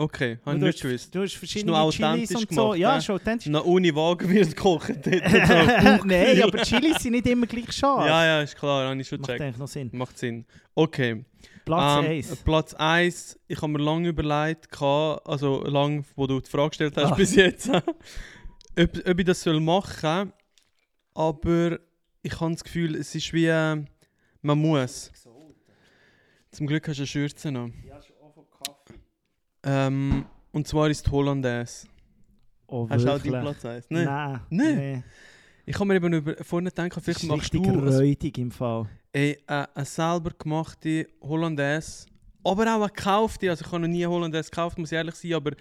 Okay, 0.00 0.38
habe 0.46 0.56
ich 0.56 0.60
du, 0.60 0.66
nicht 0.68 0.80
gewusst. 0.80 1.12
du 1.14 1.22
hast 1.22 1.34
verschiedene 1.34 1.72
noch 1.72 1.90
Chilis 1.90 2.04
authentisch 2.30 2.36
und 2.36 2.54
so. 2.54 2.62
gemacht, 2.62 2.78
ja, 2.78 2.92
ja? 2.92 2.98
ist 2.98 3.10
authentisch. 3.10 3.48
Na, 3.50 3.64
ohne 3.64 3.94
Wagen 3.96 4.30
wird 4.30 4.54
gekocht. 4.54 4.90
dort. 5.04 5.04
Nein, 6.06 6.42
aber 6.42 6.62
Chilis 6.62 7.02
sind 7.02 7.12
nicht 7.12 7.26
immer 7.26 7.46
gleich 7.46 7.72
scharf. 7.72 8.06
Ja, 8.06 8.24
ja, 8.24 8.42
ist 8.42 8.54
klar, 8.56 8.88
habe 8.88 9.00
ich 9.00 9.08
schon 9.08 9.18
Macht 9.20 9.26
gecheckt. 9.26 9.42
eigentlich 9.42 9.58
noch 9.58 9.66
Sinn. 9.68 9.90
Macht 9.92 10.16
Sinn. 10.16 10.46
Okay. 10.76 11.24
Platz 11.64 12.04
Ähm, 12.04 12.10
1. 12.12 12.36
Platz 12.44 12.74
1, 12.74 13.40
ich 13.48 13.60
habe 13.60 13.72
mir 13.72 13.78
lange 13.82 14.08
überlegt, 14.08 14.68
also 14.80 15.64
lang, 15.64 16.04
wo 16.14 16.26
du 16.28 16.40
die 16.40 16.48
Frage 16.48 16.68
gestellt 16.70 16.96
hast 16.96 17.12
Ah. 17.12 17.14
bis 17.16 17.34
jetzt, 17.34 17.68
ob, 17.68 17.88
ob 18.76 19.18
ich 19.18 19.24
das 19.26 19.42
soll 19.42 19.60
machen 19.60 20.32
aber 21.14 21.80
ich 22.22 22.40
habe 22.40 22.52
das 22.52 22.62
Gefühl, 22.62 22.94
es 22.94 23.14
ist 23.14 23.32
wie, 23.32 23.46
äh, 23.46 23.84
man 24.42 24.58
muss. 24.58 25.10
Zum 26.50 26.66
Glück 26.66 26.88
hast 26.88 26.96
du 26.98 27.02
eine 27.02 27.06
Schürze 27.06 27.50
noch. 27.52 27.68
Ähm, 29.62 30.24
und 30.52 30.66
zwar 30.66 30.88
ist 30.88 31.10
Hollandaise. 31.10 31.86
Oh, 32.66 32.86
Hast 32.88 33.04
du 33.04 33.12
auch 33.12 33.18
die 33.18 33.30
Platz 33.30 33.64
1? 33.64 33.86
Nein. 33.90 34.04
Nein. 34.04 34.40
Nein. 34.50 34.76
nee. 34.76 35.02
Ich 35.64 35.74
habe 35.74 35.84
mir 35.86 35.96
eben 35.96 36.12
über, 36.12 36.34
vorhin 36.42 36.66
gedacht, 36.68 36.92
vielleicht 37.02 37.22
ist 37.22 37.28
machst 37.28 37.52
richtig 37.52 37.62
du 37.62 37.78
räudig 37.78 38.38
im 38.38 38.50
Fall. 38.50 38.88
Ey, 39.12 39.38
äh, 39.46 39.66
eine 39.74 39.84
selber 39.84 40.30
gemachte 40.30 41.08
Hollandaise, 41.20 42.06
aber 42.42 42.62
auch 42.74 42.82
eine 42.82 42.88
gekaufte. 42.88 43.50
Also 43.50 43.64
ich 43.64 43.72
habe 43.72 43.80
noch 43.82 43.88
nie 43.88 44.06
Hollandaise 44.06 44.50
gekauft, 44.50 44.78
muss 44.78 44.92
ich 44.92 44.96
ehrlich 44.96 45.14
sein, 45.14 45.34
aber 45.34 45.52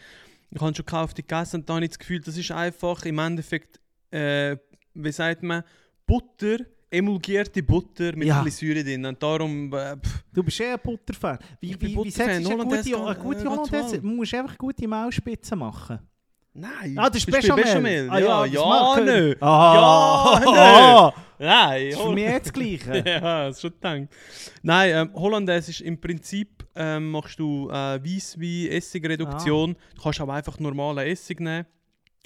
ich 0.49 0.61
habe 0.61 0.73
schon 0.73 0.85
gekaufte 0.85 1.21
gegessen 1.21 1.57
und 1.57 1.69
da 1.69 1.75
habe 1.75 1.83
ich 1.83 1.91
das 1.91 1.99
Gefühl, 1.99 2.21
das 2.21 2.37
ist 2.37 2.51
einfach 2.51 3.03
im 3.03 3.19
Endeffekt, 3.19 3.81
äh, 4.11 4.55
wie 4.93 5.11
sagt 5.11 5.43
man, 5.43 5.63
Butter, 6.05 6.59
emulgierte 6.89 7.61
Butter 7.63 8.15
mit 8.15 8.27
Ja. 8.27 8.39
ein 8.39 8.45
bisschen 8.45 8.69
Säure 8.69 8.83
drin. 8.83 9.05
Und 9.05 9.21
darum, 9.21 9.73
äh, 9.73 9.95
Du 10.33 10.43
bist 10.43 10.59
eher 10.59 10.73
ein 10.73 10.79
Butterfan. 10.83 11.37
Wie, 11.59 11.71
Ich 11.71 11.81
wie, 11.81 11.87
wie 11.87 11.95
Butterfan. 11.95 12.25
setzt 12.27 12.45
du 12.47 12.51
eine 12.51 12.63
gute, 12.63 12.77
eine 12.77 13.05
kann- 13.15 13.19
gute 13.23 13.41
äh, 13.41 13.45
Hollandaise? 13.47 13.99
Du 13.99 14.07
musst 14.07 14.33
einfach 14.33 14.57
gute 14.57 14.87
Maulspitzen 14.87 15.59
machen. 15.59 15.99
nein. 16.53 16.95
Ah, 16.97 17.09
das 17.09 17.17
ist 17.17 17.31
Bechamel. 17.31 17.63
Bechamel? 17.63 18.09
Ah, 18.09 18.19
ja, 18.19 18.43
das 18.45 18.51
ja, 18.53 18.65
mag- 18.65 19.05
nö. 19.05 19.35
Ah, 19.41 20.41
Ja, 20.45 21.13
Nein, 21.39 21.91
Das 21.91 21.99
ist 21.99 22.03
für 22.03 22.11
mich 22.13 22.23
eh 22.25 22.39
das 22.39 22.51
Gleiche. 22.53 23.03
ja, 23.05 23.47
das 23.47 23.61
schon 23.61 23.69
gedacht. 23.71 24.07
Nein, 24.63 24.91
ähm, 24.95 25.11
Hollandaise 25.13 25.69
ist 25.69 25.81
im 25.81 26.01
Prinzip, 26.01 26.65
ähm, 26.75 27.11
machst 27.11 27.37
du 27.39 27.69
äh, 27.69 27.73
Weisswein, 28.03 28.71
Essigreduktion. 28.71 29.75
Ah. 29.77 29.93
Du 29.95 30.01
kannst 30.01 30.19
aber 30.19 30.33
einfach 30.33 30.57
normalen 30.59 31.05
Essig 31.07 31.39
nehmen 31.39 31.67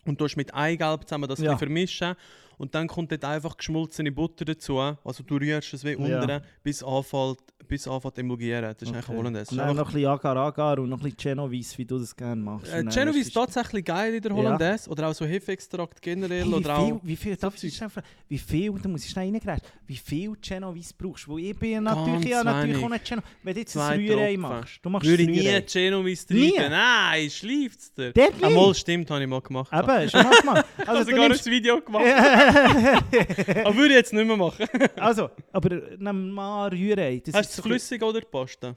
und 0.05 0.19
du 0.21 0.25
mit 0.37 0.53
Eigelb 0.55 1.03
zusammen 1.05 1.27
das 1.27 1.39
Ja. 1.39 1.51
ja. 1.51 1.57
vermischen. 1.57 2.15
Und 2.61 2.75
dann 2.75 2.87
kommt 2.87 3.11
dort 3.11 3.25
einfach 3.25 3.57
geschmolzene 3.57 4.11
Butter 4.11 4.45
dazu. 4.45 4.77
Also 4.77 5.23
du 5.23 5.37
rührst 5.37 5.73
es 5.73 5.83
wie 5.83 5.93
Ja. 5.93 6.21
unten, 6.21 6.41
bis, 6.63 6.83
anfällt, 6.83 7.39
bis 7.67 7.81
es 7.81 7.87
anfängt 7.87 8.19
emulgieren. 8.19 8.61
Das 8.77 8.83
ist 8.83 8.89
eigentlich 8.89 9.07
Okay. 9.09 9.17
Hollandaise. 9.17 9.51
Und 9.51 9.57
dann 9.57 9.75
noch 9.75 9.87
ein 9.87 9.93
bisschen 9.93 10.09
Agar-Agar 10.09 10.77
und 10.79 10.89
noch 10.89 10.99
ein 10.99 11.03
bisschen 11.05 11.17
Genovese, 11.35 11.77
wie 11.79 11.85
du 11.85 11.97
das 11.97 12.15
gerne 12.15 12.39
machst. 12.39 12.71
Äh, 12.71 12.83
Genovese 12.83 13.19
ist 13.29 13.33
tatsächlich 13.33 13.83
geil 13.83 14.13
in 14.13 14.21
der 14.21 14.31
Ja. 14.31 14.37
Hollandaise. 14.37 14.87
Oder 14.91 15.07
auch 15.07 15.13
so 15.15 15.25
Hefeextrakt 15.25 15.99
generell. 16.03 16.43
Hey, 16.43 16.51
wie, 16.51 16.53
oder 16.53 16.75
viel, 16.75 16.93
auch 16.93 16.99
wie 17.01 17.15
viel, 17.15 17.35
darf 17.35 17.63
ich 17.63 17.81
wie 18.29 18.37
viel, 18.37 18.71
da 18.79 18.89
muss 18.89 19.05
ich 19.05 19.09
schnell 19.09 19.31
reingreifen, 19.33 19.63
wie 19.87 19.95
viel 19.97 20.33
Genovese 20.39 20.93
brauchst 20.95 21.25
du? 21.25 21.39
Ich 21.39 21.57
bin 21.57 21.71
ja 21.71 21.81
natürlich, 21.81 22.29
ja, 22.29 22.43
natürlich 22.43 22.75
wenig. 22.75 22.85
auch 22.85 22.89
nicht 22.89 23.05
Genovese. 23.05 23.27
Wenn 23.41 23.53
du 23.55 23.59
jetzt 23.61 23.73
Zwei 23.73 23.87
ein 23.87 23.99
Rührei 24.01 24.37
machst, 24.37 24.79
du 24.83 24.89
machst 24.91 25.07
Würde 25.07 25.23
ich 25.23 25.29
nie. 25.29 25.61
Genovese 25.65 26.27
treiben. 26.27 26.69
Nein, 26.69 27.29
schleift 27.31 27.79
es 27.79 27.93
dir. 27.93 28.13
Nicht? 28.15 28.43
Einmal 28.43 28.75
stimmt, 28.75 29.09
habe 29.09 29.23
ich 29.23 29.27
mal 29.27 29.41
gemacht. 29.41 29.71
Eben, 29.73 30.09
schon 30.11 30.23
mal 30.23 30.39
gemacht. 30.39 30.65
habe 30.77 30.89
Also, 30.89 31.03
du 31.05 31.09
sogar 31.11 31.27
nimmst, 31.29 31.47
ein 31.47 31.51
Video 31.53 31.81
gemacht. 31.85 32.03
Aber 33.65 33.75
würde 33.75 33.89
ich 33.89 33.95
jetzt 33.95 34.13
nicht 34.13 34.25
mehr 34.25 34.37
machen. 34.37 34.65
also, 34.97 35.29
aber 35.51 35.69
nimm 35.97 36.31
mal 36.31 36.69
Rührei. 36.69 37.21
Das 37.25 37.33
Hast 37.35 37.51
du 37.51 37.55
so 37.55 37.61
es 37.61 37.67
flüssig 37.67 38.03
oder 38.03 38.21
Pasta? 38.21 38.75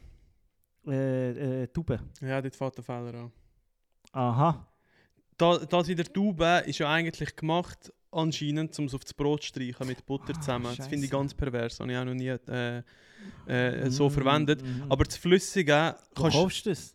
Äh, 0.86 1.62
äh, 1.62 1.66
Tube. 1.68 1.98
Ja, 2.20 2.40
dort 2.42 2.54
fällt 2.56 2.76
der 2.76 2.84
Fehler 2.84 3.14
an. 3.14 3.32
Aha. 4.12 4.66
Da, 5.36 5.58
das 5.58 5.88
in 5.88 5.96
der 5.96 6.06
Tube 6.12 6.42
ist 6.66 6.78
ja 6.78 6.88
eigentlich 6.90 7.34
gemacht, 7.34 7.92
anscheinend, 8.12 8.78
um 8.78 8.84
es 8.84 8.94
auf 8.94 9.02
das 9.02 9.14
Brot 9.14 9.42
zu 9.42 9.48
streichen 9.48 9.86
mit 9.86 10.04
Butter 10.06 10.32
Ah, 10.36 10.40
zusammen. 10.40 10.74
das 10.76 10.86
finde 10.86 11.06
ich 11.06 11.10
ganz 11.10 11.34
pervers. 11.34 11.80
Habe 11.80 11.90
ich 11.92 11.98
auch 11.98 12.04
noch 12.04 12.14
nie 12.14 12.28
äh, 12.28 12.82
äh, 13.46 13.90
so 13.90 14.08
Mm, 14.08 14.12
verwendet. 14.12 14.62
mhm. 14.62 14.84
Aber 14.90 15.04
das 15.04 15.16
Flüssige 15.16 15.96
Wo 16.14 16.22
kannst 16.22 16.36
du 16.36 16.42
kaufst 16.42 16.66
du 16.66 16.70
das? 16.70 16.94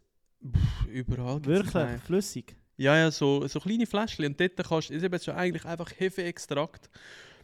überall 0.88 1.42
gibt's 1.42 1.72
das 1.72 1.74
Wirklich? 1.74 2.02
Flüssig? 2.04 2.56
Ja, 2.80 2.98
ja, 2.98 3.12
so, 3.12 3.46
so 3.48 3.60
kleine 3.60 3.86
Fläschchen. 3.86 4.26
Und 4.26 4.40
dort 4.40 4.56
kannst 4.56 4.90
du, 4.90 4.94
ist 4.94 5.04
eben 5.04 5.20
schon 5.20 5.36
eigentlich 5.36 5.66
einfach 5.66 5.92
Hefeextrakt. 5.98 6.90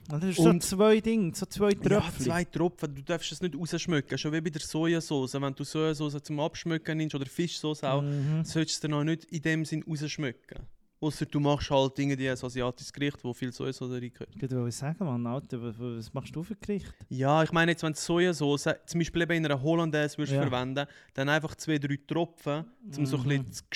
Das 0.07 0.23
ist 0.23 0.39
Und- 0.39 0.61
so 0.63 0.75
zwei 0.77 0.99
Dinge, 1.01 1.33
so 1.35 1.45
zwei 1.47 1.71
Ja, 1.71 1.79
Tröpfchen. 1.79 2.25
zwei 2.25 2.43
Tropfen. 2.45 2.93
Du 2.95 3.01
darfst 3.01 3.31
es 3.31 3.41
nicht 3.41 3.55
rausschmecken. 3.55 4.17
Schon 4.17 4.31
wie 4.33 4.41
bei 4.41 4.49
der 4.51 4.61
Sojasauce. 4.61 5.33
Wenn 5.41 5.53
du 5.55 5.63
Sojasauce 5.63 6.21
zum 6.23 6.39
Abschmecken 6.39 6.97
nimmst 6.97 7.15
oder 7.15 7.25
Fischsauce 7.25 7.83
auch, 7.83 8.01
Mhm. 8.03 8.43
solltest 8.45 8.83
du 8.83 8.87
dir 8.87 8.93
noch 8.93 9.03
nicht 9.03 9.25
in 9.25 9.41
dem 9.41 9.65
Sinn 9.65 9.83
rausschmecken. 9.87 10.59
Ausser 11.01 11.25
du 11.25 11.39
machst 11.39 11.69
halt 11.69 11.99
irgendwie 11.99 12.29
ein 12.29 12.37
asiatisches 12.41 12.93
Gericht, 12.93 13.17
wo 13.23 13.33
viel 13.33 13.51
Sojasauce 13.51 13.91
reingehört. 13.91 14.29
Ich 14.35 14.41
wollte 14.51 14.71
sagen, 14.71 15.03
Mann, 15.05 15.27
Alter, 15.27 15.59
was, 15.61 16.13
machst 16.13 16.33
du 16.35 16.41
für 16.43 16.55
Gericht? 16.55 16.93
Ja, 17.09 17.43
ich 17.43 17.51
meine 17.51 17.71
jetzt, 17.71 17.83
wenn 17.83 17.91
du 17.93 17.99
Sojasauce 17.99 18.69
zum 18.85 18.99
Beispiel 18.99 19.23
eben 19.23 19.33
in 19.33 19.45
einer 19.45 19.61
Hollandaise 19.61 20.17
würdest 20.17 20.35
Ja. 20.35 20.41
verwenden, 20.43 20.85
dann 21.13 21.29
einfach 21.29 21.55
zwei, 21.55 21.77
drei 21.79 21.99
Tropfen, 22.07 22.63
um 22.95 23.05
so 23.05 23.17
ein 23.17 23.23
bisschen 23.23 23.41
Mhm. 23.41 23.47
das 23.49 23.69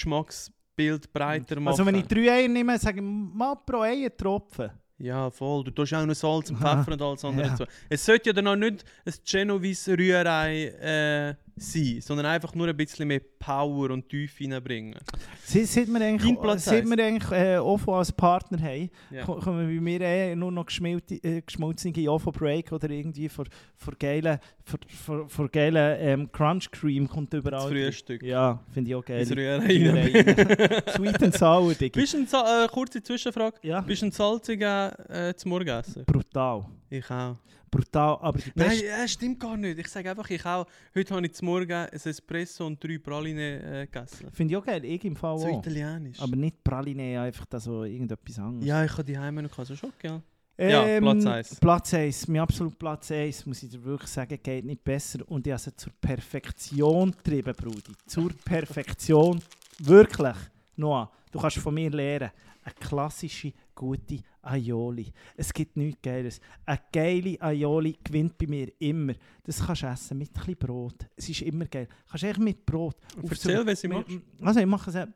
Geschmacksbild 0.79 1.13
breiter 1.13 1.55
zu 1.55 1.61
machen. 1.61 1.67
Also 1.67 1.85
wenn 1.85 1.95
ich 1.95 2.05
drei 2.07 2.31
Eier 2.31 2.47
nehme, 2.47 2.77
sage 2.79 2.97
ich 2.99 3.03
mal 3.05 3.55
pro 3.55 3.81
Eier 3.81 4.15
Tropfen. 4.15 4.71
Ja, 4.97 5.29
voll. 5.31 5.63
Du 5.63 5.71
tust 5.71 5.93
auch 5.93 6.05
noch 6.05 6.13
Salz 6.13 6.49
und. 6.49 6.57
Pfeffer 6.59 6.91
und 6.91 7.01
alles 7.01 7.23
andere 7.25 7.47
Ja. 7.47 7.51
dazu. 7.51 7.63
Es 7.87 8.05
sollte 8.05 8.29
ja 8.29 8.33
dann 8.33 8.47
auch 8.47 8.55
nicht 8.55 8.83
ein 9.05 9.13
Genovese 9.25 9.97
Rührei 9.97 10.65
äh, 10.65 11.35
sein, 11.61 11.99
sondern 12.01 12.25
einfach 12.27 12.53
nur 12.55 12.67
ein 12.67 12.75
bisschen 12.77 13.07
mehr 13.07 13.21
Power 13.39 13.91
und 13.91 14.07
Tiefe 14.09 14.43
reinbringen. 14.49 14.95
Se- 15.43 15.65
Seit 15.65 15.87
wir 15.87 16.01
eigentlich, 16.01 16.37
seit 16.57 16.85
wir 16.85 17.03
eigentlich 17.05 17.31
äh, 17.31 17.57
OFO 17.57 17.97
als 17.97 18.11
Partner 18.11 18.59
haben, 18.61 18.89
ko- 19.25 19.35
kommen 19.35 19.67
bei 19.67 19.81
mir 19.81 20.01
eh 20.01 20.35
nur 20.35 20.51
noch 20.51 20.65
äh, 20.69 21.41
geschmolzene 21.41 22.09
OFO 22.11 22.31
Break 22.31 22.71
oder 22.71 22.89
irgendwie 22.89 23.29
vor, 23.29 23.45
vor 23.75 23.93
geilen, 23.99 24.39
vor, 24.63 24.79
vor, 24.87 25.29
vor 25.29 25.49
geilen 25.49 25.97
ähm, 25.99 26.31
Crunch 26.31 26.69
Cream 26.71 27.07
kommt 27.07 27.33
überall. 27.33 27.59
Das. 27.61 27.69
Frühstück. 27.69 28.23
Ja, 28.23 28.59
finde 28.71 28.89
ich 28.91 28.95
auch 28.95 29.05
geil. 29.05 29.25
Rührei 29.29 29.57
Rührei 29.57 30.01
rein. 30.23 30.81
Sweet 30.95 31.23
and 31.23 31.35
sour, 31.37 31.73
Diggi. 31.73 31.99
Bist 31.99 32.13
ein 32.15 32.25
äh, 32.25 32.67
kurze 32.67 33.01
Zwischenfrage? 33.01 33.57
Ja, 33.63 33.81
Bist 33.81 34.01
du 34.01 34.07
ein 34.07 34.11
salziger 34.11 35.29
äh, 35.29 35.33
zum 35.35 35.49
Morgenessen? 35.49 36.03
brutal. 36.05 36.65
Ich 36.89 37.09
auch. 37.11 37.37
Brutal, 37.69 38.17
aber 38.21 38.39
die 38.39 38.51
Nein, 38.55 38.79
äh, 38.81 39.07
stimmt 39.07 39.39
gar 39.39 39.55
nicht. 39.55 39.77
Ich 39.77 39.87
sage 39.89 40.09
einfach, 40.09 40.27
ich 40.29 40.43
auch. 40.43 40.65
Heute 40.95 41.13
habe 41.15 41.25
ich 41.27 41.33
zum 41.33 41.47
Morgen 41.49 41.71
ein 41.71 41.87
Espresso 41.89 42.65
und 42.65 42.83
drei 42.83 42.97
Praline 42.97 43.81
äh, 43.81 43.85
gegessen. 43.85 44.27
Finde 44.31 44.53
ich 44.53 44.57
auch 44.57 44.65
geil, 44.65 44.83
ich 44.83 45.05
im 45.05 45.15
Fall 45.15 45.37
So 45.37 45.47
auch. 45.47 45.59
italienisch. 45.59 46.19
Aber 46.19 46.35
nicht 46.35 46.63
Praline, 46.63 47.21
einfach 47.21 47.45
da 47.45 47.59
so 47.59 47.83
irgendetwas 47.83 48.39
anderes. 48.39 48.65
ja, 48.65 48.83
ich 48.83 48.91
habe 48.91 49.03
die 49.03 49.17
Heime 49.17 49.43
noch 49.43 49.53
so 49.65 49.75
Schock, 49.75 49.93
ja. 50.03 50.19
Ja, 50.57 50.99
Platz 50.99 51.25
eins. 51.25 51.51
Ähm, 51.53 51.57
Platz 51.61 51.93
1. 51.93 52.27
Mein 52.27 52.41
absolut 52.41 52.77
Platz 52.77 53.11
1, 53.11 53.45
muss 53.45 53.63
ich 53.63 53.69
dir 53.69 53.81
wirklich 53.81 54.09
sagen, 54.09 54.37
geht 54.43 54.65
nicht 54.65 54.83
besser. 54.83 55.19
Und 55.29 55.47
ich 55.47 55.53
habe 55.53 55.61
sie 55.61 55.73
zur 55.73 55.93
Perfektion 56.01 57.11
getrieben, 57.11 57.53
Brudi. 57.55 57.93
Zur 58.07 58.29
Perfektion. 58.43 59.41
Wirklich. 59.79 60.35
Noah, 60.75 61.09
du 61.31 61.39
kannst 61.39 61.59
von 61.59 61.73
mir 61.73 61.89
lernen. 61.89 62.31
Eine 62.61 62.73
klassische, 62.75 63.53
gute 63.73 64.19
Aioli. 64.41 65.11
Es 65.37 65.53
gibt 65.53 65.77
nichts 65.77 66.01
Geiles. 66.01 66.39
Eine 66.65 66.79
geile 66.91 67.41
Aioli 67.41 67.97
gewinnt 68.03 68.37
bei 68.37 68.47
mir 68.47 68.71
immer. 68.79 69.13
Das 69.43 69.65
kannst 69.65 69.83
du 69.83 69.87
essen 69.87 70.17
mit 70.17 70.29
ein 70.29 70.33
bisschen 70.33 70.55
Brot. 70.57 71.07
Es 71.15 71.29
ist 71.29 71.41
immer 71.41 71.65
geil. 71.65 71.87
Kannst 72.09 72.23
echt 72.25 72.39
mit 72.39 72.65
Brot. 72.65 72.97
so- 73.15 73.27
Erzähl, 73.29 73.65
was 73.65 73.83
ich 73.83 73.89
mache. 73.89 74.21
Also 74.41 74.59
ich 74.59 74.65
mache 74.65 74.89
es... 74.91 75.07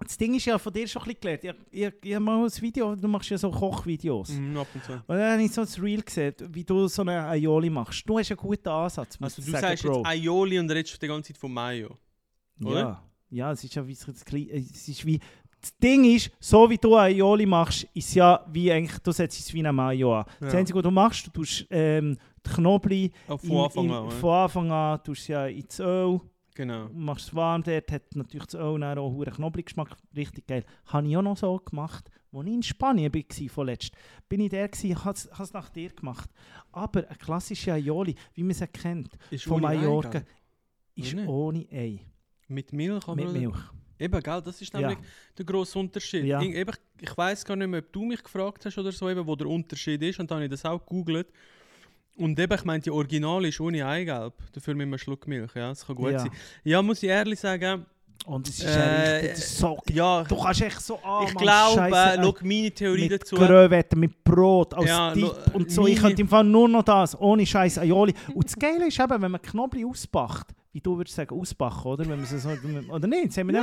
Das 0.00 0.16
Ding 0.18 0.34
ist 0.34 0.44
ja 0.44 0.58
von 0.58 0.72
dir 0.72 0.88
schon 0.88 1.02
ein 1.02 1.14
bisschen 1.14 1.40
gelernt. 1.40 1.64
Ich, 1.70 1.80
ich, 1.82 1.92
ich 2.02 2.14
habe 2.14 2.24
mal 2.24 2.44
ein 2.44 2.50
Video, 2.60 2.96
du 2.96 3.06
machst 3.08 3.30
ja 3.30 3.38
so 3.38 3.48
Kochvideos. 3.50 4.30
Mhm, 4.30 4.56
ab 4.58 4.66
und 4.74 4.84
zu. 4.84 4.92
Und 4.92 5.02
dann 5.08 5.32
habe 5.34 5.42
ich 5.44 5.52
so 5.52 5.60
das 5.62 5.80
Reel 5.80 6.02
gesehen, 6.02 6.34
wie 6.50 6.64
du 6.64 6.88
so 6.88 7.02
eine 7.02 7.24
Aioli 7.28 7.70
machst. 7.70 8.02
Du 8.08 8.18
hast 8.18 8.28
einen 8.30 8.36
guten 8.38 8.68
Ansatz, 8.68 9.16
Also 9.20 9.40
du 9.40 9.50
sagen, 9.52 9.62
sagst 9.62 9.84
Bro. 9.84 9.98
jetzt 9.98 10.06
Aioli 10.06 10.58
und 10.58 10.68
redest 10.70 11.00
die 11.00 11.06
ganze 11.06 11.32
Zeit 11.32 11.38
von 11.40 11.52
Mayo. 11.52 11.96
oder? 12.60 12.74
Ja, 12.80 13.04
ja, 13.30 13.52
es 13.52 13.62
ist 13.64 13.74
ja 13.76 13.86
wie, 13.86 13.94
so 13.94 14.10
es 14.10 14.88
ist 14.88 15.06
wie... 15.06 15.20
Das 15.64 15.76
Ding 15.78 16.04
ist, 16.04 16.30
so 16.40 16.68
wie 16.68 16.76
du 16.76 16.94
Aioli 16.94 17.46
machst, 17.46 17.84
ist 17.94 18.14
ja 18.14 18.44
wie 18.52 18.70
eigentlich, 18.70 18.98
du 18.98 19.12
setzt 19.12 19.40
es 19.40 19.54
wie 19.54 19.60
eine 19.60 19.72
Mayo 19.72 20.18
an. 20.20 20.26
Das 20.40 20.52
Ja. 20.52 20.58
Einzige, 20.58 20.76
was 20.76 20.82
du 20.82 20.90
machst, 20.90 21.26
du 21.26 21.30
tust 21.30 21.66
ähm, 21.70 22.18
die 22.46 22.50
Knoblauch 22.50 23.08
Auch 23.28 23.42
in- 23.42 23.48
von 23.48 23.64
Anfang 23.64 23.84
in, 23.86 23.90
an. 23.92 24.02
oder? 24.04 24.10
von 24.10 24.30
Anfang 24.34 24.70
an, 24.70 25.02
tust 25.02 25.22
es 25.22 25.28
ja 25.28 25.46
ins 25.46 25.80
Öl, 25.80 26.20
Genau. 26.54 26.88
machst 26.92 27.28
es 27.28 27.34
warm 27.34 27.62
dort, 27.62 27.90
hat 27.90 28.14
natürlich 28.14 28.46
das 28.46 28.60
Öl 28.60 28.78
dann 28.78 28.98
auch 28.98 29.10
einen 29.10 29.24
Knoblauchgeschmack, 29.32 29.96
richtig 30.14 30.46
geil. 30.46 30.64
Habe 30.86 31.08
ich 31.08 31.16
auch 31.16 31.22
noch 31.22 31.36
so 31.38 31.56
gemacht, 31.58 32.10
als 32.32 32.46
ich 32.46 32.52
in 32.52 32.62
Spanien 32.62 33.14
war, 33.14 33.48
vorletzt. 33.48 33.92
Bin 34.28 34.40
ich 34.40 34.50
der 34.50 34.68
gewesen, 34.68 35.02
habe 35.02 35.14
es 35.16 35.52
nach 35.54 35.70
dir 35.70 35.88
gemacht. 35.90 36.28
Aber 36.72 37.06
eine 37.08 37.16
klassische 37.16 37.72
Aioli, 37.72 38.14
wie 38.34 38.42
man 38.42 38.52
sie 38.54 38.66
kennt, 38.68 39.16
Ist 39.30 39.44
von 39.44 39.62
Mallorca, 39.62 40.22
ist 40.94 41.16
ohne 41.26 41.66
Ei, 41.72 42.00
Mit 42.48 42.72
Milch 42.74 43.08
aber 43.08 43.16
mit? 43.16 43.32
Milch. 43.32 43.56
Eben, 43.98 44.20
gell? 44.22 44.42
Das 44.44 44.60
ist 44.60 44.72
nämlich 44.74 44.98
der 45.38 45.44
grosse 45.44 45.78
Unterschied. 45.78 46.24
Ja. 46.24 46.40
Ich, 46.40 46.54
eben, 46.54 46.72
ich 47.00 47.16
weiß 47.16 47.44
gar 47.44 47.56
nicht 47.56 47.68
mehr, 47.68 47.80
ob 47.80 47.92
du 47.92 48.04
mich 48.04 48.22
gefragt 48.22 48.64
hast 48.66 48.76
oder 48.78 48.90
so, 48.92 49.08
eben, 49.08 49.26
wo 49.26 49.36
der 49.36 49.46
Unterschied 49.46 50.02
ist. 50.02 50.18
Und 50.18 50.30
dann 50.30 50.36
habe 50.36 50.44
ich 50.46 50.50
das 50.50 50.64
auch 50.64 50.78
gegoogelt. 50.80 51.28
Und 52.16 52.38
eben, 52.38 52.54
ich 52.54 52.64
meine, 52.64 52.80
die 52.80 52.90
Original 52.90 53.44
ist 53.44 53.60
ohne 53.60 53.86
Eigelb. 53.86 54.34
Dafür 54.52 54.74
mit 54.74 54.86
einem 54.86 54.98
Schluck 54.98 55.26
Milch. 55.26 55.54
Ja, 55.54 55.68
das 55.70 55.86
kann 55.86 55.96
gut 55.96 56.12
Ja. 56.12 56.18
sein. 56.20 56.30
Ja, 56.62 56.82
muss 56.82 57.02
ich 57.02 57.08
ehrlich 57.08 57.38
sagen, 57.40 57.86
Und 58.26 58.48
es 58.48 58.58
ist 58.60 58.64
Äh, 58.64 58.78
ja 58.78 59.12
richtig, 59.16 59.30
ist 59.32 59.58
so 59.58 59.78
ja, 59.90 60.24
Du 60.24 60.36
kannst 60.40 60.62
echt 60.62 60.80
so 60.80 60.96
an, 61.02 61.26
ich 61.26 61.34
glaube, 61.34 61.74
Scheisse, 61.74 62.20
äh, 62.20 62.22
schau, 62.24 62.34
meine 62.42 62.70
Theorie 62.70 63.08
mit 63.08 63.20
dazu. 63.20 63.36
Crevetten, 63.36 64.00
mit 64.00 64.24
Brot, 64.24 64.72
als 64.72 64.88
Ja, 64.88 65.12
Dip 65.12 65.30
und 65.52 65.70
so. 65.70 65.86
Ich 65.86 65.98
könnte 66.00 66.22
im 66.22 66.28
Fall 66.28 66.44
nur 66.44 66.66
noch 66.68 66.84
das, 66.84 67.20
ohne 67.20 67.44
Scheiß 67.44 67.78
Aioli. 67.78 68.14
Und 68.32 68.46
das 68.46 68.56
Geile 68.58 68.86
ist 68.88 68.98
eben, 68.98 69.20
wenn 69.20 69.30
man 69.30 69.42
Knoblauch 69.42 69.90
ausbacht, 69.90 70.46
wie 70.74 70.80
du 70.80 70.96
würdest 70.98 71.14
sagen, 71.16 71.38
ausbachen, 71.38 71.86
oder? 71.88 72.04
Wenn 72.06 72.18
man 72.20 72.26
so, 72.26 72.48
oder 72.92 73.06
nicht? 73.06 73.32
Sagen 73.32 73.48
wir 73.48 73.54
ja, 73.54 73.62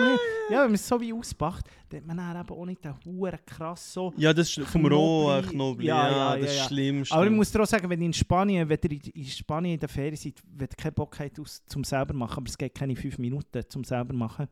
ja, 0.49 0.59
wenn 0.61 0.67
man 0.67 0.73
es 0.75 0.87
so 0.87 0.99
wie 0.99 1.11
ausbacht, 1.13 1.65
dann 1.89 1.99
hat 1.99 2.07
man 2.07 2.17
dann 2.17 2.41
eben 2.41 2.49
auch 2.49 2.65
nicht 2.65 2.83
den 2.83 2.93
Huren 3.05 3.37
krass 3.45 3.93
so. 3.93 4.13
Ja, 4.17 4.33
das 4.33 4.57
ist 4.57 4.67
vom 4.69 4.85
rohen 4.85 5.45
Knoblauch. 5.45 5.83
Ja, 5.83 6.09
Ja, 6.09 6.35
ja, 6.35 6.41
das 6.41 6.51
ist 6.55 6.65
Schlimmste. 6.67 7.13
Aber 7.13 7.25
ich 7.25 7.31
muss 7.31 7.51
dir 7.51 7.61
auch 7.61 7.67
sagen, 7.67 7.89
wenn 7.89 7.99
ihr 8.01 8.05
in 8.07 8.13
Spanien, 8.13 8.67
wenn 8.67 8.79
ihr 8.89 8.99
in- 9.13 9.25
Spanien 9.25 9.73
in 9.73 9.79
der 9.79 9.89
Ferien 9.89 10.15
seid, 10.15 10.41
wenn 10.55 10.67
ihr 10.71 10.75
keinen 10.77 10.93
Bock 10.93 11.19
habt, 11.19 11.39
aus, 11.39 11.61
zum 11.65 11.83
selber 11.83 12.13
machen, 12.13 12.37
aber 12.37 12.47
es 12.47 12.57
geht 12.57 12.73
keine 12.73 12.95
fünf 12.95 13.17
Minuten 13.17 13.61
zum 13.67 13.83
selber 13.83 14.13
machen, 14.13 14.47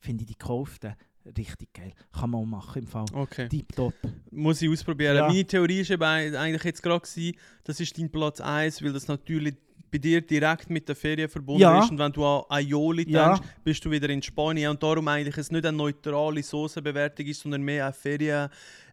finde 0.00 0.22
ich 0.22 0.28
die 0.28 0.36
gekauften 0.38 0.94
richtig 1.36 1.72
geil. 1.72 1.92
Kann 2.12 2.30
man 2.30 2.40
auch 2.40 2.46
machen 2.46 2.82
im 2.82 2.88
Fall. 2.88 3.04
Okay. 3.14 3.48
Tipptopp. 3.48 3.94
Muss 4.32 4.60
ich 4.60 4.68
ausprobieren. 4.68 5.14
Ja. 5.16 5.28
Meine 5.28 5.44
Theorie 5.44 5.88
war 6.00 6.14
eigentlich 6.16 6.64
jetzt 6.64 6.82
gerade, 6.82 7.00
gewesen, 7.06 7.36
das 7.62 7.78
ist 7.78 7.96
dein 7.96 8.10
Platz 8.10 8.40
1, 8.40 8.82
weil 8.82 8.92
das 8.92 9.06
natürlich 9.06 9.54
bei 9.92 9.98
dir 9.98 10.22
direkt 10.22 10.70
mit 10.70 10.88
der 10.88 10.96
Ferien 10.96 11.28
verbunden 11.28 11.60
Ja. 11.60 11.80
ist. 11.84 11.90
Und 11.90 11.98
wenn 11.98 12.10
du 12.12 12.24
an 12.24 12.44
Aioli 12.48 13.04
Ja. 13.10 13.34
denkst, 13.34 13.48
bist 13.62 13.84
du 13.84 13.90
wieder 13.90 14.08
in 14.08 14.22
Spanien. 14.22 14.70
Und 14.70 14.82
darum 14.82 15.06
eigentlich 15.06 15.36
es 15.36 15.50
nicht 15.50 15.66
eine 15.66 15.76
neutrale 15.76 16.42
Soßenbewertung 16.42 17.26
ist, 17.26 17.40
sondern 17.42 17.60
mehr 17.62 17.84
eine 17.84 17.92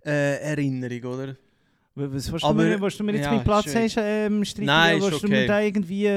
Ferien-Erinnerung, 0.03 1.03
oder? 1.13 1.35
Was 1.95 2.31
willst 2.31 2.43
du 2.43 2.47
Aber- 2.47 2.63
mir, 2.63 2.79
willst 2.79 2.99
du 2.99 3.03
mir 3.03 3.13
jetzt 3.13 3.25
ja, 3.25 3.31
meinen 3.31 3.43
Platz 3.43 3.73
hast, 3.75 3.95
ähm, 3.97 4.45
streiten? 4.45 4.65
Nein, 4.65 4.97
oder 5.01 5.05
ist 5.07 5.11
willst 5.11 5.23
du 5.23 5.27
mir 5.27 5.37
okay. 5.39 5.47
da 5.47 5.59
irgendwie... 5.61 6.07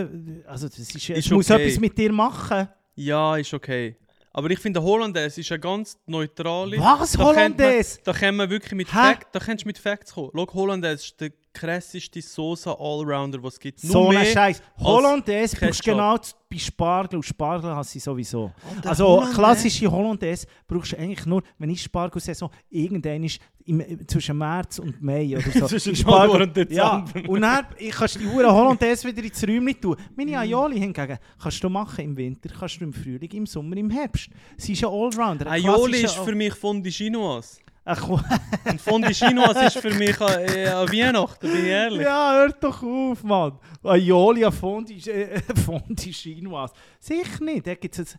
Also 0.46 0.68
das 0.68 0.78
ist, 0.78 1.10
Ist 1.10 1.30
muss 1.30 1.50
okay. 1.50 1.64
etwas 1.64 1.80
mit 1.80 1.96
dir 1.98 2.12
machen. 2.12 2.68
Ja, 2.94 3.36
ist 3.36 3.54
okay. 3.54 3.96
Aber 4.34 4.50
ich 4.50 4.58
finde, 4.58 4.82
Hollandaise 4.82 5.40
ist 5.40 5.50
eine 5.52 5.60
ganz 5.60 5.98
neutrale. 6.06 6.78
Was, 6.78 7.12
Da 7.12 7.18
kennt 7.18 7.18
man- 7.18 7.26
Hollandaise? 7.36 7.98
Da 8.04 8.12
können 8.12 8.36
wir 8.38 8.48
wirklich 8.50 8.72
mit? 8.72 8.88
Facts, 8.88 9.26
da 9.32 9.38
kannst 9.40 9.64
du 9.64 9.68
mit 9.68 9.78
Facts 9.78 10.12
kommen. 10.14 10.30
Schau, 10.34 10.46
Hollandaise 10.54 11.02
ist 11.04 11.20
der 11.20 11.32
krasseste 11.52 12.20
Soße-Allrounder, 12.22 13.42
was 13.42 13.54
es 13.54 13.60
gibt. 13.60 13.80
So 13.80 14.08
ein 14.08 14.24
Scheiß. 14.26 14.62
Hollandaise 14.78 15.56
brauchst 15.58 15.86
du 15.86 15.90
genau 15.90 16.16
bei 16.50 16.58
Spargel 16.58 17.16
und 17.16 17.22
Spargel 17.22 17.74
hast 17.74 17.94
du 17.94 17.98
sowieso. 18.00 18.52
Alter, 18.76 18.88
Also 18.90 19.06
Hollandaise. 19.06 19.34
klassische 19.34 19.90
Hollandaise 19.90 20.46
brauchst 20.66 20.92
du 20.92 20.98
eigentlich 20.98 21.24
nur, 21.26 21.42
wenn 21.58 21.70
ich 21.70 21.82
Spargelsaison 21.82 22.50
irgendwann 22.70 23.24
ist 23.24 23.40
im, 23.64 24.06
zwischen 24.08 24.36
März 24.38 24.78
und 24.80 25.00
Mai 25.02 25.36
oder 25.36 25.50
so. 25.50 25.66
Zwischen 25.68 25.94
Die 25.94 26.00
Januar 26.02 26.40
und 26.42 26.56
Ja, 26.70 27.00
Dezember. 27.00 27.30
und 27.30 27.40
dann 27.42 27.66
ich 27.78 27.90
kannst 27.92 28.16
du 28.16 28.18
die 28.20 28.26
Hure 28.26 28.52
Hollandaise 28.52 29.08
wieder 29.08 29.22
ins 29.22 29.42
Räumchen 29.46 29.80
tun. 29.80 29.96
Meine 30.16 30.38
Aioli 30.38 30.78
hingegen 30.80 31.18
kannst 31.40 31.62
du 31.62 31.68
machen 31.68 32.04
im 32.04 32.16
Winter, 32.16 32.50
kannst 32.58 32.80
du 32.80 32.84
im 32.84 32.92
Frühling, 32.92 33.30
im 33.32 33.46
Sommer, 33.46 33.76
im 33.76 33.88
Herbst. 33.90 34.30
Sie 34.56 34.72
ist 34.72 34.82
ein 34.84 34.90
Allrounder. 34.90 35.46
ein 35.46 35.64
Aioli 35.64 36.02
ist 36.02 36.16
für 36.16 36.34
mich 36.34 36.54
Fondue 36.54 36.90
Chinoise. 36.90 37.58
Ach. 37.84 38.08
Und 38.08 38.80
Fondue 38.80 39.12
Chinoise 39.12 39.64
ist 39.66 39.78
für 39.78 39.92
mich 39.94 40.20
an, 40.20 40.40
äh, 40.40 40.68
an 40.68 40.88
Weihnachten, 40.88 41.50
bin 41.50 41.64
ich 41.64 41.70
ehrlich. 41.70 42.02
Ja, 42.02 42.32
hör 42.34 42.50
doch 42.50 42.82
auf, 42.82 43.24
Mann. 43.24 43.58
Aioli 43.82 44.44
an 44.44 44.52
Fondue, 44.52 44.96
äh, 45.10 45.40
Fondue 45.66 46.12
Chinoise. 46.12 46.74
Sicher 47.00 47.42
nicht. 47.44 47.66
Da 47.66 47.74
gibt's 47.74 47.98
jetzt, 47.98 48.18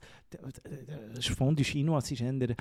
das 1.16 1.26
Fondue 1.28 1.64
Chinoise 1.64 2.14
ist 2.14 2.22
eher, 2.22 2.56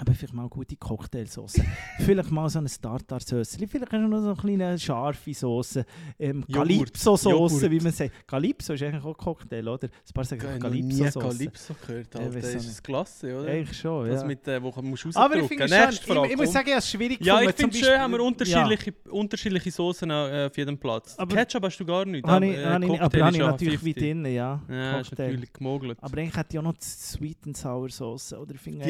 aber 0.00 0.14
vielleicht 0.14 0.32
mal 0.32 0.42
eine 0.42 0.48
gute 0.48 0.76
Cocktailsauce. 0.76 1.60
vielleicht 1.98 2.30
mal 2.30 2.48
so 2.48 2.58
eine 2.58 2.68
Tartar-Sauce. 2.68 3.56
Vielleicht 3.68 3.92
noch 3.92 4.20
so 4.20 4.26
eine 4.28 4.36
kleine 4.36 4.78
scharfe 4.78 5.34
Sauce. 5.34 5.80
Ähm, 6.18 6.42
Joghurt. 6.48 7.70
wie 7.70 7.80
man 7.80 7.92
sagt. 7.92 8.26
Calypso 8.26 8.72
ist 8.72 8.82
eigentlich 8.82 9.04
auch 9.04 9.16
Cocktail, 9.16 9.68
oder? 9.68 9.88
Ein 9.88 10.12
paar 10.14 10.24
sagen 10.24 10.40
Ich 10.40 11.04
habe 11.04 11.20
Calypso 11.20 11.74
gehört, 11.86 12.16
Alter. 12.16 12.30
das 12.40 12.54
ist 12.54 12.68
das 12.68 12.82
klasse, 12.82 13.40
oder? 13.40 13.48
Eigentlich 13.50 13.76
schon, 13.78 14.08
Das 14.08 14.22
ja. 14.22 14.26
mit, 14.26 14.48
äh, 14.48 14.62
wo 14.62 14.70
man 14.70 14.86
muss 14.86 15.04
Aber 15.14 15.36
ich 15.36 15.46
finde 15.48 15.68
schon, 15.68 15.90
ich, 15.90 16.00
Frage, 16.00 16.28
ich 16.32 16.36
muss 16.36 16.46
komm. 16.46 16.52
sagen, 16.54 16.66
ich 16.68 16.72
habe 16.74 16.78
es 16.78 16.90
schwierig 16.90 17.20
Ja, 17.20 17.40
ich 17.42 17.52
finde 17.52 17.76
schön, 17.76 17.98
haben 17.98 18.12
wir 18.12 18.20
Ja. 18.20 18.24
unterschiedliche, 18.26 18.94
unterschiedliche 19.10 19.70
Soßen 19.70 20.10
äh, 20.10 20.46
auf 20.50 20.56
jedem 20.56 20.78
Platz. 20.78 21.14
Aber- 21.18 21.36
Ketchup 21.36 21.64
hast 21.64 21.78
du 21.78 21.84
gar 21.84 22.06
nicht. 22.06 22.26
Habe 22.26 22.46
ich, 22.46 22.56
äh, 22.56 22.78
ich, 22.78 22.88
Cocktail 22.88 23.02
aber 23.02 23.26
habe 23.26 23.36
ich 23.36 23.42
natürlich 23.42 23.84
wie 23.84 23.92
50. 23.92 24.02
drin, 24.02 24.26
ja. 24.32 24.62
Ja, 24.68 25.00
ist 25.00 25.10
natürlich 25.10 25.52
gemogelt. 25.52 25.98
Aber 26.00 26.16
eigentlich 26.16 26.36
hätte 26.36 26.48
ich 26.54 26.58
auch 26.58 26.62
noch 26.62 26.72
die 26.72 26.86
Sweet 26.86 27.38
and 27.46 27.56
Sour 27.56 27.90
Sauce 27.90 28.32
oder 28.32 28.54
ich 28.54 28.60
finde 28.60 28.86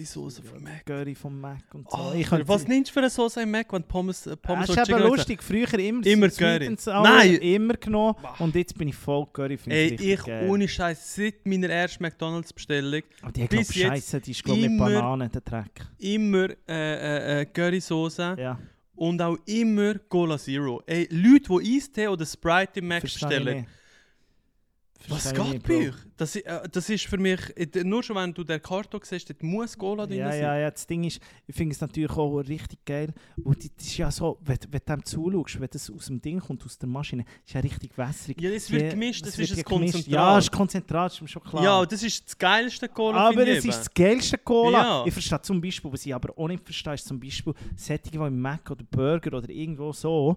die 0.00 0.06
Currysoße 0.06 0.42
vom 0.42 0.62
Mac. 0.62 0.86
Curry 0.86 1.14
vom 1.14 1.40
Mac 1.40 1.62
und 1.74 1.90
so. 1.90 1.96
Oh, 1.98 2.12
ich 2.14 2.30
was 2.30 2.66
nimmst 2.66 2.90
du 2.90 2.94
für 2.94 3.00
eine 3.00 3.10
Soße 3.10 3.42
im 3.42 3.50
Mac, 3.50 3.72
wenn 3.72 3.82
Pommes, 3.84 4.26
äh, 4.26 4.30
Ah, 4.32 4.36
Pommes 4.36 4.68
ist 4.68 4.70
oder 4.70 4.82
eben 4.82 4.98
Chicken 4.98 5.08
lustig, 5.10 5.42
früher 5.42 5.74
immer, 5.78 6.06
Immer 6.06 6.28
Curry. 6.28 6.76
Nein! 6.86 7.34
immer 7.36 7.74
genommen 7.74 8.16
und 8.38 8.54
jetzt 8.54 8.76
bin 8.76 8.88
ich 8.88 8.94
voll 8.96 9.26
Curry, 9.32 9.58
Ey, 9.66 9.94
ich 9.94 10.22
geil. 10.24 10.48
ohne 10.48 10.66
Scheiß 10.68 11.14
seit 11.16 11.46
meiner 11.46 11.68
ersten 11.68 12.02
McDonalds-Bestellung 12.02 13.02
Aber 13.22 13.32
die 13.32 13.42
hat 13.42 13.50
bis 13.50 13.68
glaub, 13.68 13.76
jetzt 13.94 14.10
Scheiße, 14.10 14.20
die 14.20 14.30
ist 14.30 14.44
glaube 14.44 14.60
ich 14.60 14.68
mit 14.68 14.78
Bananen, 14.78 15.30
der 15.30 15.40
Dreck. 15.40 15.86
immer 15.98 16.48
äh, 16.68 17.36
äh, 17.38 17.40
äh, 17.42 17.44
Currysoße 17.46 18.36
Ja, 18.38 18.58
und 18.94 19.20
auch 19.22 19.36
immer 19.46 19.94
Cola 20.08 20.36
Zero. 20.38 20.82
Ey, 20.86 21.08
Leute, 21.10 21.48
die 21.62 21.76
Eistee 21.76 22.08
oder 22.08 22.26
Sprite 22.26 22.80
im 22.80 22.88
Mac 22.88 23.00
verstehe 23.00 23.28
ich 23.28 23.34
bestellen, 23.36 23.56
nicht. 23.60 23.68
Was 25.08 25.32
geht 25.32 25.44
nicht, 25.48 25.66
bei 25.66 25.88
euch? 25.88 25.94
Das, 26.16 26.36
äh, 26.36 26.68
das 26.70 26.88
ist 26.90 27.06
für 27.06 27.16
mich, 27.18 27.40
nur 27.84 28.02
schon 28.02 28.16
wenn 28.16 28.34
du 28.34 28.44
den 28.44 28.60
Karton 28.60 29.00
siehst, 29.02 29.30
dort 29.30 29.42
muss 29.42 29.76
Cola 29.76 30.06
drin 30.06 30.18
Ja, 30.18 30.30
sein. 30.30 30.40
ja, 30.42 30.58
ja, 30.58 30.70
das 30.70 30.86
Ding 30.86 31.04
ist, 31.04 31.20
ich 31.46 31.54
finde 31.54 31.74
es 31.74 31.80
natürlich 31.80 32.10
auch 32.12 32.38
richtig 32.38 32.84
geil, 32.84 33.12
die, 33.36 33.70
das 33.76 33.86
ist 33.86 33.96
ja 33.96 34.10
so, 34.10 34.38
wenn, 34.42 34.58
wenn 34.70 34.80
du 34.84 34.92
dem 34.92 35.04
zuschaust, 35.04 35.60
wenn 35.60 35.68
das 35.70 35.90
aus 35.90 36.06
dem 36.06 36.20
Ding 36.20 36.40
kommt, 36.40 36.64
aus 36.64 36.78
der 36.78 36.88
Maschine, 36.88 37.24
ist 37.46 37.54
ja 37.54 37.60
richtig 37.60 37.96
wässrig. 37.96 38.40
Ja, 38.40 38.50
das 38.50 38.70
wird 38.70 38.90
gemischt, 38.90 39.26
das, 39.26 39.38
wird 39.38 39.50
ist 39.50 39.58
ein 39.58 39.64
gemischt. 39.64 39.92
Konzentrat. 39.94 40.12
Ja, 40.12 40.38
es 40.38 40.44
ist 40.44 40.52
Konzentrat, 40.52 41.12
ist 41.12 41.22
mir 41.22 41.28
schon 41.28 41.42
klar. 41.42 41.64
Ja, 41.64 41.86
das 41.86 42.02
ist 42.02 42.26
das 42.26 42.38
geilste 42.38 42.88
Cola, 42.88 43.28
Aber 43.28 43.46
es 43.46 43.64
ist 43.64 43.78
das 43.78 43.94
geilste 43.94 44.38
Cola. 44.38 44.82
Ja. 44.82 45.04
Ich 45.06 45.12
verstehe 45.12 45.40
zum 45.42 45.60
Beispiel, 45.60 45.92
was 45.92 46.04
ich 46.04 46.14
aber 46.14 46.36
auch 46.38 46.48
nicht 46.48 46.64
verstehe, 46.64 46.94
ist 46.94 47.06
zum 47.06 47.18
Beispiel 47.18 47.54
Sättige, 47.76 48.18
die 48.18 48.24
im 48.26 48.40
Mac 48.40 48.70
oder 48.70 48.84
Burger 48.84 49.38
oder 49.38 49.48
irgendwo 49.48 49.92
so, 49.92 50.36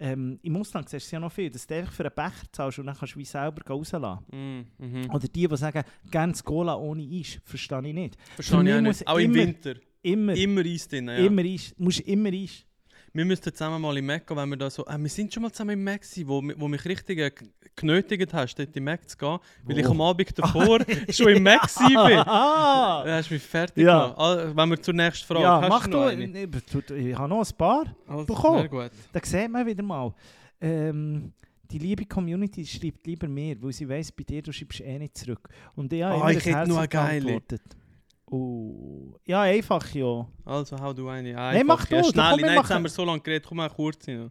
ähm, 0.00 0.38
im 0.42 0.56
Ausland 0.56 0.88
siehst 0.88 1.12
du 1.12 1.16
ja 1.16 1.20
noch 1.20 1.30
viel, 1.30 1.50
dass 1.50 1.66
du 1.66 1.74
einfach 1.74 1.92
für 1.92 2.04
einen 2.04 2.14
Becher 2.14 2.46
zahlst 2.52 2.78
und 2.78 2.86
dann 2.86 2.96
kannst 2.96 3.14
du 3.14 3.18
wie 3.18 3.24
selber 3.24 3.62
rauslassen. 3.68 4.24
Mm, 4.32 4.84
mhm. 4.84 5.10
Oder 5.10 5.28
die, 5.28 5.46
die 5.46 5.56
sagen, 5.56 5.84
gerne 6.10 6.32
das 6.32 6.42
Cola 6.42 6.74
ohne 6.76 7.02
Eis, 7.02 7.38
verstehe 7.44 7.86
ich 7.86 7.94
nicht. 7.94 8.16
Verstehe 8.34 8.62
ich 8.62 8.74
auch 8.74 8.80
nicht. 8.80 9.06
Auch 9.06 9.18
im 9.18 9.24
immer- 9.34 9.42
Winter. 9.46 9.74
Immer, 10.02 10.34
Immer 10.34 10.64
Eis 10.64 10.88
drin, 10.88 11.08
ja. 11.08 11.16
immer 11.18 11.42
Eis, 11.42 11.74
musst 11.76 12.00
immer 12.00 12.30
Eis. 12.32 12.64
Wir 13.12 13.24
müssten 13.24 13.52
zusammen 13.52 13.82
mal 13.82 13.96
im 13.96 14.06
Mac 14.06 14.26
gehen, 14.26 14.36
wenn 14.36 14.48
wir 14.50 14.56
da 14.56 14.70
so... 14.70 14.86
Äh, 14.86 14.96
wir 14.98 15.08
sind 15.08 15.34
schon 15.34 15.42
mal 15.42 15.50
zusammen 15.50 15.70
im 15.72 15.82
Mac 15.82 16.02
gewesen, 16.02 16.28
wo, 16.28 16.42
wo 16.56 16.68
mich 16.68 16.84
richtig 16.84 17.18
äh, 17.18 17.32
genötigt 17.74 18.32
hast, 18.32 18.54
dort 18.56 18.76
im 18.76 18.84
Mac 18.84 19.08
zu 19.08 19.16
gehen, 19.16 19.38
weil 19.64 19.78
ich 19.78 19.86
Wo? 19.86 19.90
am 19.90 20.00
Abend 20.00 20.38
davor 20.38 20.78
schon 21.10 21.28
im 21.28 21.42
Mac 21.42 21.68
bin. 21.76 21.96
Ah! 22.26 23.02
Du 23.04 23.12
hast 23.12 23.30
mich 23.30 23.42
fertig 23.42 23.84
Ja. 23.84 24.10
gemacht. 24.10 24.18
Ah, 24.18 24.52
wenn 24.54 24.68
wir 24.70 24.80
zur 24.80 24.94
nächsten 24.94 25.26
Frage... 25.26 25.42
Ja, 25.42 25.60
hast 25.60 25.68
mach 25.68 25.86
du 25.86 25.90
du. 25.90 26.94
Ich, 26.94 27.06
ich 27.06 27.18
habe 27.18 27.28
noch 27.28 27.44
ein 27.48 27.56
paar. 27.56 27.96
Also, 28.06 28.26
bekommen. 28.26 28.60
sehr 28.60 28.68
gut. 28.68 28.90
Da 29.12 29.20
sieht 29.22 29.50
man 29.50 29.66
wieder 29.66 29.82
mal. 29.82 30.14
Ähm, 30.60 31.32
die 31.70 31.78
liebe 31.78 32.04
Community 32.06 32.64
schreibt 32.66 33.06
lieber 33.06 33.28
mir, 33.28 33.60
weil 33.62 33.72
sie 33.72 33.88
weiss, 33.88 34.12
bei 34.12 34.24
dir 34.24 34.42
du 34.42 34.52
schreibst 34.52 34.80
eh 34.80 34.98
nicht 34.98 35.16
zurück. 35.16 35.48
Und 35.74 35.92
ich 35.92 36.02
habe 36.02 36.16
immer 36.16 36.30
ich 36.30 36.44
hätte 36.44 36.68
noch 36.68 36.78
eine 36.78 36.80
Herz 36.80 36.90
geile. 36.90 37.42
Oh. 38.30 39.18
Ja, 39.24 39.42
einfach 39.42 39.92
ja. 39.94 40.26
Also, 40.44 40.78
hau 40.80 40.92
du 40.92 41.08
eine. 41.08 41.32
Nein, 41.32 41.66
mach 41.66 41.88
ja, 41.90 42.00
du, 42.00 42.06
du, 42.06 42.12
Schnell. 42.12 42.30
komm, 42.30 42.40
Nein, 42.40 42.56
jetzt 42.56 42.70
haben 42.70 42.82
wir 42.84 42.90
so 42.90 43.04
lange 43.04 43.20
geredet. 43.20 43.46
Komm 43.46 43.56
mal 43.58 43.68
kurz 43.68 44.04
hin. 44.04 44.30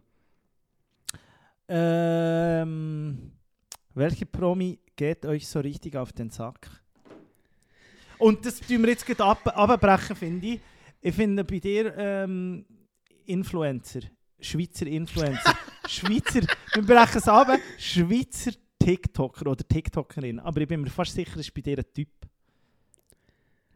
Ähm, 1.68 3.32
welcher 3.94 4.24
Promi 4.24 4.78
geht 4.96 5.24
euch 5.26 5.46
so 5.46 5.60
richtig 5.60 5.96
auf 5.96 6.12
den 6.12 6.30
Sack? 6.30 6.68
Und 8.18 8.44
das 8.44 8.60
tun 8.60 8.82
wir 8.82 8.88
jetzt 8.90 9.06
gerade 9.06 9.24
ab, 9.24 9.46
abbrechen, 9.46 10.16
finde 10.16 10.46
ich. 10.46 10.60
Ich 11.00 11.14
finde 11.14 11.44
bei 11.44 11.58
dir 11.58 11.94
ähm, 11.96 12.66
Influencer, 13.26 14.00
Schweizer 14.38 14.86
Influencer, 14.86 15.54
Schweizer, 15.88 16.40
wir 16.74 16.82
brechen 16.82 17.18
es 17.18 17.28
ab, 17.28 17.48
Schweizer 17.78 18.52
TikToker 18.78 19.46
oder 19.46 19.66
TikTokerin. 19.66 20.40
Aber 20.40 20.60
ich 20.60 20.68
bin 20.68 20.80
mir 20.80 20.90
fast 20.90 21.14
sicher, 21.14 21.34
es 21.34 21.46
ist 21.46 21.54
bei 21.54 21.60
dir 21.60 21.78
ein 21.78 21.94
Typ. 21.94 22.08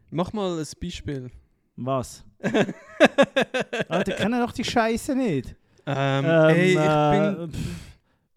Mach 0.09 0.33
mal 0.33 0.59
ein 0.59 0.65
Beispiel. 0.81 1.31
Was? 1.75 2.23
Alter, 3.89 4.13
kennen 4.13 4.39
doch 4.39 4.51
die 4.51 4.63
Scheiße 4.63 5.15
nicht. 5.15 5.55
Ähm, 5.85 6.25
Ähm, 6.25 6.25
ey, 6.25 6.71
ich 6.71 6.77
äh, 6.77 7.35
bin... 7.35 7.51
pff, 7.51 7.59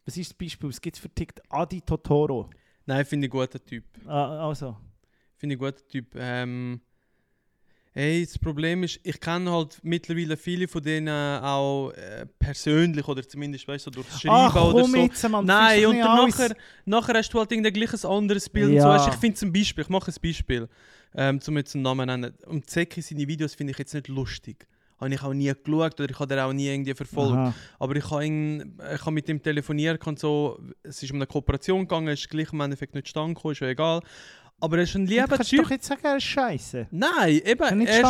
was 0.04 0.16
ist 0.16 0.30
das 0.30 0.38
Beispiel? 0.38 0.68
Was 0.68 0.80
gibt 0.80 0.96
es 0.96 1.02
für 1.02 1.08
TikTok? 1.08 1.44
Adi 1.48 1.80
Totoro. 1.80 2.50
Nein, 2.86 3.04
finde 3.04 3.26
ich 3.26 3.30
guter 3.30 3.62
Typ. 3.62 3.84
Ah, 4.06 4.48
also. 4.48 4.76
Finde 5.36 5.54
ich 5.54 5.58
guter 5.58 5.86
Typ. 5.86 6.06
Ähm, 6.16 6.80
hey, 7.92 8.24
das 8.24 8.38
Problem 8.38 8.82
ist, 8.84 9.00
ich 9.02 9.20
kenne 9.20 9.50
halt 9.50 9.78
mittlerweile 9.82 10.36
viele 10.36 10.66
von 10.66 10.82
denen 10.82 11.42
auch 11.42 11.90
äh, 11.90 12.26
persönlich 12.38 13.06
oder 13.06 13.26
zumindest 13.26 13.68
weißt 13.68 13.86
du, 13.86 13.90
durchs 13.90 14.20
Schreiben 14.20 14.34
Ach, 14.34 14.56
oder 14.72 14.84
so. 14.84 14.96
jetzt, 14.96 15.28
Mann, 15.28 15.44
Nein, 15.44 15.86
und 15.86 15.98
dann 15.98 16.28
nachher, 16.28 16.56
nachher 16.86 17.14
hast 17.14 17.30
du 17.30 17.38
halt 17.38 17.52
irgendwie 17.52 17.72
gleich 17.72 17.92
ein 17.92 18.10
anderes 18.10 18.48
Bild. 18.48 18.66
Und 18.70 18.80
so. 18.80 18.86
Ja. 18.86 18.88
Weißt, 18.88 19.06
du, 19.06 19.10
ich 19.10 19.16
finde 19.16 19.36
zum 19.36 19.52
Beispiel, 19.52 19.84
ich 19.84 19.90
mache 19.90 20.10
ein 20.10 20.16
Beispiel, 20.22 20.68
ähm, 21.14 21.40
zum 21.40 21.56
jetzt 21.56 21.74
einen 21.74 21.82
Namen 21.82 22.06
nennen. 22.06 22.34
Und 22.46 22.68
Zeki, 22.68 23.00
seine 23.02 23.26
Videos 23.26 23.54
finde 23.54 23.72
ich 23.72 23.78
jetzt 23.78 23.94
nicht 23.94 24.08
lustig. 24.08 24.66
Habe 25.00 25.14
ich 25.14 25.22
auch 25.22 25.32
nie 25.32 25.46
geschaut 25.52 26.00
oder 26.00 26.10
ich 26.10 26.18
habe 26.18 26.26
den 26.34 26.38
auch 26.40 26.52
nie 26.52 26.66
irgendwie 26.68 26.94
verfolgt. 26.94 27.34
Aha. 27.36 27.54
Aber 27.78 27.94
ich 27.94 28.10
habe 28.10 28.24
ihn- 28.26 28.78
ich 28.94 29.00
habe 29.00 29.12
mit 29.12 29.28
ihm 29.28 29.40
telefoniert 29.42 30.04
und 30.06 30.18
so. 30.18 30.58
Es 30.82 31.02
ist 31.02 31.10
um 31.12 31.18
eine 31.18 31.26
Kooperation 31.28 31.80
gegangen, 31.82 32.08
ist 32.08 32.28
gleich 32.28 32.52
im 32.52 32.60
Endeffekt 32.60 32.94
nicht 32.94 33.06
zustande 33.06 33.34
gekommen, 33.34 33.52
ist 33.52 33.60
ja 33.60 33.68
egal. 33.68 34.00
Aber 34.60 34.76
er 34.76 34.82
ist 34.82 34.96
ein 34.96 35.06
Du 35.06 35.12
lieber 35.12 35.28
kannst 35.36 35.52
doch 35.52 35.58
Typ. 35.58 35.70
jetzt 35.70 35.86
sagen, 35.86 36.00
er 36.04 36.16
ist 36.16 36.24
scheiße. 36.24 36.88
Nein, 36.90 37.40
eben. 37.44 37.58
Kann 37.58 37.78
nicht 37.78 37.90
er 37.92 38.02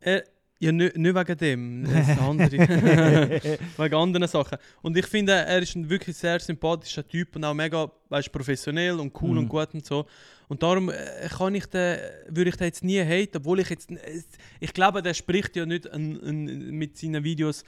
er, 0.00 0.24
ja, 0.58 0.72
nicht, 0.72 0.96
nicht 0.96 1.14
wegen 1.14 1.36
dem. 1.36 1.84
Das 1.84 2.08
ist 2.08 2.18
andere. 2.18 2.50
wegen 3.76 3.94
anderen 3.94 4.28
Sachen. 4.28 4.56
Und 4.80 4.96
ich 4.96 5.06
finde, 5.06 5.32
er 5.32 5.58
ist 5.60 5.74
ein 5.76 5.90
wirklich 5.90 6.16
sehr 6.16 6.40
sympathischer 6.40 7.06
Typ 7.06 7.36
und 7.36 7.44
auch 7.44 7.52
mega 7.52 7.90
weißt, 8.08 8.32
professionell 8.32 8.98
und 9.00 9.12
cool 9.20 9.32
Mhm. 9.32 9.38
und 9.38 9.48
gut 9.48 9.74
und 9.74 9.84
so. 9.84 10.06
Und 10.48 10.62
darum 10.62 10.90
äh, 10.90 10.94
kann 11.30 11.54
ich 11.54 11.66
den, 11.66 11.98
würde 12.28 12.50
ich 12.50 12.56
den 12.56 12.66
jetzt 12.66 12.84
nie 12.84 13.00
haten, 13.00 13.36
obwohl 13.38 13.60
ich 13.60 13.70
jetzt... 13.70 13.90
es- 13.90 14.26
Ich 14.60 14.72
glaube, 14.74 15.02
der 15.02 15.14
spricht 15.14 15.56
ja 15.56 15.64
nicht 15.66 15.90
an, 15.90 16.20
an, 16.22 16.44
mit 16.70 16.96
seinen 16.98 17.24
Videos... 17.24 17.64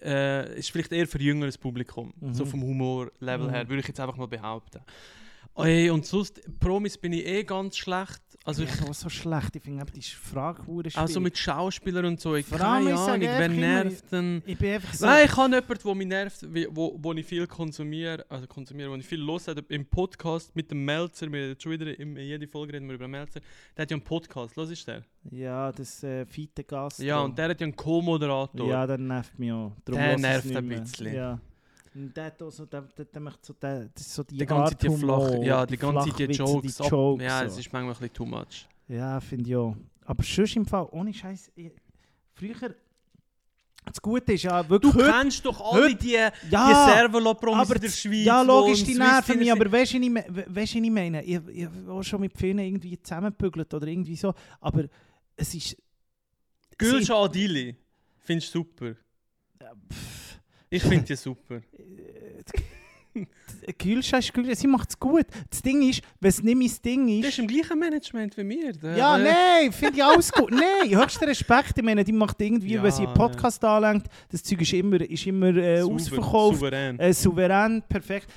Äh, 0.00 0.56
ist 0.60 0.70
vielleicht 0.70 0.92
eher 0.92 1.08
für 1.08 1.20
jüngeres 1.20 1.58
Publikum. 1.58 2.14
Mhm. 2.20 2.32
So 2.32 2.44
vom 2.44 2.62
Humorlevel 2.62 3.48
Mhm. 3.48 3.50
her, 3.50 3.68
würde 3.68 3.80
ich 3.80 3.88
jetzt 3.88 3.98
einfach 3.98 4.16
mal 4.16 4.28
behaupten. 4.28 4.78
Ey, 5.56 5.90
und 5.90 6.06
sonst, 6.06 6.40
Promis 6.60 6.96
bin 6.96 7.12
ich 7.14 7.26
eh 7.26 7.42
ganz 7.42 7.76
schlecht. 7.76 8.22
Also 8.44 8.62
Also 8.62 8.62
ich, 8.62 8.90
ich, 8.90 8.96
so 8.96 9.08
schlecht. 9.08 9.56
Ich 9.56 9.62
finde 9.62 9.84
die 9.84 10.00
Frage 10.02 10.66
hure 10.66 10.88
auch 10.88 10.92
so 10.92 11.06
schwierig. 11.06 11.22
mit 11.22 11.38
Schauspielern 11.38 12.04
und 12.06 12.20
so. 12.20 12.34
Ich 12.34 12.48
keine 12.48 12.94
Ahnung, 12.94 13.20
wer 13.20 13.48
nervt 13.48 14.10
denn... 14.10 14.42
Ich 14.46 14.56
bin 14.56 14.72
einfach 14.74 14.94
so... 14.94 15.06
Nein, 15.06 15.26
ich 15.26 15.36
habe 15.36 15.54
jemanden, 15.54 15.82
der 15.84 15.94
mich 15.94 16.06
nervt, 16.06 16.46
wo, 16.70 16.96
wo 16.98 17.12
ich 17.12 17.26
viel 17.26 17.46
konsumiere, 17.46 18.24
also 18.28 18.46
konsumiere, 18.46 18.90
wo 18.90 18.94
ich 18.96 19.06
viel 19.06 19.20
höre, 19.20 19.62
im 19.68 19.84
Podcast 19.84 20.56
mit 20.56 20.70
dem 20.70 20.84
Melzer, 20.84 21.30
wir 21.30 21.40
reden 21.42 21.60
schon 21.60 21.72
wieder, 21.72 21.98
in 21.98 22.16
jede 22.16 22.48
Folge 22.48 22.72
reden 22.72 22.88
wir 22.88 22.94
über 22.94 23.06
den 23.06 23.10
Melzer, 23.10 23.40
der 23.76 23.82
hat 23.82 23.90
ja 23.90 23.96
einen 23.96 24.04
Podcast, 24.04 24.56
los 24.56 24.70
ist 24.70 24.86
der? 24.88 25.04
Ja, 25.30 25.70
das 25.70 26.02
äh, 26.02 26.24
Fiete 26.24 26.64
Gast. 26.64 27.00
Ja, 27.00 27.20
und 27.20 27.36
der 27.36 27.50
hat 27.50 27.60
ja 27.60 27.66
einen 27.66 27.76
Co-Moderator. 27.76 28.66
Ja, 28.66 28.86
der 28.86 28.98
nervt 28.98 29.38
mich 29.38 29.52
auch. 29.52 29.72
Darum 29.84 30.00
Der 30.00 30.18
nervt 30.18 30.56
ein 30.56 30.68
bisschen. 30.68 31.14
Ja. 31.14 31.38
Und 31.98 32.16
der, 32.16 32.32
so, 32.50 32.64
der, 32.66 32.82
der, 32.82 33.04
der 33.06 33.20
macht 33.20 33.44
so, 33.44 33.52
der, 33.54 33.90
so 33.96 34.22
die 34.22 34.36
die 34.38 34.46
ganze 34.46 34.62
Art 34.62 34.70
Zeit 34.70 34.82
die 34.84 34.88
Humor, 34.88 35.28
flach, 35.28 35.42
ja, 35.42 35.66
die 35.66 35.76
ganze 35.76 36.10
Zeit 36.10 36.18
die 36.30 36.32
Jokes. 36.32 36.76
die 36.76 36.82
ab- 36.84 36.90
Jokes 36.92 37.24
ja, 37.24 37.38
so. 37.40 37.46
es 37.46 37.58
ist 37.58 37.72
manchmal 37.72 37.82
ein 37.82 37.98
bisschen 37.98 38.12
too 38.14 38.24
much. 38.26 38.68
Ja, 38.86 39.20
finde 39.20 39.50
ich 39.50 39.56
auch. 39.56 39.76
Aber 40.04 40.22
sonst 40.22 40.54
im 40.56 40.64
Fall, 40.64 40.86
ohne 40.92 41.12
Scheiß, 41.12 41.50
früher 42.34 42.74
Das 43.84 44.00
Gute 44.00 44.32
ist 44.34 44.44
ja 44.44 44.62
Du 44.62 44.70
wirklich... 44.70 44.94
heute- 44.94 45.10
kennst 45.10 45.44
doch 45.44 45.60
alle 45.72 45.84
heute- 45.86 45.96
die, 45.96 46.12
ja, 46.12 46.30
die 46.52 46.92
Servolo-Promis 46.92 47.70
in 47.70 47.80
der 47.80 47.88
Schweiz. 47.88 48.24
Ja, 48.26 48.40
die 48.42 48.46
logisch, 48.46 48.84
die 48.84 48.94
nerven 48.94 49.38
mich, 49.38 49.50
aber 49.50 49.72
weißt 49.72 49.94
du, 49.94 49.98
was 50.54 50.74
ich, 50.74 50.82
du, 50.82 50.90
meine? 50.90 51.24
Ich, 51.24 51.40
ich 51.48 51.64
habe 51.66 51.92
auch 51.92 52.02
schon 52.04 52.20
mit 52.20 52.32
vielen 52.38 52.58
irgendwie 52.60 53.00
zusammengebügelt 53.02 53.74
oder 53.74 53.86
irgendwie 53.88 54.14
so, 54.16 54.32
aber 54.60 54.84
es 55.36 55.52
ist... 55.54 55.76
Gülşah 56.78 57.24
Adili. 57.24 57.74
Findest 58.20 58.54
du 58.54 58.58
super? 58.60 58.94
Ich 60.70 60.82
finde 60.82 61.04
die 61.04 61.16
super. 61.16 61.60
Gülscha 63.78 64.18
ist 64.18 64.32
Gülscha, 64.32 64.54
sie 64.54 64.66
macht 64.66 64.90
es 64.90 64.98
gut. 64.98 65.26
Das 65.50 65.62
Ding 65.62 65.82
ist, 65.88 66.02
wenn 66.20 66.28
es 66.28 66.42
nicht 66.42 66.56
mein 66.56 66.70
Ding 66.84 67.08
ist... 67.08 67.28
ist 67.28 67.38
im 67.38 67.46
gleichen 67.46 67.78
Management 67.78 68.36
wie 68.36 68.44
mir. 68.44 68.72
Der, 68.72 68.96
Ja, 68.96 69.18
nein, 69.18 69.72
finde 69.72 69.96
ich 69.96 70.04
alles 70.04 70.32
gut. 70.32 70.50
Nein, 70.52 70.96
höchsten 70.96 71.24
Respekt. 71.24 71.72
Ich 71.76 71.82
meine, 71.82 72.04
die 72.04 72.12
macht 72.12 72.40
irgendwie, 72.40 72.74
Ja, 72.74 72.82
wenn 72.82 72.92
sie 72.92 73.06
einen 73.06 73.14
Podcast 73.14 73.64
anlenkt, 73.64 74.06
das 74.30 74.42
Zeug 74.42 74.60
ist 74.62 74.72
immer, 74.72 75.00
ist 75.00 75.26
immer 75.26 75.54
äh, 75.56 75.80
sauber, 75.80 75.94
ausverkauft. 75.94 76.58
Souverän. 76.58 76.98
Äh, 76.98 77.12
souverän, 77.12 77.82
perfekt. 77.88 78.28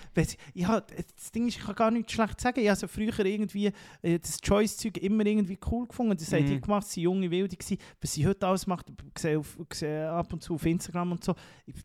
Sie, 0.54 0.66
hab, 0.66 0.88
das 0.96 1.32
Ding 1.32 1.48
ist, 1.48 1.58
ich 1.58 1.64
kann 1.64 1.76
gar 1.76 1.92
nichts 1.92 2.12
schlecht 2.14 2.42
sagen. 2.42 2.60
Ich 2.60 2.68
habe 2.68 2.80
so 2.80 2.88
früher 2.88 3.18
irgendwie 3.26 3.72
äh, 4.02 4.20
das 4.20 4.40
Choice-Zeug 4.42 4.98
immer 4.98 5.26
irgendwie 5.26 5.60
cool 5.72 5.88
gefunden. 5.88 6.18
Das 6.18 6.32
Mhm. 6.32 6.46
die 6.46 6.62
gemacht, 6.62 6.88
sie 6.88 7.02
junge 7.02 7.30
Wilde 7.30 7.56
gewesen. 7.56 7.78
Was 8.02 8.14
sie 8.14 8.26
heute 8.26 8.48
alles 8.48 8.66
macht, 8.68 8.88
sehe 9.18 10.10
ab 10.10 10.34
und 10.34 10.42
zu 10.42 10.56
auf 10.56 10.66
Instagram 10.66 11.12
und 11.14 11.24
so. 11.24 11.36
Ich 11.66 11.76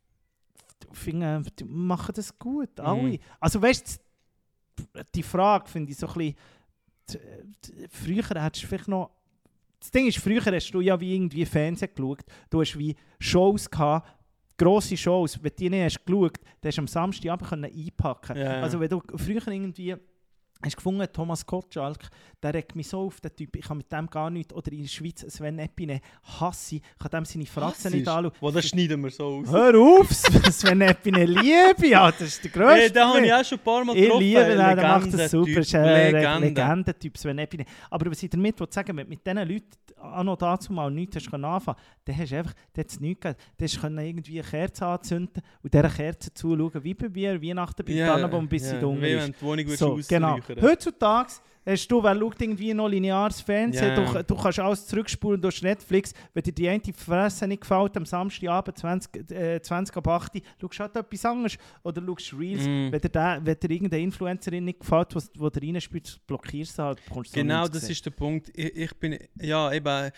finde, 0.92 1.42
die 1.58 1.64
machen 1.64 2.12
das 2.14 2.38
gut, 2.38 2.78
alle. 2.80 3.02
Mhm. 3.02 3.18
Also 3.40 3.60
weißt 3.60 4.00
du, 4.84 5.04
die 5.14 5.22
Frage 5.22 5.68
finde 5.68 5.92
ich 5.92 5.98
so 5.98 6.06
ein 6.08 6.14
bisschen... 6.14 6.36
Früher 7.90 8.24
hättest 8.42 8.64
du 8.64 8.66
vielleicht 8.66 8.88
noch... 8.88 9.10
Das 9.78 9.90
Ding 9.90 10.06
ist, 10.06 10.18
früher 10.18 10.44
hast 10.44 10.70
du 10.70 10.80
ja 10.80 10.98
wie 10.98 11.14
irgendwie 11.14 11.44
Fernsehen 11.44 11.90
geschaut. 11.94 12.24
Du 12.50 12.60
hast 12.60 12.76
wie 12.78 12.96
Shows 13.20 13.70
gehabt, 13.70 14.08
grosse 14.56 14.96
Shows. 14.96 15.42
Wenn 15.42 15.50
du 15.50 15.56
die 15.56 15.70
nicht 15.70 15.84
hast 15.84 16.04
geschaut, 16.04 16.38
dann 16.60 16.68
hast 16.68 16.76
du 16.76 16.80
am 16.80 16.88
Samstagabend 16.88 17.48
können 17.48 17.64
einpacken 17.64 18.36
Ja, 18.36 18.56
ja. 18.56 18.62
Also 18.62 18.80
wenn 18.80 18.88
du 18.88 19.02
früher 19.16 19.46
irgendwie 19.46 19.94
hast 20.64 20.76
gefunden, 20.76 21.06
Thomas 21.12 21.44
Gottschalk, 21.46 22.08
der 22.42 22.54
regt 22.54 22.74
mich 22.76 22.88
so 22.88 23.00
auf, 23.00 23.20
der 23.20 23.34
Typ, 23.34 23.54
ich 23.56 23.64
kann 23.66 23.76
mit 23.78 23.90
dem 23.92 24.06
gar 24.08 24.30
nichts, 24.30 24.52
oder 24.54 24.72
in 24.72 24.82
der 24.82 24.88
Schweiz 24.88 25.20
Sven 25.28 25.58
Epine, 25.58 26.00
hasse 26.40 26.76
ich, 26.76 26.82
ich 26.82 26.98
kann 26.98 27.10
dem 27.10 27.24
seine 27.24 27.46
Fratzen 27.46 27.92
nicht 27.92 28.08
anschauen. 28.08 28.32
Wo, 28.40 28.50
das 28.50 28.66
schneiden 28.68 29.02
wir 29.02 29.10
so 29.10 29.24
aus. 29.42 29.48
Hör 29.50 29.78
auf, 29.78 30.10
Sven 30.12 30.80
Epine 30.80 31.24
liebe, 31.24 31.86
ja, 31.88 32.10
das 32.10 32.22
ist 32.22 32.44
der 32.44 32.50
grösste. 32.50 32.74
Hey, 32.80 32.90
den 32.92 33.02
habe 33.04 33.26
ich 33.26 33.32
auch 33.32 33.44
schon 33.44 33.58
ein 33.58 33.64
paar 33.64 33.84
Mal 33.84 33.96
Ich 33.96 34.02
getroffen. 34.02 34.20
liebe 34.24 34.40
ihn, 34.40 34.58
der 34.58 34.76
macht 34.76 35.14
das 35.14 35.30
super. 35.30 35.46
Legendentyp. 35.46 35.58
ist 35.58 35.74
ein 35.74 36.12
Legende. 36.12 36.46
Legendentyp, 36.48 37.18
Sven 37.18 37.38
Epine. 37.38 37.64
Aber 37.90 38.10
was 38.10 38.22
ich 38.22 38.30
damit 38.30 38.58
will 38.60 38.66
sagen 38.70 38.96
wenn 38.96 39.04
du 39.06 39.10
mit 39.10 39.26
diesen 39.26 39.38
Leuten 39.48 39.66
auch 39.98 40.22
noch 40.24 40.36
dazu 40.36 40.72
mal 40.72 40.90
nichts 40.90 41.16
hast 41.16 41.32
anfangen 41.32 41.78
dann 42.04 42.18
hast 42.18 42.30
du 42.30 42.36
einfach 42.36 42.52
dann 42.74 42.84
hat's 42.84 43.00
nichts 43.00 43.20
gegeben. 43.22 43.40
Dann 43.56 43.66
hast 43.68 43.82
du 43.82 43.86
irgendwie 44.02 44.40
eine 44.40 44.48
Kerze 44.48 44.86
anzünden 44.86 45.42
und 45.62 45.72
dieser 45.72 45.88
Kerze 45.88 46.32
zuschauen, 46.34 46.84
wie 46.84 46.94
bei 46.94 47.08
mir 47.08 47.42
Weihnachten 47.42 47.84
bei 47.84 47.92
Ja, 47.92 48.08
Tannenbaum, 48.08 48.46
bis 48.46 48.64
sie 48.68 48.74
ja, 48.74 48.80
dunkel 48.80 49.04
ist. 49.08 49.22
wenn 49.24 49.32
die 49.32 49.42
Wohnung 49.42 49.76
So, 49.76 50.00
genau. 50.08 50.38
Ausräuchern. 50.54 50.70
Heutzutage 50.70 51.32
hast 51.68 51.88
du, 51.88 52.02
wer 52.02 52.18
schaut 52.18 52.40
irgendwie 52.40 52.72
noch 52.72 52.88
lineares 52.88 53.40
Fernsehen, 53.40 53.96
Ja. 53.96 54.22
du, 54.22 54.22
du 54.22 54.36
kannst 54.40 54.58
alles 54.60 54.86
zurückspulen 54.86 55.40
durch 55.40 55.62
Netflix. 55.62 56.12
Wenn 56.32 56.44
dir 56.44 56.52
die 56.52 56.68
eine 56.68 56.80
Fresse 56.96 57.48
nicht 57.48 57.62
gefällt, 57.62 57.96
am 57.96 58.06
Samstagabend 58.06 58.78
20, 58.78 59.30
äh, 59.32 59.60
20 59.60 59.96
ab 59.96 60.06
8 60.08 60.34
Uhr, 60.36 60.42
schaust 60.60 60.78
du 60.78 60.82
halt 60.84 60.96
etwas 60.96 61.24
anderes 61.24 61.58
oder 61.82 62.00
schaust 62.06 62.32
Reels. 62.38 62.62
Mm. 62.62 62.92
Wenn 62.92 63.00
dir, 63.00 63.08
der, 63.08 63.40
wenn 63.42 63.58
dir 63.58 63.70
irgendeine 63.70 64.02
Influencerin 64.02 64.64
nicht 64.64 64.80
gefällt, 64.80 65.14
was, 65.16 65.30
wo 65.36 65.50
du 65.50 65.60
reinspielst, 65.60 66.24
blockierst 66.26 66.78
du 66.78 66.82
halt. 66.84 67.00
Genau, 67.32 67.62
das 67.62 67.72
gesehen. 67.72 67.90
ist 67.90 68.06
der 68.06 68.10
Punkt. 68.12 68.50
Ich, 68.54 68.76
ich 68.76 68.94
bin, 68.96 69.18
ja, 69.40 69.72
eben, 69.72 70.12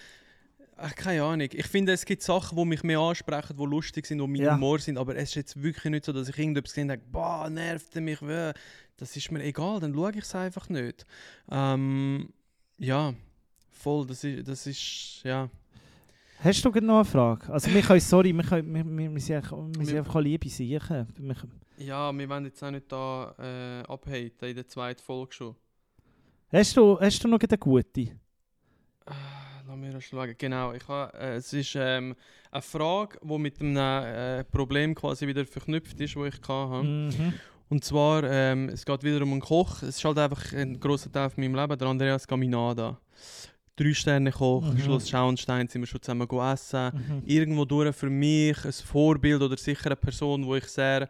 ach, 0.78 0.94
keine 0.94 1.22
Ahnung. 1.22 1.48
Ich 1.52 1.66
finde, 1.66 1.92
es 1.92 2.04
gibt 2.04 2.22
Sachen, 2.22 2.56
die 2.56 2.64
mich 2.64 2.82
mehr 2.82 2.98
ansprechen, 3.00 3.56
die 3.56 3.64
lustig 3.64 4.06
sind, 4.06 4.18
die 4.18 4.26
mein 4.26 4.36
Ja. 4.42 4.54
Humor 4.54 4.78
sind, 4.78 4.96
aber 4.98 5.14
es 5.16 5.30
ist 5.30 5.34
jetzt 5.34 5.62
wirklich 5.62 5.90
nicht 5.90 6.04
so, 6.04 6.12
dass 6.12 6.28
ich 6.28 6.38
irgendetwas 6.38 6.72
gesehen 6.72 6.90
habe, 6.90 7.02
boah, 7.12 7.50
nervt 7.50 7.94
er 7.96 8.00
mich, 8.02 8.22
weh. 8.22 8.52
das 8.96 9.16
ist 9.16 9.30
mir 9.30 9.42
egal, 9.42 9.80
dann 9.80 9.94
schaue 9.94 10.10
ich 10.12 10.16
es 10.24 10.34
einfach 10.34 10.68
nicht. 10.68 11.06
Ähm, 11.50 12.32
ja, 12.78 13.12
voll, 13.70 14.06
das 14.06 14.24
ist, 14.24 14.48
das 14.48 14.66
ist, 14.66 15.20
ja. 15.24 15.48
Hast 16.40 16.64
du 16.64 16.68
noch 16.70 16.76
eine 16.76 17.04
Frage? 17.04 17.52
Also, 17.52 17.72
wir 17.74 17.82
können, 17.82 18.00
sorry, 18.00 18.32
wir, 18.32 18.44
können, 18.44 18.72
wir, 18.72 18.84
wir, 18.84 19.12
wir 19.12 19.20
sind 19.20 19.36
einfach, 19.36 19.56
wir 19.76 19.84
sind 19.86 19.98
einfach 19.98 20.20
liebe 20.20 20.48
Siechen. 20.48 21.06
Wir, 21.18 21.36
Ja, 21.78 22.16
wir 22.16 22.28
wollen 22.28 22.44
jetzt 22.44 22.62
auch 22.62 22.70
nicht 22.70 22.90
da 22.92 23.34
äh, 23.38 23.82
abhaten 23.92 24.48
in 24.48 24.54
der 24.54 24.68
zweiten 24.68 25.02
Folge 25.02 25.32
schon. 25.32 25.56
hast, 26.52 26.76
du, 26.76 26.98
hast 27.00 27.22
du 27.24 27.28
noch 27.28 27.40
eine 27.40 27.58
gute? 27.58 28.10
Schauen. 30.00 30.34
Genau, 30.38 30.72
ich 30.72 30.86
ha, 30.88 31.06
äh, 31.18 31.36
es 31.36 31.52
ist 31.52 31.74
ähm, 31.76 32.14
eine 32.50 32.62
Frage, 32.62 33.18
die 33.22 33.38
mit 33.38 33.60
einem 33.60 33.76
äh, 33.76 34.44
Problem 34.44 34.94
quasi 34.94 35.26
wieder 35.26 35.44
verknüpft 35.44 36.00
ist, 36.00 36.16
das 36.16 36.34
ich 36.34 36.48
hatte. 36.48 36.82
Mhm. 36.82 37.34
Und 37.70 37.84
zwar, 37.84 38.24
ähm, 38.24 38.70
es 38.70 38.84
geht 38.84 39.02
wieder 39.02 39.22
um 39.22 39.32
einen 39.32 39.40
Koch. 39.40 39.82
Es 39.82 39.96
ist 39.96 40.04
halt 40.04 40.18
einfach 40.18 40.52
ein 40.54 40.80
grosser 40.80 41.12
Teil 41.12 41.28
von 41.30 41.42
meinem 41.42 41.54
Leben, 41.54 41.78
der 41.78 41.88
Andreas 41.88 42.26
Caminada. 42.26 42.98
Drei 43.76 43.92
Sterne 43.94 44.32
Koch, 44.32 44.72
Mhm. 44.72 44.78
Schloss 44.78 45.08
Schauenstein 45.08 45.68
sind 45.68 45.82
wir 45.82 45.86
schon 45.86 46.02
zusammen 46.02 46.26
gegessen. 46.26 46.90
Mhm. 46.92 47.22
Irgendwo 47.26 47.64
durch 47.64 47.94
für 47.94 48.10
mich 48.10 48.64
ein 48.64 48.72
Vorbild 48.72 49.42
oder 49.42 49.56
sicher 49.56 49.86
eine 49.86 49.96
Person, 49.96 50.46
wo 50.46 50.56
ich 50.56 50.64
sehr... 50.64 51.08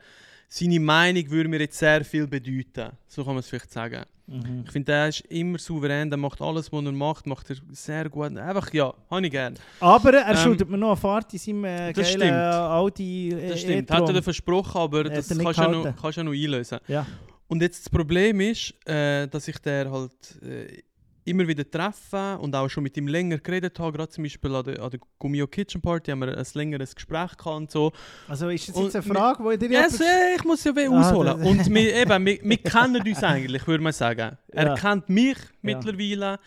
Seine 0.50 0.80
Meinung 0.80 1.30
würde 1.30 1.48
mir 1.48 1.60
jetzt 1.60 1.78
sehr 1.78 2.04
viel 2.04 2.26
bedeuten. 2.26 2.90
So 3.06 3.22
kann 3.22 3.34
man 3.34 3.40
es 3.40 3.48
vielleicht 3.48 3.70
sagen. 3.70 4.02
Mhm. 4.26 4.62
Ich 4.66 4.72
finde, 4.72 4.86
der 4.92 5.08
ist 5.08 5.20
immer 5.28 5.58
souverän, 5.58 6.08
der 6.10 6.18
macht 6.18 6.40
alles, 6.42 6.70
was 6.72 6.84
er 6.84 6.92
macht, 6.92 7.26
macht 7.26 7.50
er 7.50 7.56
sehr 7.72 8.08
gut. 8.08 8.36
Einfach 8.36 8.72
ja, 8.72 8.92
habe 9.10 9.24
ich 9.26 9.30
gerne. 9.32 9.56
Aber 9.80 10.12
er 10.14 10.28
Ähm, 10.30 10.36
schuldet 10.36 10.68
mir 10.68 10.76
noch 10.78 10.88
eine 10.88 10.96
Fahrt 10.96 11.32
in 11.32 11.38
seinem 11.38 11.64
äh, 11.64 11.92
das 11.92 12.06
geilen 12.06 12.20
stimmt. 12.20 12.34
Audi 12.34 13.28
äh, 13.30 13.48
Das 13.50 13.60
stimmt, 13.60 13.90
hat 13.90 14.08
er 14.08 14.22
versprochen, 14.22 14.78
aber 14.80 14.98
Hat 15.04 15.16
das 15.16 15.30
er 15.30 15.36
nicht 15.36 15.44
kannst 15.44 15.58
du 15.58 15.62
ja, 15.62 15.68
noch- 15.68 15.82
gehalten. 15.82 15.98
kannst 16.00 16.16
ja 16.18 16.24
noch 16.24 16.32
einlösen. 16.32 16.78
Ja. 16.88 17.06
Und 17.46 17.62
jetzt 17.62 17.80
das 17.86 17.90
Problem 17.90 18.40
ist, 18.40 18.74
äh, 18.86 19.26
dass 19.28 19.48
ich 19.48 19.58
der 19.58 19.90
halt 19.90 20.42
äh, 20.42 20.82
immer 21.28 21.46
wieder 21.46 21.68
treffe 21.70 22.38
und 22.40 22.54
auch 22.56 22.68
schon 22.68 22.82
mit 22.82 22.96
ihm 22.96 23.06
länger 23.08 23.38
geredet 23.38 23.78
habe. 23.78 23.96
Gerade 23.96 24.10
zum 24.10 24.24
Beispiel 24.24 24.54
an 24.54 24.64
der, 24.64 24.82
an 24.82 24.90
der 24.90 25.00
Gummio 25.18 25.46
Kitchen 25.46 25.80
Party 25.80 26.10
haben 26.10 26.20
wir 26.20 26.36
ein 26.36 26.46
längeres 26.54 26.94
Gespräch 26.94 27.36
gehabt 27.36 27.46
und 27.46 27.70
so. 27.70 27.92
Also 28.26 28.48
ist 28.48 28.68
das 28.68 28.76
jetzt 28.76 28.96
eine 28.96 29.02
Frage, 29.04 29.58
die 29.58 29.68
dir 29.68 29.74
Ja, 29.74 29.80
yes, 29.82 30.00
äh, 30.00 30.34
ich 30.36 30.44
muss 30.44 30.64
ja 30.64 30.74
weh 30.74 30.86
Ah, 30.86 31.00
ausholen. 31.00 31.42
Und 31.42 31.72
wir, 31.74 31.94
eben, 31.94 32.26
wir, 32.26 32.38
wir 32.42 32.56
kennen 32.58 33.06
uns 33.06 33.22
eigentlich, 33.22 33.66
würde 33.66 33.82
man 33.84 33.92
sagen. 33.92 34.36
Er 34.48 34.66
Ja. 34.66 34.74
kennt 34.74 35.08
mich 35.08 35.36
mittlerweile, 35.62 36.38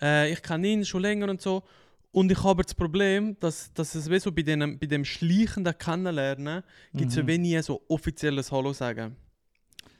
äh, 0.00 0.32
ich 0.32 0.42
kenne 0.42 0.66
ihn 0.68 0.84
schon 0.84 1.02
länger 1.02 1.28
und 1.28 1.40
so. 1.42 1.62
Und 2.10 2.32
ich 2.32 2.42
habe 2.42 2.62
das 2.62 2.74
Problem, 2.74 3.36
dass, 3.38 3.72
dass 3.74 3.94
es 3.94 4.08
wie 4.10 4.18
so 4.18 4.32
bei, 4.32 4.42
dem, 4.42 4.78
bei 4.78 4.86
dem 4.86 5.04
schleichenden 5.04 5.76
Kennenlernen 5.76 6.62
gibt 6.94 7.10
es 7.10 7.16
ja 7.16 7.22
Mhm. 7.22 7.26
wenig 7.28 7.62
so 7.62 7.82
offizielles 7.88 8.50
Hallo 8.50 8.72
sagen. 8.72 9.14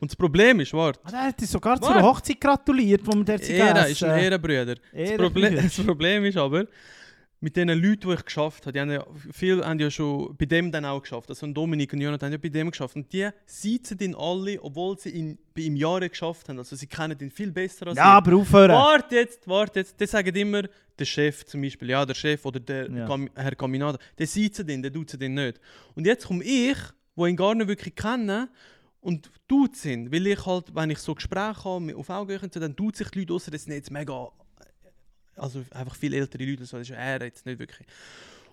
Und 0.01 0.11
das 0.11 0.17
Problem 0.17 0.61
ist, 0.61 0.73
warte, 0.73 1.01
Ah, 1.05 1.11
er 1.13 1.23
hat 1.29 1.41
dir 1.41 1.47
sogar 1.47 1.77
zu 1.77 1.83
Warte. 1.89 1.99
einer 1.99 2.07
Hochzeit 2.09 2.41
gratuliert, 2.41 3.03
wo 3.05 3.13
wir 3.17 3.25
dort 3.25 3.43
sind 3.45 3.57
gegessen. 3.57 3.91
ist 3.91 4.03
ein 4.05 4.19
Ehrenbrüder. 4.21 4.75
Das 4.77 5.17
Problem, 5.17 5.45
Ehrenbrüder. 5.45 5.63
das 5.63 5.85
Problem 5.87 6.25
ist 6.25 6.37
aber, 6.37 6.67
mit 7.41 7.57
den 7.57 7.69
Leuten, 7.69 8.09
die 8.09 8.15
ich 8.15 8.25
geschafft 8.25 8.63
habe, 8.67 8.73
die 8.73 8.81
haben 8.81 8.91
ja, 8.91 9.05
viele 9.33 9.65
haben 9.65 9.79
ja 9.79 9.91
schon 9.91 10.37
bei 10.37 10.45
dem 10.47 10.73
dann 10.73 10.85
auch 10.85 11.01
geschafft. 11.03 11.29
Also 11.31 11.47
Dominik 11.47 11.93
und 11.93 12.01
Jonathan 12.01 12.27
haben 12.27 12.33
ja 12.33 12.39
bei 12.39 12.49
dem 12.49 12.71
geschafft. 12.71 12.97
Und 12.97 13.13
die 13.13 13.29
sitzen 13.47 13.97
ihn 14.01 14.15
alle, 14.17 14.61
obwohl 14.63 14.99
sie 14.99 15.11
ihn 15.11 15.39
bei 15.55 15.63
ihm 15.63 15.77
Jahre 15.77 16.09
geschafft 16.09 16.49
haben. 16.49 16.59
Also 16.59 16.75
sie 16.75 16.87
kennen 16.89 17.17
ihn 17.21 17.31
viel 17.31 17.53
besser 17.53 17.87
als 17.89 17.97
Ja, 17.97 18.05
ich. 18.19 18.27
aber 18.27 18.37
aufhören. 18.37 18.71
Warte 18.73 19.15
jetzt, 19.17 19.47
warte 19.47 19.79
jetzt. 19.81 20.01
Die 20.01 20.07
sagen 20.07 20.35
immer, 20.35 20.63
der 20.99 21.05
Chef 21.05 21.45
zum 21.47 21.61
Beispiel, 21.63 21.91
ja, 21.91 22.05
der 22.05 22.15
Chef 22.15 22.45
oder 22.45 22.59
der 22.59 22.91
Ja. 22.91 23.07
Cam 23.07 23.31
Herr 23.37 23.55
Caminada, 23.55 23.99
der 24.19 24.27
sitzen 24.27 24.69
ihn, 24.69 24.83
der 24.83 24.93
tut 24.93 25.21
ihn 25.23 25.35
nicht. 25.35 25.61
Und 25.95 26.07
jetzt 26.07 26.27
komme 26.27 26.43
ich, 26.43 26.77
wo 27.15 27.25
ihn 27.27 27.37
gar 27.37 27.55
nicht 27.55 27.69
wirklich 27.69 27.95
kenne, 27.95 28.49
und 29.09 29.31
tut 29.49 29.75
sind, 29.75 30.13
weil 30.13 30.27
ich 30.27 30.45
halt, 30.45 30.75
wenn 30.75 30.91
ich 30.91 30.99
so 30.99 31.15
Gespräche 31.15 31.65
habe 31.65 31.97
auf 31.97 32.11
Augenhöhe, 32.11 32.43
und 32.43 32.53
so, 32.53 32.61
dann 32.61 32.77
tut 32.77 32.95
sich 32.95 33.09
die 33.09 33.21
Leute, 33.21 33.33
außer 33.33 33.51
das 33.51 33.65
sind 33.65 33.73
jetzt 33.73 33.91
mega, 33.91 34.29
also 35.35 35.65
einfach 35.71 35.97
viel 35.97 36.13
ältere 36.13 36.45
Leute, 36.45 36.67
so, 36.67 36.77
das 36.77 36.91
ist 36.91 36.95
er 36.95 37.23
jetzt 37.23 37.47
nicht 37.47 37.59
wirklich. 37.59 37.89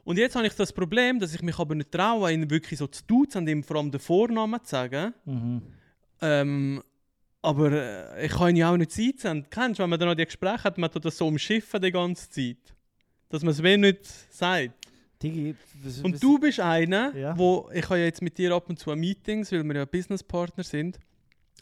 Und 0.06 0.18
jetzt 0.18 0.34
habe 0.34 0.48
ich 0.48 0.54
das 0.54 0.72
Problem, 0.72 1.20
dass 1.20 1.36
ich 1.36 1.42
mich 1.42 1.60
aber 1.60 1.76
nicht 1.76 1.92
traue, 1.92 2.32
ihn 2.32 2.50
wirklich 2.50 2.80
so 2.80 2.88
zu 2.88 3.04
duzen 3.06 3.40
und 3.40 3.50
ihm 3.50 3.64
vor 3.64 3.76
allem 3.76 3.92
den 3.92 4.00
Vornamen 4.00 4.64
zu 4.64 4.70
sagen. 4.70 5.14
Mhm. 5.26 5.62
Ähm, 6.22 6.84
aber 7.42 7.72
äh, 7.74 8.26
ich 8.26 8.32
kann 8.32 8.52
ihn 8.52 8.56
ja 8.56 8.72
auch 8.72 8.78
nicht 8.78 8.92
sitzen. 8.92 9.46
Kennst 9.50 9.80
du, 9.80 9.84
wenn 9.84 9.90
man 9.90 10.00
dann 10.00 10.08
noch 10.08 10.16
die 10.16 10.24
Gespräche 10.24 10.64
hat, 10.64 10.78
man 10.78 10.90
tut 10.90 11.04
das 11.04 11.18
so 11.18 11.28
umschiffen 11.28 11.82
die 11.82 11.92
ganze 11.92 12.30
Zeit. 12.30 12.74
Dass 13.28 13.42
man 13.42 13.52
es 13.52 13.62
wie 13.62 13.76
nicht 13.76 14.06
sagt. 14.32 14.85
Digi, 15.26 15.56
was, 15.84 16.00
Und 16.02 16.14
was- 16.14 16.20
du 16.20 16.38
bist 16.40 16.60
einer, 16.60 17.16
Ja. 17.16 17.38
wo 17.38 17.70
ich 17.74 17.84
habe 17.86 18.00
ja 18.00 18.06
jetzt 18.06 18.22
mit 18.22 18.38
dir 18.38 18.54
ab 18.54 18.70
und 18.70 18.80
zu 18.80 18.96
Meetings, 18.96 19.52
weil 19.52 19.64
wir 19.64 19.76
ja 19.76 19.86
Businesspartner 19.86 20.64
sind. 20.64 21.00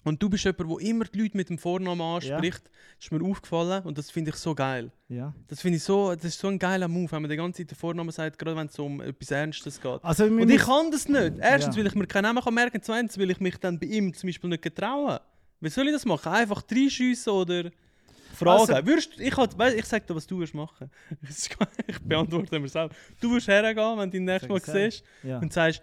Und 0.06 0.22
du 0.22 0.30
bist 0.30 0.44
jemand, 0.44 0.70
der 0.70 0.90
immer 0.90 1.06
die 1.06 1.22
Leute 1.22 1.38
mit 1.38 1.48
dem 1.50 1.58
Vornamen 1.58 2.02
anspricht. 2.02 2.64
Das 2.98 3.06
ist 3.06 3.12
mir 3.14 3.24
aufgefallen 3.24 3.84
und 3.84 3.98
das 3.98 4.12
finde 4.12 4.32
ich 4.32 4.36
so 4.36 4.54
geil. 4.54 4.92
Ja. 5.08 5.34
Das 5.48 5.62
finde 5.62 5.78
ich 5.78 5.84
so, 5.84 6.14
das 6.14 6.26
ist 6.26 6.40
so 6.40 6.50
ein 6.50 6.60
geiler 6.60 6.90
Move, 6.90 7.10
wenn 7.14 7.22
man 7.22 7.32
die 7.32 7.38
ganze 7.38 7.62
Zeit 7.62 7.72
den 7.72 7.78
Vornamen 7.78 8.12
sagt, 8.12 8.38
gerade 8.38 8.58
wenn 8.58 8.68
es 8.68 8.78
um 8.78 9.00
etwas 9.00 9.32
Ernstes 9.32 9.80
geht. 9.80 10.04
Also, 10.04 10.26
Und 10.26 10.50
ich 10.50 10.62
kann 10.62 10.92
das 10.92 11.08
nicht. 11.08 11.36
Erstens, 11.40 11.76
Ja. 11.78 11.80
weil 11.82 11.88
ich 11.88 11.96
mir 11.96 12.06
keinen 12.06 12.24
Namen 12.24 12.44
kann 12.44 12.54
merken 12.54 12.74
kann. 12.74 12.82
Zweitens, 12.82 13.18
weil 13.18 13.32
ich 13.32 13.40
mich 13.40 13.56
dann 13.58 13.80
bei 13.80 13.86
ihm 13.88 14.14
zum 14.14 14.28
Beispiel 14.28 14.50
nicht 14.50 14.62
getraue. 14.64 15.22
Wie 15.62 15.70
soll 15.70 15.88
ich 15.88 15.94
das 15.94 16.06
machen? 16.06 16.34
Einfach 16.34 16.64
reinschiessen 16.70 17.32
oder... 17.32 17.72
Frage. 18.34 18.76
Also- 18.76 18.86
würdest, 18.88 19.20
ich 19.20 19.36
halt, 19.38 19.52
ich 19.78 19.86
sag 19.86 20.06
dir, 20.08 20.16
was 20.16 20.28
du 20.28 20.38
würdest 20.38 20.54
machen. 20.54 20.90
ich 21.88 22.00
beantworte 22.02 22.60
mir 22.60 22.68
selber. 22.70 22.94
Du 23.20 23.32
würdest 23.32 23.48
hergehen, 23.48 23.98
wenn 23.98 24.12
du 24.12 24.18
ihn 24.18 24.26
nächstes 24.26 24.50
Mal 24.50 24.60
siehst 24.62 25.04
Ja. 25.24 25.40
und 25.40 25.52
sagst, 25.54 25.82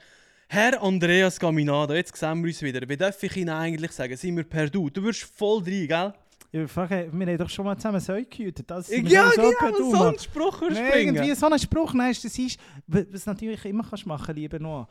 Herr 0.49 0.83
Andreas 0.83 1.39
Gaminado, 1.39 1.95
jetzt 1.95 2.17
sehen 2.17 2.43
wir 2.43 2.49
uns 2.49 2.61
wieder. 2.63 2.89
Wie 2.89 2.97
darf 2.97 3.23
ich 3.23 3.37
Ihnen 3.37 3.51
eigentlich 3.51 3.93
sagen? 3.93 4.17
Sind 4.17 4.37
wir 4.37 4.43
per 4.45 4.69
Du? 4.69 4.91
Du 4.91 5.01
würdest 5.03 5.23
voll 5.23 5.63
rein, 5.63 5.87
gell? 5.87 6.13
Ja, 6.53 6.63
ey, 6.63 7.09
wir 7.13 7.27
haben 7.27 7.39
doch 7.39 7.49
schon 7.49 7.65
mal 7.65 7.77
zusammen 7.77 8.01
Säu 8.01 8.25
gehütet. 8.29 8.69
Das 8.69 8.89
Ja, 8.91 9.31
sowieso 9.31 9.53
genau, 9.61 9.91
so 9.93 10.05
einen 10.09 10.19
Spruch 10.19 10.61
Nee, 10.63 10.75
springen. 10.75 11.15
irgendwie 11.15 11.35
so 11.37 11.47
ein 11.47 11.57
Spruch, 11.61 11.95
nein, 11.95 12.13
das 12.13 12.25
ist, 12.25 12.59
was 12.89 13.27
natürlich 13.27 13.65
immer 13.65 13.85
kannst 13.89 14.05
machen, 14.07 14.35
lieber 14.35 14.59
noch. 14.59 14.89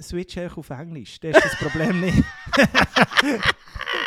Switch 0.00 0.38
einfach 0.38 0.56
auf 0.56 0.70
Englisch, 0.70 1.20
das 1.20 1.36
ist 1.36 1.44
das 1.44 1.56
Problem 1.56 2.00
nicht. 2.00 2.16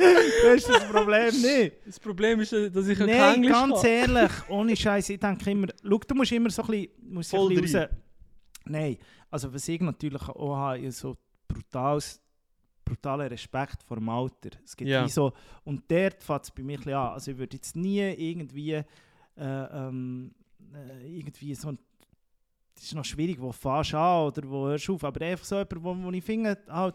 das 0.42 0.54
ist 0.56 0.68
das 0.68 0.84
Problem 0.88 1.40
nicht. 1.40 1.76
Das 1.86 2.00
Problem 2.00 2.40
ist, 2.40 2.52
dass 2.52 2.88
ich 2.88 2.98
ja 2.98 3.06
kein 3.06 3.16
Nein, 3.16 3.34
Englisch 3.34 3.52
ganz 3.52 3.82
kann. 3.82 3.90
ehrlich, 3.90 4.32
ohne 4.48 4.76
Scheiß, 4.76 5.08
ich 5.10 5.20
denke 5.20 5.50
immer, 5.50 5.68
schau, 5.82 5.98
du 5.98 6.14
musst 6.14 6.32
immer 6.32 6.50
so 6.50 6.62
ein 6.62 6.68
bisschen, 6.68 6.88
musst 7.02 7.30
Voll 7.30 7.52
ein 7.52 7.60
bisschen 7.60 7.80
raus. 7.82 7.90
Nein, 8.64 8.98
also 9.30 9.52
was 9.52 9.68
ich 9.68 9.80
natürlich 9.80 10.22
auch 10.22 10.56
habe, 10.56 10.90
so 10.92 11.16
brutales, 11.46 12.20
brutaler 12.84 13.30
Respekt 13.30 13.82
vor 13.82 13.96
dem 13.96 14.08
Alter. 14.08 14.50
Es 14.64 14.76
gibt 14.76 14.90
wie 14.90 15.08
so, 15.08 15.32
und 15.64 15.82
dort 15.88 16.22
fängt 16.22 16.44
es 16.44 16.50
bei 16.50 16.62
mir 16.62 16.78
ein 16.78 16.92
an. 16.92 17.12
Also 17.12 17.30
ich 17.30 17.38
würde 17.38 17.56
jetzt 17.56 17.76
nie 17.76 18.00
irgendwie, 18.00 18.72
äh, 18.72 18.84
ähm, 19.36 20.32
äh, 20.74 21.18
irgendwie 21.18 21.54
so 21.54 21.68
ein 21.68 21.78
das 22.80 22.86
ist 22.86 22.94
noch 22.94 23.04
schwierig, 23.04 23.38
wo 23.38 23.52
fährst 23.52 23.92
du 23.92 23.98
an 23.98 24.26
oder 24.28 24.48
wo 24.48 24.66
hörst 24.66 24.88
du 24.88 24.94
auf, 24.94 25.04
aber 25.04 25.20
einfach 25.26 25.44
so 25.44 25.56
jemand, 25.56 25.84
wo, 25.84 25.94
wo 26.02 26.10
ich 26.12 26.24
finde, 26.24 26.56
halt, 26.66 26.94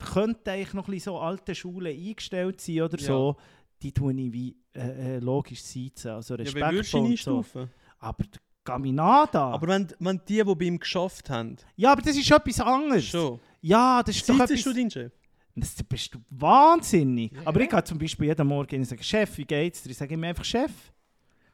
könnte 0.00 0.50
eigentlich 0.52 0.74
noch 0.74 0.88
ein 0.88 0.92
bisschen 0.92 1.12
so 1.12 1.18
alte 1.18 1.54
Schulen 1.54 1.96
eingestellt 1.96 2.60
sein 2.60 2.82
oder 2.82 2.98
Ja. 2.98 3.06
so, 3.06 3.36
die 3.82 3.92
tue 3.92 4.12
ich 4.12 4.32
wie 4.32 4.56
äh, 4.74 5.16
äh, 5.16 5.18
logisch 5.18 5.62
sitzen, 5.62 6.08
also 6.10 6.36
Ja, 6.36 6.44
du 6.70 6.80
ihn 6.80 7.06
und 7.06 7.18
so. 7.18 7.44
Aber 7.98 8.24
der 8.24 8.40
Gaminada, 8.64 9.50
Aber 9.50 9.68
wenn, 9.68 9.88
wenn 9.98 10.20
die, 10.28 10.42
die 10.44 10.54
bei 10.54 10.64
ihm 10.64 10.78
geschafft 10.78 11.30
haben, 11.30 11.56
ja, 11.76 11.92
aber 11.92 12.02
das 12.02 12.16
ist 12.16 12.30
etwas 12.30 12.60
anderes. 12.60 13.04
schon. 13.04 13.40
Ja, 13.62 14.02
das 14.02 14.16
ist 14.16 14.28
doch 14.28 14.36
Seit 14.36 14.50
etwas... 14.50 14.64
du 14.64 14.72
deinen 14.72 14.90
Chef? 14.90 15.12
Das 15.56 15.74
bist 15.82 16.14
du 16.14 16.18
wahnsinnig. 16.30 17.32
Ja. 17.32 17.40
Aber 17.46 17.60
ich 17.60 17.68
gehe 17.68 17.84
zum 17.84 17.98
Beispiel 17.98 18.28
jeden 18.28 18.46
Morgen 18.46 18.76
und 18.76 18.84
sage, 18.84 19.02
Chef, 19.02 19.36
wie 19.38 19.44
geht's 19.44 19.82
dir? 19.82 19.90
Ich 19.90 19.96
sage 19.96 20.14
ihm 20.14 20.24
einfach 20.24 20.44
Chef. 20.44 20.70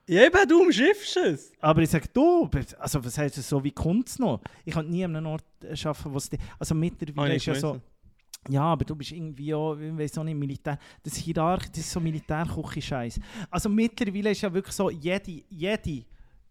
Ja, 0.09 0.25
eben, 0.25 0.49
du 0.49 0.61
umschiffst 0.61 1.17
es. 1.17 1.53
Aber 1.61 1.83
ich 1.83 1.91
sage, 1.91 2.07
du, 2.13 2.49
also 2.79 3.05
was 3.05 3.19
heißt 3.19 3.39
das 3.39 3.49
so, 3.49 3.63
wie 3.65 3.73
kommt 3.73 4.09
es 4.09 4.19
noch? 4.19 4.41
Ich 4.65 4.75
kann 4.75 4.89
nie 4.89 5.05
an 5.05 5.17
einem 5.17 5.27
Ort 5.27 5.45
äh, 5.63 5.75
arbeiten, 5.85 6.13
wo 6.13 6.19
es... 6.19 6.31
Also 6.59 6.75
mittlerweile 6.75 7.35
ich 7.35 7.39
ist 7.39 7.47
ja 7.47 7.55
so... 7.57 7.81
weiss. 8.47 8.55
Ja, 8.55 8.63
aber 8.63 8.85
du 8.85 8.95
bist 8.97 9.13
irgendwie 9.13 9.55
auch, 9.55 9.75
ich 9.77 9.97
weiß 9.97 10.19
auch 10.19 10.25
nicht, 10.25 10.37
Militär. 10.37 10.79
Das 11.03 11.15
Hierarch, 11.17 11.69
das 11.69 11.79
ist 11.79 11.91
so 11.91 12.01
Militärküche-Scheiß. 12.01 13.21
Also 13.51 13.69
mittlerweile 13.69 14.31
ist 14.31 14.41
ja 14.43 14.53
wirklich 14.53 14.75
so, 14.75 14.91
jede, 14.91 15.43
jede 15.49 16.05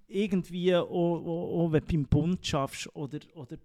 irgendwie, 0.08 0.76
auch, 0.76 0.86
auch, 0.89 1.66
auch 1.66 1.72
wenn 1.72 1.82
du 1.82 1.88
beim 1.88 2.06
Bund 2.06 2.46
schaffst 2.46 2.88
oder, 2.96 3.20
oder 3.36 3.58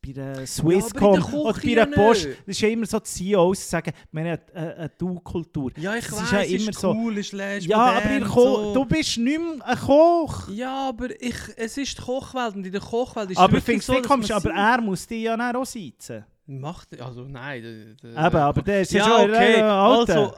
bei, 0.00 0.12
der 0.12 0.46
Swisscom 0.46 1.14
der 1.20 1.34
oder 1.34 1.60
bei 1.60 1.74
der 1.74 1.86
Post, 1.86 2.26
nicht. 2.26 2.38
das 2.40 2.48
ist 2.48 2.60
ja 2.60 2.68
immer 2.68 2.86
so, 2.86 2.98
die 3.00 3.04
CEOs 3.04 3.68
sagen, 3.70 3.92
wir 4.12 4.20
haben 4.22 4.38
eine, 4.54 4.76
eine 4.76 4.88
Du-Kultur. 4.96 5.72
Ja, 5.76 5.96
ich 5.96 6.04
Das 6.06 6.12
weiß, 6.14 6.22
ist 6.22 6.32
ja 6.32 6.40
ist 6.40 6.62
immer 6.62 6.72
so- 6.72 6.92
cool, 6.94 7.18
ist 7.18 7.32
lässig, 7.32 7.68
Ja, 7.68 7.78
aber 7.78 8.10
ihr 8.10 8.26
so. 8.26 8.72
du 8.74 8.84
bist 8.84 9.18
nicht 9.18 9.38
mehr 9.40 9.66
ein 9.66 9.76
Koch. 9.78 10.48
Ja, 10.50 10.88
aber 10.88 11.10
ich, 11.20 11.34
es 11.56 11.76
ist 11.76 11.98
die 11.98 12.02
Kochwelt 12.02 12.54
und 12.54 12.64
in 12.64 12.72
der 12.72 12.80
Kochwelt 12.80 13.30
ist 13.30 13.36
es 13.36 13.42
aber 13.42 13.60
so, 13.60 14.00
kommst, 14.02 14.28
man 14.30 14.38
aber 14.38 14.50
er 14.50 14.80
muss 14.80 15.06
dich 15.06 15.24
ja 15.24 15.36
dann 15.36 15.56
auch 15.56 15.66
sitzen. 15.66 16.24
Macht, 16.46 17.00
also 17.00 17.22
nein. 17.22 17.96
Eben, 18.02 18.16
aber 18.16 18.62
der 18.62 18.82
ist 18.82 18.92
ja, 18.92 18.98
ja, 19.06 19.20
schon 19.20 19.30
okay, 19.30 19.54
äh, 19.54 19.62
also, 19.62 20.34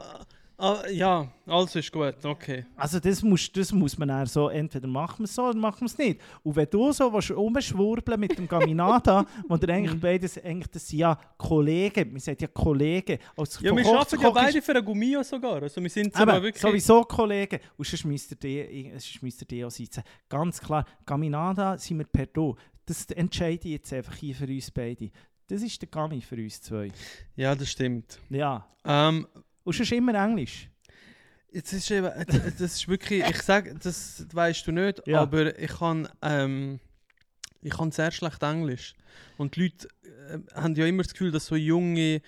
äh, 0.59 0.93
ja, 0.93 1.27
also 1.45 1.79
ist 1.79 1.91
gut, 1.91 2.15
okay. 2.25 2.65
Also 2.75 2.99
das 2.99 3.21
muss, 3.21 3.49
das 3.51 3.71
muss 3.71 3.97
man 3.97 4.07
dann 4.09 4.25
so, 4.25 4.49
entweder 4.49 4.87
machen 4.87 5.19
wir 5.19 5.25
es 5.25 5.35
so 5.35 5.43
oder 5.43 5.57
machen 5.57 5.81
wir 5.81 5.85
es 5.85 5.97
nicht. 5.97 6.19
Und 6.43 6.55
wenn 6.55 6.67
du 6.69 6.91
so 6.91 7.07
rumschwurbeln 7.07 8.19
mit 8.19 8.37
dem 8.37 8.47
Gaminata, 8.47 9.25
wo 9.47 9.55
der 9.55 9.75
eigentlich 9.75 10.01
beides, 10.01 10.43
eigentlich, 10.43 10.67
das 10.67 10.87
sind 10.87 10.99
ja 10.99 11.17
Kollegen, 11.37 12.11
wir 12.11 12.19
sind 12.19 12.41
ja 12.41 12.47
Kollegen. 12.47 13.19
Als 13.37 13.59
Ja, 13.61 13.75
wir 13.75 13.85
arbeiten 13.85 14.19
ja 14.19 14.29
beide 14.31 14.57
ist- 14.57 14.65
für 14.65 14.75
einen 14.75 14.85
Gummio 14.85 15.23
sogar, 15.23 15.61
also 15.61 15.81
wir 15.81 15.89
sind 15.89 16.13
sogar 16.15 16.41
wirklich... 16.41 16.61
sowieso 16.61 17.03
Kollegen. 17.03 17.59
Und 17.77 17.87
sonst 17.87 18.03
müsst 18.05 18.31
ihr 18.31 18.37
die, 18.37 18.89
sonst 18.93 19.21
müsst 19.23 19.41
ihr 19.43 19.47
die 19.47 19.63
auch 19.63 19.71
sitzen. 19.71 20.03
Ganz 20.27 20.59
klar, 20.59 20.85
Gaminada 21.05 21.77
sind 21.77 21.99
wir 21.99 22.05
per 22.05 22.25
Du. 22.25 22.55
Das 22.85 23.05
entscheide 23.11 23.67
ich 23.67 23.73
jetzt 23.73 23.93
einfach 23.93 24.15
hier 24.15 24.33
für 24.33 24.47
uns 24.47 24.71
beide. 24.71 25.11
Das 25.49 25.61
ist 25.63 25.81
der 25.81 25.89
Gami 25.89 26.21
für 26.21 26.35
uns 26.35 26.61
zwei. 26.61 26.91
Ja, 27.35 27.55
das 27.55 27.69
stimmt. 27.69 28.19
Ja. 28.29 28.65
Ähm, 28.85 29.27
Und 29.63 29.75
sonst 29.75 29.91
immer 29.91 30.13
Englisch. 30.13 30.69
Jetzt 31.51 31.73
ist 31.73 31.89
eben, 31.89 32.05
äh, 32.05 32.25
das 32.27 32.61
ist 32.61 32.87
wirklich, 32.87 33.23
ich 33.27 33.41
sage, 33.41 33.75
das 33.81 34.25
weißt 34.31 34.67
du 34.67 34.71
nicht, 34.71 35.01
Ja. 35.07 35.21
aber 35.21 35.57
ich 35.59 35.71
kann, 35.71 36.07
ähm, 36.21 36.79
ich 37.61 37.71
kann 37.71 37.91
sehr 37.91 38.11
schlecht 38.11 38.41
Englisch. 38.43 38.93
Und 39.37 39.55
die 39.55 39.63
Leute 39.63 39.87
äh, 40.03 40.37
haben 40.53 40.75
ja 40.75 40.85
immer 40.85 41.01
das 41.03 41.11
Gefühl, 41.13 41.31
dass 41.31 41.47
so 41.47 41.55
junge, 41.55 42.21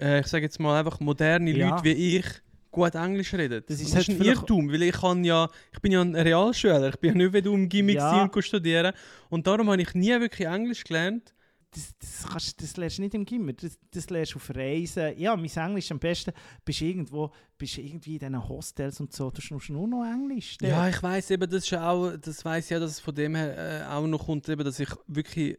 äh, 0.00 0.20
ich 0.20 0.26
sage 0.26 0.44
jetzt 0.44 0.58
mal 0.58 0.78
einfach 0.80 0.98
moderne 0.98 1.52
Ja. 1.52 1.70
Leute 1.70 1.84
wie 1.84 2.16
ich 2.18 2.26
gut 2.72 2.94
Englisch 2.96 3.32
reden. 3.34 3.62
Das 3.66 3.78
Das 3.78 3.80
ist 3.80 3.88
ist, 3.90 3.94
halt 3.94 4.08
ein 4.08 4.16
vielleicht- 4.16 4.40
Irrtum, 4.40 4.72
weil 4.72 4.82
ich 4.82 4.92
kann 4.96 5.22
ja, 5.24 5.48
ich 5.72 5.78
bin 5.80 5.92
ja 5.92 6.00
ein 6.02 6.14
Realschüler, 6.16 6.88
ich 6.88 6.96
bin 6.96 7.10
ja 7.12 7.16
nicht 7.16 7.32
wie 7.32 7.42
du 7.42 7.54
im 7.54 7.68
Gimmick 7.68 7.96
Ja. 7.96 8.28
ja. 8.34 8.42
studieren 8.42 8.92
und 9.30 9.46
darum 9.46 9.70
habe 9.70 9.80
ich 9.80 9.94
nie 9.94 10.10
wirklich 10.20 10.46
Englisch 10.48 10.82
gelernt. 10.84 11.32
Das, 11.70 11.94
das, 11.98 12.26
kannst, 12.30 12.62
das 12.62 12.76
lernst 12.76 12.98
du 12.98 13.02
nicht 13.02 13.14
im 13.14 13.24
Gimmer, 13.24 13.52
das, 13.52 13.78
das 13.90 14.08
lernst 14.10 14.32
du 14.34 14.36
auf 14.36 14.50
Reisen. 14.54 15.18
Ja, 15.18 15.36
mein 15.36 15.50
Englisch 15.50 15.90
am 15.90 15.98
besten, 15.98 16.32
bist 16.64 16.80
irgendwo, 16.80 17.30
bist 17.58 17.78
irgendwie 17.78 18.14
in 18.14 18.18
diesen 18.20 18.48
Hostels 18.48 19.00
und 19.00 19.12
so, 19.12 19.30
du 19.30 19.40
schnurst 19.40 19.70
nur 19.70 19.86
noch 19.86 20.04
Englisch. 20.04 20.56
dort. 20.58 20.72
Ja, 20.72 20.88
ich 20.88 21.02
weiß 21.02 21.30
eben, 21.32 21.48
das 21.50 21.64
ist 21.64 21.70
ja 21.70 21.90
auch, 21.90 22.16
das 22.16 22.44
weiß 22.44 22.70
ja, 22.70 22.78
dass 22.80 22.92
es 22.92 23.00
von 23.00 23.14
dem 23.14 23.34
her 23.34 23.82
äh, 23.82 23.92
auch 23.92 24.06
noch 24.06 24.24
kommt, 24.26 24.48
eben, 24.48 24.64
dass 24.64 24.80
ich 24.80 24.88
wirklich 25.06 25.58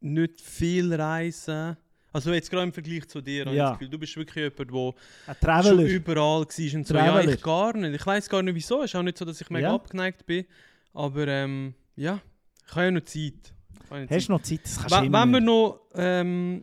nicht 0.00 0.40
viel 0.40 0.94
reise. 0.94 1.76
Also 2.12 2.32
jetzt 2.32 2.50
gerade 2.50 2.62
im 2.64 2.72
Vergleich 2.72 3.06
zu 3.08 3.20
dir, 3.20 3.44
habe 3.44 3.54
Ja. 3.54 3.70
das 3.70 3.78
Gefühl, 3.78 3.90
du 3.90 3.98
bist 3.98 4.16
wirklich 4.16 4.44
jemand, 4.56 4.94
der 5.42 5.62
schon 5.62 5.80
überall 5.86 6.16
war 6.16 6.38
und 6.40 6.52
so. 6.52 6.62
Ja, 6.62 6.82
Traveler. 6.82 7.34
ich 7.34 7.42
gar 7.42 7.76
nicht. 7.76 7.94
Ich 8.00 8.06
weiß 8.06 8.28
gar 8.30 8.42
nicht 8.42 8.54
wieso. 8.54 8.78
Es 8.82 8.86
ist 8.90 8.94
auch 8.96 9.02
nicht 9.02 9.18
so, 9.18 9.24
dass 9.26 9.40
ich 9.40 9.50
mega 9.50 9.68
Ja. 9.68 9.74
abgeneigt 9.74 10.24
bin. 10.24 10.46
Aber 10.94 11.28
ähm, 11.28 11.74
ja, 11.96 12.20
ich 12.66 12.72
habe 12.74 12.84
ja 12.86 12.90
noch 12.92 13.02
Zeit. 13.04 13.52
Ich 13.90 14.10
Hast 14.10 14.28
du 14.28 14.32
noch 14.32 14.42
Zeit? 14.42 14.60
Das 14.64 14.76
kannst 14.76 14.90
du 14.90 14.96
Wenn, 14.96 15.04
immer 15.06 15.22
wenn 15.22 15.30
wir 15.32 15.40
noch 15.40 15.80
ähm, 15.94 16.62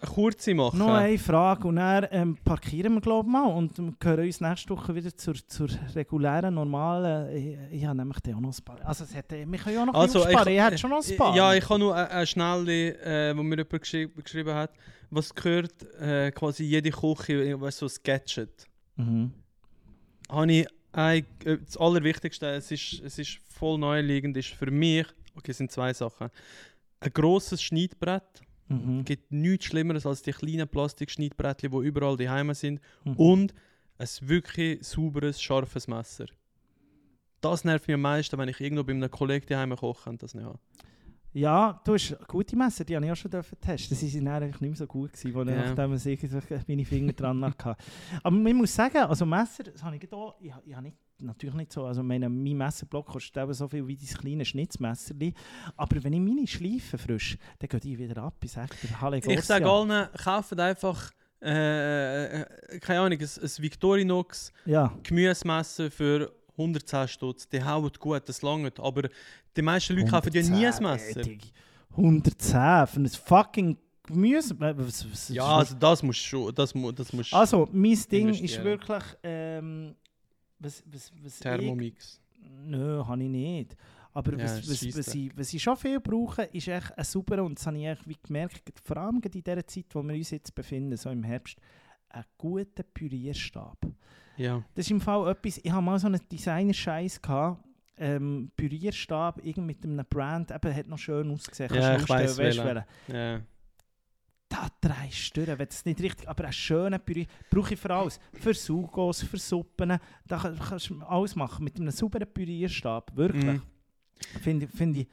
eine 0.00 0.10
kurze 0.12 0.54
machen. 0.54 0.78
Noch 0.78 0.94
eine 0.94 1.18
Frage 1.18 1.66
und 1.66 1.76
dann 1.76 2.06
ähm, 2.10 2.38
parkieren 2.44 2.94
wir 2.94 3.00
glaube 3.00 3.28
ich 3.28 3.32
mal 3.32 3.46
und 3.46 3.76
wir 3.78 3.94
hören 4.02 4.26
uns 4.26 4.40
nächste 4.40 4.70
Woche 4.70 4.94
wieder 4.94 5.16
zur, 5.16 5.34
zur 5.34 5.68
regulären, 5.94 6.54
normalen, 6.54 7.34
ich, 7.34 7.78
ich 7.78 7.84
habe 7.84 7.96
nämlich 7.96 8.18
auch 8.18 8.40
noch 8.40 8.56
ein 8.56 8.64
paar, 8.64 8.78
also 8.84 9.04
es 9.04 9.14
hat, 9.14 9.30
wir 9.30 9.44
können 9.44 9.74
ja 9.74 9.82
auch 9.82 9.86
noch 9.86 9.94
Also, 9.94 10.20
also, 10.22 10.30
sparen, 10.30 10.52
ich, 10.52 10.60
hätte 10.60 10.78
schon 10.78 10.90
noch 10.90 11.04
ein 11.04 11.16
paar. 11.16 11.36
Ja, 11.36 11.54
ich 11.54 11.68
habe 11.68 11.80
noch 11.80 11.92
eine, 11.92 12.10
eine 12.10 12.26
schnelle, 12.26 13.30
äh, 13.30 13.36
wo 13.36 13.42
mir 13.42 13.56
jemand 13.56 13.80
geschri 13.80 14.08
geschrieben 14.08 14.54
hat, 14.54 14.70
was 15.10 15.34
gehört 15.34 15.82
äh, 16.00 16.30
quasi 16.30 16.64
jede 16.64 16.90
Küche, 16.90 17.58
du, 17.58 17.70
so 17.70 17.86
ein 17.86 17.92
Gadget. 18.04 18.66
Mhm. 18.96 19.32
Habe 20.30 20.52
ich 20.52 20.66
ein, 20.92 21.26
äh, 21.44 21.58
das 21.58 21.76
Allerwichtigste, 21.76 22.46
es 22.50 22.70
ist, 22.70 23.00
es 23.04 23.18
ist 23.18 23.38
voll 23.48 23.78
naheliegend, 23.78 24.36
ist 24.36 24.48
für 24.50 24.70
mich, 24.70 25.06
okay, 25.38 25.52
es 25.52 25.58
sind 25.58 25.70
zwei 25.72 25.92
Sachen, 25.94 26.28
ein 27.00 27.12
grosses 27.12 27.62
Schneidbrett, 27.62 28.42
Mhm. 28.70 28.98
Es 28.98 29.04
gibt 29.06 29.32
nichts 29.32 29.64
Schlimmeres 29.64 30.04
als 30.04 30.20
die 30.20 30.30
kleinen 30.32 30.68
Plastikschneidbrettchen, 30.68 31.70
die 31.70 31.86
überall 31.86 32.18
daheim 32.18 32.52
sind, 32.52 32.82
Mhm. 33.04 33.16
und 33.16 33.54
ein 33.96 34.08
wirklich 34.20 34.86
sauberes, 34.86 35.40
scharfes 35.40 35.88
Messer. 35.88 36.26
Das 37.40 37.64
nervt 37.64 37.88
mich 37.88 37.94
am 37.94 38.02
meisten, 38.02 38.36
wenn 38.36 38.48
ich 38.50 38.60
irgendwo 38.60 38.84
bei 38.84 38.92
einem 38.92 39.10
Kollegen 39.10 39.46
daheim 39.46 39.74
koche 39.74 40.10
und 40.10 40.22
das 40.22 40.34
nicht 40.34 40.44
habe. 40.44 40.58
Ja, 41.32 41.80
du 41.84 41.94
hast 41.94 42.16
gute 42.26 42.56
Messer, 42.56 42.84
die 42.84 42.94
habe 42.96 43.06
ich 43.06 43.12
auch 43.12 43.16
schon 43.16 43.30
dürfen 43.30 43.58
testen. 43.60 43.96
Sind 43.96 44.24
dann 44.26 44.42
eigentlich 44.42 44.60
nicht 44.60 44.70
mehr 44.70 44.76
so 44.76 44.86
gut 44.86 45.12
gewesen, 45.12 45.34
wo 45.34 45.42
Ja. 45.44 45.72
nachdem 45.74 45.94
ich 45.94 46.68
meine 46.68 46.84
Finger 46.84 47.12
dran 47.14 47.42
hatte. 47.44 47.74
Aber 48.22 48.36
man 48.36 48.54
muss 48.56 48.74
sagen, 48.74 48.98
also 48.98 49.24
Messer, 49.24 49.64
das 49.64 49.82
habe 49.82 49.96
ich 49.96 50.08
da, 50.10 50.34
ich, 50.40 50.52
ich 50.66 50.74
habe 50.74 50.82
nicht, 50.82 50.96
natürlich 51.20 51.54
nicht 51.54 51.72
so, 51.72 51.84
also 51.84 52.02
meine, 52.02 52.28
mein 52.28 52.56
Messerblock 52.56 53.06
kostet 53.06 53.36
eben 53.42 53.52
so 53.52 53.68
viel 53.68 53.86
wie 53.86 53.96
dein 53.96 54.06
kleines 54.06 54.48
Schnitzmesser. 54.48 55.14
Aber 55.76 56.02
wenn 56.04 56.12
ich 56.12 56.20
meine 56.20 56.46
schleife 56.46 56.98
frisch, 56.98 57.38
dann 57.58 57.68
geht 57.68 57.84
die 57.84 57.98
wieder 57.98 58.22
ab. 58.22 58.34
Ich 58.42 58.52
sage 58.52 58.74
Halle 59.00 59.18
Ich 59.18 59.44
sage 59.44 59.68
allen, 59.68 60.08
kauft 60.22 60.58
einfach, 60.58 61.12
äh, 61.42 62.42
äh, 62.42 62.78
keine 62.80 63.00
Ahnung, 63.00 63.18
ein, 63.18 63.28
ein 63.42 63.50
Victorinox 63.62 64.52
Ja, 64.64 64.92
Gemüsemesser 65.02 65.90
für 65.90 66.32
110 66.56 67.08
Stutz. 67.08 67.48
Die 67.48 67.62
hauen 67.62 67.90
gut, 67.98 68.28
das 68.28 68.42
langt. 68.42 68.80
Aber 68.80 69.08
die 69.56 69.62
meisten 69.62 69.94
Leute 69.94 70.10
kaufen 70.10 70.32
ja 70.32 70.42
nie 70.42 70.66
ein 70.66 70.74
110, 70.74 70.82
Messer. 70.82 71.20
ey, 71.20 71.24
Diggi. 71.24 71.52
110 71.90 72.86
für 72.86 73.00
ein 73.00 73.08
fucking 73.08 73.78
Gemüse. 74.04 74.54
äh, 74.60 74.74
Ja, 75.34 75.44
also 75.58 75.74
das 75.74 76.02
musst 76.02 76.20
du 76.20 76.24
schon, 76.24 76.54
das, 76.54 76.72
das 76.94 77.12
musst 77.12 77.34
Also, 77.34 77.68
mein 77.72 77.98
Ding 78.10 78.28
ist 78.30 78.64
wirklich. 78.64 79.02
Ähm, 79.22 79.94
was, 80.58 80.82
was, 80.86 81.12
was 81.22 81.34
ich- 81.34 81.40
Thermomix. 81.40 82.20
Nö, 82.64 83.04
habe 83.04 83.22
ich 83.22 83.28
nicht. 83.28 83.76
Aber 84.14 84.32
Ja, 84.36 84.44
was, 84.44 84.68
was, 84.68 84.96
was, 84.96 85.14
ich, 85.14 85.36
was 85.36 85.52
ich 85.52 85.62
schon 85.62 85.76
viel 85.76 86.00
brauche, 86.00 86.42
ist 86.44 86.66
echt 86.68 86.96
ein 86.96 87.04
sauberer, 87.04 87.44
und 87.44 87.58
das 87.58 87.66
habe 87.66 87.78
ich 87.78 87.86
echt 87.86 88.08
wie 88.08 88.16
gemerkt, 88.22 88.80
vor 88.82 88.96
allem 88.96 89.20
in 89.22 89.30
dieser 89.30 89.66
Zeit, 89.66 89.86
wo 89.92 90.02
wir 90.02 90.14
uns 90.14 90.30
jetzt 90.30 90.54
befinden, 90.54 90.96
so 90.96 91.10
im 91.10 91.22
Herbst, 91.22 91.58
einen 92.08 92.24
guten 92.38 92.84
Pürierstab. 92.94 93.78
Ja. 94.36 94.62
Das 94.74 94.86
ist 94.86 94.90
im 94.90 95.00
Fall 95.00 95.30
etwas, 95.30 95.58
ich 95.62 95.70
habe 95.70 95.82
mal 95.84 95.98
so 95.98 96.06
einen 96.06 96.20
Designer-Scheiß 96.30 97.20
gehabt, 97.20 97.62
ähm, 97.98 98.50
Pürierstab, 98.56 99.44
irgend 99.44 99.66
mit 99.66 99.84
einem 99.84 100.04
Brand, 100.08 100.50
eben, 100.50 100.74
hat 100.74 100.86
noch 100.86 100.98
schön 100.98 101.30
ausgesehen. 101.30 101.74
Ja, 101.74 101.96
ich 101.96 102.08
weiss 102.08 102.38
welchen? 102.38 102.84
ja. 103.08 103.40
Da 104.60 104.66
drehst 104.80 105.36
du 105.36 105.44
durch, 105.44 105.58
wenn 105.58 105.68
es 105.68 105.84
nicht 105.84 106.00
richtig, 106.00 106.28
aber 106.28 106.44
einen 106.44 106.52
schönen 106.52 106.98
Püree 107.00 107.26
brauche 107.50 107.74
ich 107.74 107.80
für 107.80 107.94
alles. 107.94 108.18
Für 108.32 108.54
Sugos, 108.54 109.22
für 109.22 109.38
Suppen, 109.38 109.98
da 110.26 110.38
kann- 110.38 110.58
kannst 110.58 110.90
du 110.90 111.00
alles 111.02 111.36
machen 111.36 111.62
mit 111.64 111.76
einem 111.76 111.90
sauberen 111.90 112.26
Pürierstab, 112.32 113.14
wirklich. 113.16 113.44
Mhm. 113.44 113.62
Finde 114.42 114.64
ich, 114.66 114.72
finde 114.72 115.00
ich, 115.00 115.08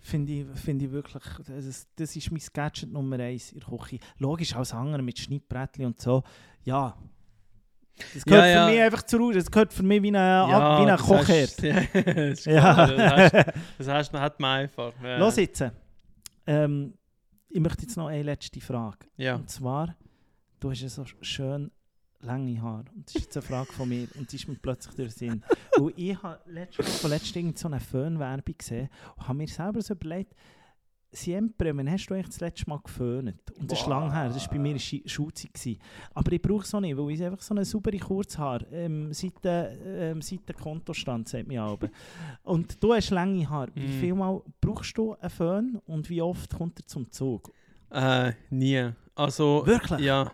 finde 0.00 0.32
ich, 0.32 0.46
finde 0.60 0.84
ich 0.86 0.90
wirklich, 0.90 1.22
das 1.46 1.64
ist, 1.64 1.88
das 1.94 2.16
ist 2.16 2.30
mein 2.32 2.42
Gadget 2.52 2.90
Nummer 2.92 3.20
eins 3.20 3.52
in 3.52 3.60
der 3.60 3.68
Küche. 3.78 3.98
Logisch 4.18 4.54
alles 4.56 4.72
andere 4.74 5.00
mit 5.02 5.16
Schnittbrettchen 5.18 5.86
und 5.86 6.00
so, 6.00 6.24
ja. 6.64 6.96
Das 8.14 8.24
gehört 8.24 8.44
Ja, 8.46 8.50
ja. 8.50 8.66
für 8.66 8.72
mich 8.72 8.80
einfach 8.82 9.02
zur 9.02 9.20
Ruhe, 9.20 9.34
das 9.34 9.50
gehört 9.50 9.72
für 9.72 9.82
mich 9.84 10.02
wie 10.02 10.08
ein, 10.08 10.14
wie 10.14 10.52
ein 10.54 10.86
das 10.88 11.02
Kochherd. 11.02 11.62
Ja, 11.62 12.26
das 12.30 12.44
Ja. 12.46 12.86
Das 12.86 13.36
hast, 13.36 13.54
das 13.78 13.88
hast, 13.88 14.12
man 14.12 14.22
hat 14.22 14.40
man 14.40 14.60
einfach. 14.60 14.92
Ja. 15.02 15.18
Los 15.18 15.36
jetzt. 15.36 15.64
Ähm, 16.46 16.94
ich 17.48 17.60
möchte 17.60 17.82
jetzt 17.82 17.96
noch 17.96 18.06
eine 18.06 18.22
letzte 18.22 18.60
Frage. 18.60 19.06
Ja. 19.16 19.36
Und 19.36 19.50
zwar, 19.50 19.96
du 20.60 20.70
hast 20.70 20.80
ja 20.80 20.88
so 20.88 21.04
schön 21.22 21.70
lange 22.20 22.60
Haare. 22.60 22.84
Und 22.94 23.06
das 23.06 23.14
ist 23.14 23.24
jetzt 23.24 23.36
eine 23.36 23.46
Frage 23.46 23.72
von 23.72 23.88
mir. 23.88 24.08
Und 24.16 24.30
die 24.30 24.36
ist 24.36 24.48
mir 24.48 24.56
plötzlich 24.56 24.94
durch 24.96 25.14
den 25.14 25.30
Sinn. 25.30 25.44
Weil 25.76 25.92
ich 25.96 26.22
habe 26.22 26.40
letztens, 26.46 27.00
vorletzt 27.00 27.36
irgend 27.36 27.58
so 27.58 27.68
eine 27.68 27.80
Föhnwerbung 27.80 28.54
gesehen 28.56 28.88
und 29.16 29.28
habe 29.28 29.38
mir 29.38 29.48
selber 29.48 29.80
so 29.82 29.94
überlegt, 29.94 30.34
Siempre, 31.10 31.74
wann 31.74 31.90
hast 31.90 32.06
du 32.06 32.14
eigentlich 32.14 32.26
das 32.26 32.40
letzte 32.40 32.68
Mal 32.68 32.80
geföhnt? 32.84 33.34
Und 33.58 33.72
das 33.72 33.80
ist 33.80 33.86
lange 33.86 34.12
her, 34.12 34.28
das 34.28 34.42
war 34.42 34.48
bei 34.52 34.58
mir 34.58 34.74
gewesen. 34.74 35.78
Aber 36.12 36.32
ich 36.32 36.42
brauche 36.42 36.64
es 36.64 36.74
auch 36.74 36.80
nicht, 36.80 36.96
weil 36.98 37.10
ich 37.12 37.22
einfach 37.24 37.40
so 37.40 37.54
eine 37.54 37.64
saubere 37.64 37.96
Kurzhaar 37.98 38.60
ähm, 38.70 39.12
seit, 39.14 39.32
ähm, 39.44 40.20
seit 40.20 40.46
der 40.46 40.54
Kontostand, 40.54 41.28
sagt 41.28 41.48
mir 41.48 41.62
aber. 41.62 41.88
Und 42.42 42.82
du 42.82 42.92
hast 42.92 43.08
lange 43.10 43.48
Haare. 43.48 43.70
Wie 43.74 43.86
Mm. 43.86 44.00
viel 44.00 44.14
Mal 44.14 44.42
brauchst 44.60 44.98
du 44.98 45.14
einen 45.14 45.30
Föhn 45.30 45.80
und 45.86 46.10
wie 46.10 46.20
oft 46.20 46.54
kommt 46.54 46.78
er 46.80 46.86
zum 46.86 47.10
Zug? 47.10 47.50
Äh, 47.90 48.32
nie. 48.50 48.90
Also, 49.14 49.62
Wirklich? 49.66 50.00
ja. 50.00 50.30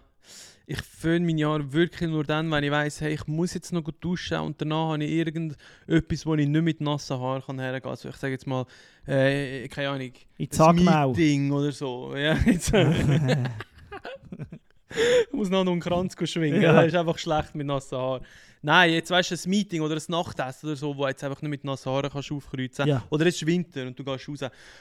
Ich 0.67 0.81
föhne 0.81 1.27
meine 1.27 1.45
Haare 1.45 1.73
wirklich 1.73 2.09
nur 2.09 2.25
dann, 2.25 2.51
wenn 2.51 2.65
ich 2.65 2.71
weiss, 2.71 3.01
hey, 3.03 3.13
ich 3.13 3.27
muss 3.27 3.53
jetzt 3.53 3.73
noch 3.73 3.85
gut 3.85 3.97
duschen 4.01 4.39
und 4.39 4.59
danach 4.61 4.93
habe 4.93 5.05
ich 5.05 5.11
irgendetwas, 5.13 6.25
wo 6.25 6.35
ich 6.35 6.49
nicht 6.49 6.63
mit 6.63 6.81
nassen 6.81 7.19
Haaren 7.21 7.43
kann 7.43 7.59
hergehen 7.59 7.83
kann. 7.83 7.91
Also 7.91 8.09
ich 8.09 8.17
sage 8.17 8.33
jetzt 8.33 8.47
mal, 8.47 8.65
äh, 9.07 9.69
keine 9.69 9.91
Ahnung, 9.91 10.13
Ich 10.39 10.61
ein. 10.61 10.77
Meeting 10.77 11.53
oder 11.53 11.71
so. 11.71 12.17
Ja, 12.17 12.35
jetzt, 12.47 12.73
äh, 12.73 13.45
ich 15.27 15.33
muss 15.33 15.51
noch 15.51 15.61
einen 15.67 15.81
Kranz 15.81 16.17
schwingen, 16.25 16.63
Ja. 16.63 16.73
das 16.73 16.87
ist 16.87 16.95
einfach 16.95 17.19
schlecht 17.19 17.55
mit 17.55 17.67
nassen 17.67 17.99
Haaren. 17.99 18.25
Nein, 18.63 18.95
jetzt 18.95 19.11
weißt 19.11 19.33
du, 19.33 19.35
ein 19.35 19.51
Meeting 19.51 19.83
oder 19.83 19.97
ein 19.97 20.03
Nachtessen 20.09 20.67
oder 20.71 20.77
so, 20.77 20.97
wo 20.97 21.07
jetzt 21.07 21.23
einfach 21.23 21.43
nicht 21.43 21.51
mit 21.51 21.65
nassen 21.65 21.93
Haaren 21.93 22.11
kannst 22.11 22.33
aufkreuzen 22.33 22.87
Ja. 22.87 23.03
Oder 23.11 23.27
es 23.27 23.35
ist 23.37 23.47
Winter 23.47 23.87
und 23.87 23.99
du 23.99 24.03
gehst 24.03 24.27
raus. 24.27 24.41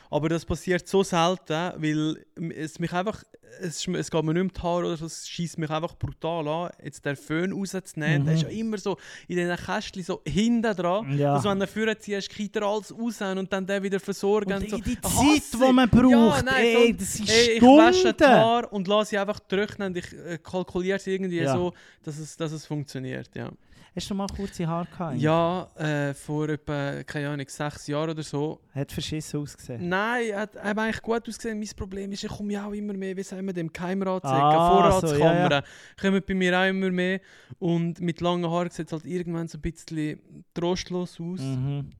Aber 0.10 0.30
das 0.30 0.46
passiert 0.46 0.88
so 0.88 1.04
selten, 1.04 1.74
weil 1.76 2.26
es 2.56 2.80
mich 2.80 2.94
einfach, 2.94 3.22
es, 3.62 3.88
es 3.88 4.12
geht 4.12 4.24
mir 4.24 4.34
nicht 4.34 4.42
um 4.42 4.52
die 4.54 4.62
Haare 4.62 4.86
oder 4.88 4.98
so, 4.98 5.06
es 5.06 5.28
schießt 5.28 5.58
mich 5.58 5.70
einfach 5.70 5.96
brutal 5.96 6.48
an, 6.48 6.70
jetzt 6.84 7.06
den 7.06 7.16
Föhn 7.16 7.52
rauszunehmen. 7.54 8.22
Mhm. 8.22 8.26
Der 8.26 8.36
ist 8.36 8.42
ja 8.44 8.50
immer 8.50 8.78
so 8.78 8.98
in 9.28 9.38
diesen 9.38 9.56
Kästchen 9.56 10.04
so 10.04 10.22
hinten 10.26 10.76
dran. 10.76 11.18
Ja. 11.18 11.36
Also 11.36 11.50
wenn 11.50 11.60
du 11.60 11.68
vorne 11.68 11.98
ziehst, 11.98 12.30
geht 12.30 12.56
er 12.56 12.64
alles 12.64 12.92
raus 12.98 13.22
und 13.22 13.52
dann 13.54 13.66
den 13.66 13.84
wieder 13.84 14.00
versorgen. 14.00 14.54
Und 14.54 14.64
und 14.64 14.70
so. 14.70 14.78
die, 14.78 14.92
Ich 14.94 15.02
Zeit, 15.02 15.62
die 15.68 15.74
man 15.74 15.90
braucht, 15.90 16.12
Ja, 16.12 16.42
nein, 16.44 16.56
ey, 16.64 16.88
so- 16.94 16.98
das 17.00 17.14
sind 17.14 17.30
Ey, 17.30 17.52
ich 17.58 17.62
wasche 17.62 18.14
die. 18.14 18.24
Haare 18.24 18.68
und 18.70 18.88
lasse 18.88 19.12
sie 19.12 19.18
einfach 19.18 19.40
trocknen 19.42 19.90
und 19.90 19.98
ich 19.98 20.14
äh, 20.14 20.38
kalkuliere 20.42 20.98
es 20.98 21.08
irgendwie 21.08 21.42
Ja. 21.42 21.54
so, 21.56 21.74
dass 22.04 22.18
es, 22.20 22.36
dass 22.38 22.52
es 22.52 22.66
funktioniert. 22.66 23.30
Ja, 23.36 23.52
Hast 23.96 24.10
du 24.10 24.16
mal 24.16 24.28
kurze 24.28 24.66
Haare 24.68 24.88
gehabt? 24.88 25.18
ja 25.20 25.70
äh, 25.76 26.14
vor 26.16 26.50
etwa, 26.50 27.04
keine 27.04 27.30
Ahnung, 27.30 27.46
sechs 27.48 27.86
Jahren 27.88 28.10
oder 28.10 28.24
so. 28.24 28.60
Hat 28.74 28.92
verschissen 28.92 29.40
ausgesehen. 29.42 29.88
Nein, 29.88 30.36
hat, 30.36 30.56
hat 30.56 30.78
eigentlich 30.78 31.02
gut 31.02 31.28
ausgesehen. 31.30 31.60
Mein 31.60 31.70
Problem 31.76 32.12
ist, 32.12 32.24
ich 32.24 32.32
komme 32.32 32.54
ja 32.54 32.66
auch 32.68 32.72
immer 32.74 32.94
mehr, 32.94 33.16
wie 33.16 33.22
sagen 33.24 33.46
wir 33.46 33.54
dem, 33.54 33.72
Keimratsecken, 33.72 34.36
Ah, 34.36 34.70
Vorratskammer. 34.72 35.48
so, 35.48 35.54
ja, 35.56 35.64
Kommen 36.02 36.24
bei 36.28 36.34
mir 36.34 36.60
auch 36.60 36.68
immer 36.68 36.90
mehr. 36.90 37.20
Und 37.60 38.02
mit 38.02 38.20
langen 38.22 38.50
Haaren 38.50 38.72
sieht 38.72 38.88
es 38.88 38.94
halt 38.94 39.06
irgendwann 39.06 39.48
so 39.48 39.58
ein 39.60 39.62
bisschen 39.62 40.20
trostlos 40.56 41.20
aus. 41.20 41.40
Mhm. 41.40 41.92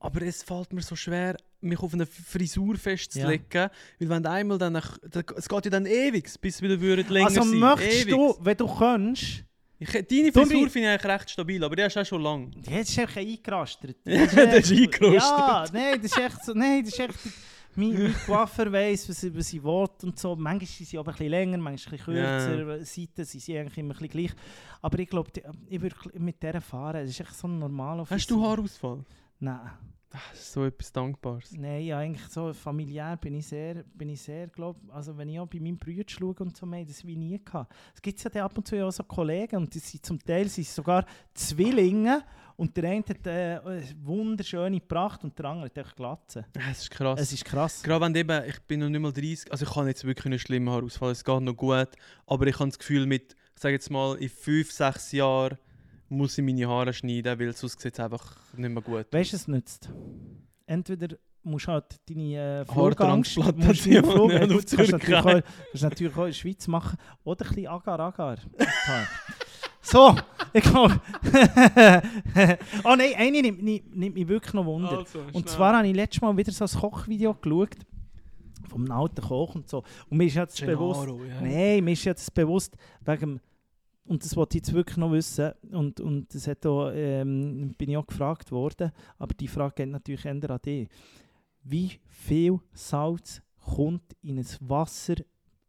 Aber 0.00 0.22
es 0.22 0.42
fällt 0.42 0.72
mir 0.72 0.82
so 0.82 0.96
schwer, 0.96 1.36
mich 1.60 1.78
auf 1.78 1.92
eine 1.92 2.06
Frisur 2.06 2.76
festzulegen. 2.76 3.68
Weil 3.98 4.08
wenn 4.08 4.22
du 4.22 4.30
einmal 4.30 4.58
dann... 4.58 4.74
Es 5.36 5.48
geht 5.48 5.64
ja 5.66 5.70
dann 5.70 5.86
ewig, 5.86 6.24
bis 6.40 6.54
es 6.56 6.62
wieder 6.62 6.80
würde 6.80 7.02
länger 7.02 7.26
Also 7.26 7.42
sein 7.42 7.58
möchtest 7.58 8.02
Ewig. 8.06 8.14
du, 8.14 8.34
wenn 8.40 8.56
du 8.56 8.66
kannst, 8.66 9.44
Ich, 9.82 9.90
deine 9.90 10.30
Frisur 10.30 10.68
finde 10.68 10.80
ich 10.94 11.00
eigentlich 11.00 11.04
recht 11.12 11.30
stabil, 11.30 11.64
aber 11.64 11.74
die 11.74 11.82
hast 11.82 11.96
du 11.96 12.00
auch 12.00 12.04
schon 12.06 12.20
lange. 12.22 12.50
jetzt 12.68 12.90
ist 12.90 12.98
einfach 12.98 13.16
eingerastet. 13.16 13.96
Der 14.04 14.24
ist 14.58 14.70
eingerastet. 14.70 15.12
Ja, 15.12 15.64
nein, 15.72 16.00
das 16.02 16.12
ist 16.12 16.18
echt 16.18 16.44
so, 16.44 16.52
nein, 16.52 16.84
das 16.84 16.92
ist 16.92 17.00
echt... 17.00 17.14
Mein, 17.76 17.94
mein 18.02 18.14
Coiffeur 18.26 18.72
weiss, 18.72 19.08
was, 19.08 19.24
was 19.34 19.52
ich 19.52 19.62
will 19.62 19.86
und 20.02 20.18
so. 20.18 20.34
Manchmal 20.36 20.66
sind 20.66 20.88
sie 20.88 20.98
aber 20.98 21.12
ein 21.12 21.16
bisschen 21.16 21.30
länger, 21.30 21.56
manchmal 21.58 21.94
ein 22.00 22.04
bisschen 22.04 22.14
kürzer. 22.14 22.84
Seiten 22.84 23.24
sind 23.24 23.40
sie 23.42 23.56
eigentlich 23.58 23.78
immer 23.78 23.94
ein 23.94 23.98
bisschen 23.98 24.08
gleich. 24.08 24.32
Aber 24.82 24.98
ich 24.98 25.08
glaube, 25.08 25.30
die- 25.30 25.42
ich 25.68 25.80
würde 25.80 25.94
mit 26.18 26.42
der 26.42 26.60
fahren. 26.60 27.02
Das 27.02 27.10
ist 27.10 27.20
echt 27.20 27.34
so 27.34 27.46
ein 27.46 27.58
normaler 27.60 28.04
Hast 28.10 28.28
du 28.30 28.42
Haarausfall? 28.44 29.04
Nein. 29.38 29.70
Ah, 30.12 30.18
Das 30.32 30.40
ist 30.40 30.52
so 30.52 30.64
etwas 30.64 30.92
Dankbares. 30.92 31.52
Nein, 31.56 31.84
ja, 31.84 31.98
eigentlich 31.98 32.26
so 32.28 32.52
familiär 32.52 33.16
bin 33.16 33.34
ich 33.34 33.46
sehr, 33.46 33.84
bin 33.94 34.08
ich 34.08 34.20
sehr, 34.20 34.48
glaub, 34.48 34.76
also 34.92 35.16
wenn 35.16 35.28
ich 35.28 35.38
auch 35.38 35.46
bei 35.46 35.60
meinem 35.60 35.78
Bruder 35.78 36.04
schaue 36.06 36.34
und 36.40 36.56
so, 36.56 36.66
haben 36.66 36.86
das 36.86 37.06
wie 37.06 37.16
nie 37.16 37.40
gehabt. 37.42 37.72
Es 37.94 38.02
gibt 38.02 38.34
ja 38.34 38.44
ab 38.44 38.56
und 38.58 38.66
zu 38.66 38.76
ja 38.76 38.86
auch 38.86 38.92
so 38.92 39.04
Kollegen 39.04 39.56
und 39.56 39.74
die 39.74 39.78
sind 39.78 40.04
zum 40.04 40.18
Teil 40.18 40.48
sind 40.48 40.66
sogar 40.66 41.04
Zwillinge 41.34 42.24
und 42.56 42.76
der 42.76 42.90
eine 42.90 43.04
hat 43.08 43.26
äh, 43.26 43.60
eine 43.64 43.82
wunderschöne 44.02 44.80
Pracht 44.80 45.22
und 45.24 45.38
der 45.38 45.46
andere 45.46 45.66
hat 45.66 45.78
echt 45.78 45.96
Glatze. 45.96 46.44
Das 46.52 46.78
ist 46.82 46.90
krass. 46.90 47.20
Es 47.20 47.32
ist 47.32 47.44
krass. 47.44 47.82
Gerade 47.82 48.04
wenn 48.04 48.14
eben, 48.14 48.44
ich 48.48 48.60
bin 48.62 48.80
noch 48.80 48.88
nicht 48.88 49.00
mal 49.00 49.12
30, 49.12 49.50
also 49.52 49.64
ich 49.64 49.72
kann 49.72 49.86
jetzt 49.86 50.04
wirklich 50.04 50.26
einen 50.26 50.38
schlimmen 50.38 50.70
Haarausfall, 50.70 51.12
es 51.12 51.24
geht 51.24 51.40
noch 51.40 51.54
gut, 51.54 51.88
aber 52.26 52.46
ich 52.46 52.58
habe 52.58 52.68
das 52.68 52.78
Gefühl, 52.78 53.06
mit, 53.06 53.34
ich 53.54 53.62
sage 53.62 53.74
jetzt 53.74 53.90
mal, 53.90 54.16
in 54.16 54.28
5, 54.28 54.70
6 54.72 55.12
Jahren 55.12 55.56
muss 56.10 56.36
ich 56.36 56.44
meine 56.44 56.66
Haare 56.68 56.92
schneiden, 56.92 57.38
weil 57.38 57.52
sonst 57.54 57.80
sieht 57.80 57.94
es 57.94 58.00
einfach 58.00 58.36
nicht 58.56 58.68
mehr 58.70 58.82
gut. 58.82 59.06
Weißt 59.12 59.32
du, 59.32 59.36
es 59.36 59.48
nützt. 59.48 59.88
Entweder 60.66 61.16
musst 61.42 61.66
du 61.68 61.72
halt 61.72 61.84
deine 62.08 62.34
äh, 62.34 62.64
du 64.02 64.02
Flug- 64.12 64.32
ja, 64.32 64.46
das 64.46 64.50
auf 64.50 64.76
kannst 64.76 64.92
du 64.92 64.96
natürlich 64.96 65.16
auch, 65.16 65.24
kannst 65.24 65.46
du 65.74 65.84
natürlich 65.86 66.16
auch 66.16 66.20
in 66.22 66.26
der 66.26 66.32
Schweiz 66.34 66.68
machen. 66.68 66.98
Oder 67.24 67.44
ein 67.46 67.48
bisschen 67.48 67.66
Agar-Agar. 67.68 68.36
so, 69.80 70.16
ich 70.52 70.62
glaube... 70.64 71.00
oh 72.84 72.94
nein, 72.96 73.12
eine 73.16 73.42
nimmt, 73.42 73.62
nimmt, 73.62 73.96
nimmt 73.96 74.14
mich 74.16 74.28
wirklich 74.28 74.52
noch 74.52 74.66
Wunder. 74.66 74.98
Also, 74.98 75.20
Und 75.32 75.48
zwar 75.48 75.76
habe 75.76 75.86
ich 75.88 75.94
letztes 75.94 76.20
Mal 76.20 76.36
wieder 76.36 76.52
so 76.52 76.64
ein 76.64 76.70
Kochvideo 76.90 77.34
geschaut. 77.34 77.76
Vom 78.68 78.90
alten 78.90 79.22
Koch 79.22 79.54
und 79.54 79.68
so. 79.68 79.82
Und 80.08 80.18
mir 80.18 80.26
ist 80.26 80.34
jetzt 80.34 80.64
bewusst... 80.64 81.00
Gennaro, 81.06 81.24
ja. 81.24 81.40
Nein, 81.40 81.84
mir 81.84 81.92
ist 81.92 82.04
jetzt 82.04 82.32
bewusst, 82.34 82.76
wegen 83.04 83.20
dem- 83.20 83.40
und 84.10 84.24
das 84.24 84.36
wollte 84.36 84.58
ich 84.58 84.64
jetzt 84.66 84.74
wirklich 84.74 84.96
noch 84.96 85.12
wissen, 85.12 85.52
und, 85.70 86.00
und 86.00 86.34
das 86.34 86.46
hat 86.48 86.66
auch, 86.66 86.90
ähm, 86.92 87.74
bin 87.78 87.90
ich 87.90 87.96
auch 87.96 88.06
gefragt 88.06 88.50
worden, 88.50 88.90
aber 89.18 89.34
die 89.34 89.48
Frage 89.48 89.74
geht 89.76 89.88
natürlich 89.88 90.24
eher 90.24 90.50
an 90.50 90.58
dich. 90.64 90.88
Wie 91.62 92.00
viel 92.06 92.58
Salz 92.72 93.40
kommt 93.64 94.02
in 94.22 94.38
ein 94.38 94.46
Wasser, 94.60 95.14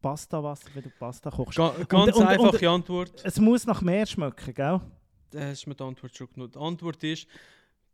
Pastawasser, 0.02 0.70
wenn 0.74 0.84
du 0.84 0.90
Pasta 0.98 1.30
kochst? 1.30 1.58
Ga 1.58 1.74
ganz 1.88 2.16
und- 2.16 2.22
und- 2.24 2.28
einfache 2.28 2.70
Antwort. 2.70 3.14
Es 3.24 3.40
muss 3.40 3.66
nach 3.68 3.82
mehr 3.82 4.06
schmecken, 4.08 4.54
gell? 4.54 4.82
Da 5.30 5.40
hast 5.42 5.66
du 5.66 5.70
mir 5.70 5.76
die 5.76 5.84
Antwort 5.84 6.16
schon 6.16 6.28
genug. 6.34 6.52
Die 6.54 6.60
Antwort 6.60 7.04
ist, 7.04 7.28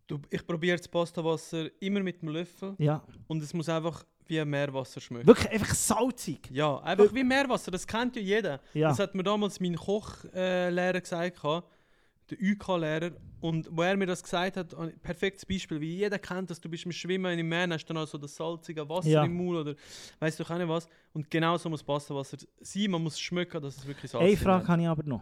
du, 0.07 0.17
ich 0.29 0.45
probiere 0.47 0.77
das 0.77 0.87
Pastawasser 0.87 1.69
immer 1.81 2.01
mit 2.01 2.21
dem 2.21 2.29
Löffel 2.29 2.75
Ja. 2.77 3.03
und 3.27 3.43
es 3.43 3.53
muss 3.53 3.67
einfach 3.67 4.05
wie 4.29 4.43
Meerwasser 4.45 4.99
schmecken. 5.01 5.27
Wirklich 5.27 5.49
einfach 5.51 5.73
salzig. 5.73 6.49
Ja, 6.51 6.77
einfach 6.79 7.13
wie 7.13 7.23
Meerwasser, 7.23 7.71
das 7.71 7.85
kennt 7.87 8.15
ja 8.15 8.21
jeder. 8.21 8.59
Ja. 8.73 8.89
Das 8.89 8.99
hat 8.99 9.15
mir 9.15 9.23
damals 9.23 9.59
mein 9.59 9.75
Kochlehrer 9.75 11.01
gesagt, 11.01 11.41
der 11.43 12.37
UK-Lehrer. 12.41 13.11
Und 13.39 13.69
wo 13.71 13.83
er 13.83 13.95
mir 13.95 14.07
das 14.07 14.23
gesagt 14.23 14.57
hat, 14.57 14.73
ein 14.73 14.97
perfektes 14.99 15.45
Beispiel, 15.45 15.79
wie 15.79 15.95
jeder 15.97 16.17
kennt 16.17 16.49
das, 16.49 16.59
du 16.59 16.67
bist 16.69 16.85
im 16.85 16.91
Schwimmen 16.91 17.37
im 17.37 17.47
Meer, 17.47 17.69
hast 17.69 17.85
dann 17.85 17.97
auch 17.97 18.07
so 18.07 18.17
das 18.17 18.35
salzige 18.35 18.87
Wasser 18.89 19.07
Ja. 19.09 19.23
im 19.23 19.37
Maul 19.37 19.57
oder 19.57 19.75
weißt 20.19 20.39
du 20.39 20.43
auch 20.43 20.57
nicht 20.57 20.67
was. 20.67 20.89
Und 21.13 21.29
genau 21.29 21.55
so 21.57 21.69
muss 21.69 21.83
Passawasser 21.83 22.37
sein, 22.59 22.91
man 22.91 23.03
muss 23.03 23.19
schmecken, 23.19 23.61
dass 23.61 23.77
es 23.77 23.85
wirklich 23.87 24.09
salzig 24.11 24.25
Eine 24.27 24.33
ist. 24.33 24.43
Frage 24.43 24.67
habe 24.67 24.81
ich 24.81 24.87
aber 24.87 25.03
noch. 25.03 25.21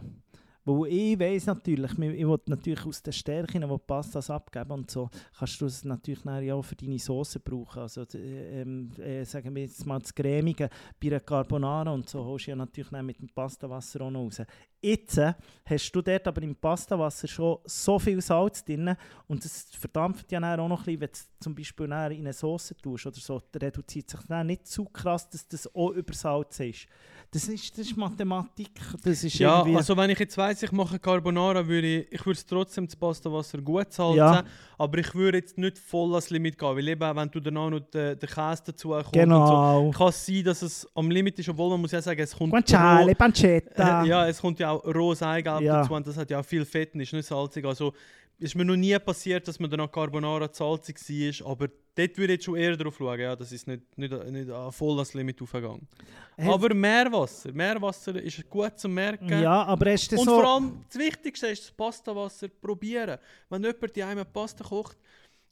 Weil 0.68 0.92
ich 0.92 1.20
weiss 1.20 1.46
natürlich, 1.46 1.92
ich 1.92 1.98
will 1.98 2.40
natürlich 2.46 2.84
aus 2.84 3.00
den 3.00 3.12
Stärken, 3.12 3.62
die 3.62 3.78
Pastas 3.86 4.28
abgeben 4.30 4.72
und 4.72 4.90
so, 4.90 5.08
kannst 5.38 5.60
du 5.60 5.66
es 5.66 5.84
natürlich 5.84 6.52
auch 6.52 6.62
für 6.62 6.74
deine 6.74 6.98
Soße 6.98 7.38
brauchen. 7.38 7.82
Also, 7.82 8.04
ähm, 8.16 8.90
äh, 8.98 9.24
sagen 9.24 9.54
wir 9.54 9.62
jetzt 9.62 9.86
mal 9.86 10.00
das 10.00 10.12
Cremige 10.12 10.68
bei 11.00 11.06
einer 11.06 11.20
Carbonara 11.20 11.92
und 11.92 12.08
so, 12.08 12.24
holst 12.24 12.48
du 12.48 12.50
ja 12.50 12.56
natürlich 12.56 12.90
mit 12.90 13.20
dem 13.20 13.28
Pastawasser 13.28 14.00
auch 14.00 14.10
noch 14.10 14.24
raus. 14.24 14.42
Jetzt 14.80 15.18
äh, 15.18 15.34
hast 15.64 15.92
du 15.92 16.02
dort 16.02 16.26
aber 16.26 16.42
im 16.42 16.56
Pastawasser 16.56 17.28
schon 17.28 17.58
so 17.64 18.00
viel 18.00 18.20
Salz 18.20 18.64
drin 18.64 18.96
und 19.28 19.44
es 19.44 19.68
verdampft 19.70 20.32
ja 20.32 20.40
auch 20.58 20.68
noch 20.68 20.86
ein 20.86 20.98
bisschen, 20.98 21.00
wenn 21.00 21.08
du 21.08 21.44
zum 21.44 21.54
Beispiel 21.54 21.86
in 21.86 21.92
eine 21.92 22.32
Soße 22.32 22.76
tust 22.76 23.06
oder 23.06 23.16
so, 23.16 23.40
reduziert 23.54 24.10
sich 24.10 24.20
dann 24.26 24.48
nicht 24.48 24.66
zu 24.66 24.84
krass, 24.86 25.30
dass 25.30 25.46
das 25.46 25.72
auch 25.74 25.90
übersalzen 25.90 26.70
ist. 26.70 26.88
Das 27.36 27.48
ist, 27.48 27.72
das 27.78 27.86
ist 27.86 27.96
Mathematik, 27.96 28.70
das 29.04 29.22
ist 29.24 29.38
Ja, 29.38 29.58
irgendwie... 29.58 29.76
also 29.76 29.96
wenn 29.96 30.10
ich 30.10 30.18
jetzt 30.18 30.36
weiss, 30.38 30.62
ich 30.62 30.72
mache 30.72 30.98
Carbonara, 30.98 31.66
würde 31.66 31.86
ich, 32.00 32.12
ich 32.12 32.24
würde 32.26 32.38
es 32.38 32.46
trotzdem 32.46 32.86
das 32.86 32.96
Pastawasser 32.96 33.58
gut 33.58 33.92
salzen, 33.92 34.16
Ja. 34.18 34.42
aber 34.78 34.98
ich 34.98 35.14
würde 35.14 35.38
jetzt 35.38 35.58
nicht 35.58 35.78
voll 35.78 36.10
ans 36.10 36.30
Limit 36.30 36.58
gehen, 36.58 36.76
weil 36.76 36.88
eben, 36.88 37.16
wenn 37.16 37.30
du 37.30 37.40
danach 37.40 37.70
noch 37.70 37.80
den, 37.80 38.18
den 38.18 38.28
Käse 38.28 38.62
dazu 38.66 38.88
kommst 38.88 39.06
und 39.06 39.14
so, 39.14 39.20
Genau. 39.20 39.90
kann 39.96 40.08
es 40.08 40.26
sein, 40.26 40.44
dass 40.44 40.62
es 40.62 40.88
am 40.94 41.10
Limit 41.10 41.38
ist, 41.38 41.48
obwohl 41.48 41.70
man 41.70 41.80
muss 41.80 41.92
ja 41.92 42.00
sagen, 42.02 42.20
es 42.20 42.34
kommt 42.36 42.50
Guanciale, 42.50 43.10
roh- 43.12 43.14
pancetta. 43.14 44.02
äh, 44.04 44.06
ja, 44.08 44.26
es 44.28 44.40
kommt 44.40 44.58
ja 44.58 44.70
auch 44.70 44.84
rohes 44.84 45.22
Eigelb 45.22 45.60
Ja. 45.60 45.80
dazu 45.82 45.94
und 45.94 46.06
das 46.06 46.16
hat 46.16 46.30
ja 46.30 46.40
auch 46.40 46.44
viel 46.44 46.64
Fett 46.64 46.94
und 46.94 47.00
ist 47.00 47.12
nicht 47.12 47.26
salzig. 47.26 47.64
Also 47.64 47.92
ist 48.38 48.54
mir 48.54 48.64
noch 48.64 48.76
nie 48.76 48.98
passiert, 48.98 49.46
dass 49.48 49.58
man 49.58 49.70
danach 49.70 49.90
Carbonara 49.90 50.48
salzig 50.52 50.96
war, 50.98 51.50
aber 51.52 51.68
dort 51.94 52.18
würde 52.18 52.34
ich 52.34 52.38
jetzt 52.38 52.44
schon 52.44 52.56
eher 52.56 52.76
darauf 52.76 52.96
schauen, 52.98 53.18
ja, 53.18 53.34
das 53.34 53.50
ist 53.52 53.66
nicht, 53.66 53.96
nicht, 53.96 54.12
nicht 54.30 54.50
voll 54.70 54.92
ans 54.94 55.14
Limit 55.14 55.40
aufgegangen. 55.40 55.88
Hey. 56.36 56.52
Aber 56.52 56.74
Meerwasser, 56.74 57.52
Meerwasser 57.52 58.20
ist 58.22 58.48
gut 58.50 58.78
zu 58.78 58.88
merken. 58.88 59.28
Ja, 59.28 59.64
aber 59.64 59.90
hast 59.90 60.12
du 60.12 60.18
Und 60.18 60.26
so... 60.26 60.40
vor 60.40 60.54
allem, 60.54 60.84
das 60.88 60.98
Wichtigste 60.98 61.46
ist 61.46 61.62
das 61.64 61.70
Pastawasser 61.70 62.48
probieren. 62.48 63.18
Wenn 63.48 63.62
jemand 63.62 63.96
die 63.96 64.02
einmal 64.02 64.26
Pasta 64.26 64.64
kocht 64.64 64.98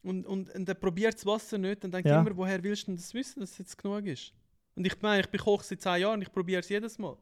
und, 0.03 0.27
und, 0.27 0.55
und 0.55 0.69
der 0.69 0.75
probiert 0.75 1.15
das 1.15 1.25
Wasser 1.25 1.57
nicht, 1.57 1.83
dann 1.83 1.91
denkt 1.91 2.07
Ja. 2.09 2.21
immer, 2.21 2.37
woher 2.37 2.63
willst 2.63 2.83
du 2.83 2.87
denn 2.87 2.97
das 2.97 3.15
wissen, 3.15 3.41
dass 3.41 3.53
es 3.53 3.59
jetzt 3.59 3.79
genug 3.79 4.05
ist? 4.05 4.33
Und 4.77 4.87
ich 4.87 5.01
meine, 5.01 5.21
ich 5.23 5.29
bin 5.29 5.41
Koch 5.41 5.63
seit 5.63 5.81
10 5.81 6.01
Jahren 6.03 6.15
und 6.15 6.23
ich 6.23 6.33
probiere 6.33 6.61
es 6.61 6.69
jedes 6.69 6.99
Mal. 6.99 7.17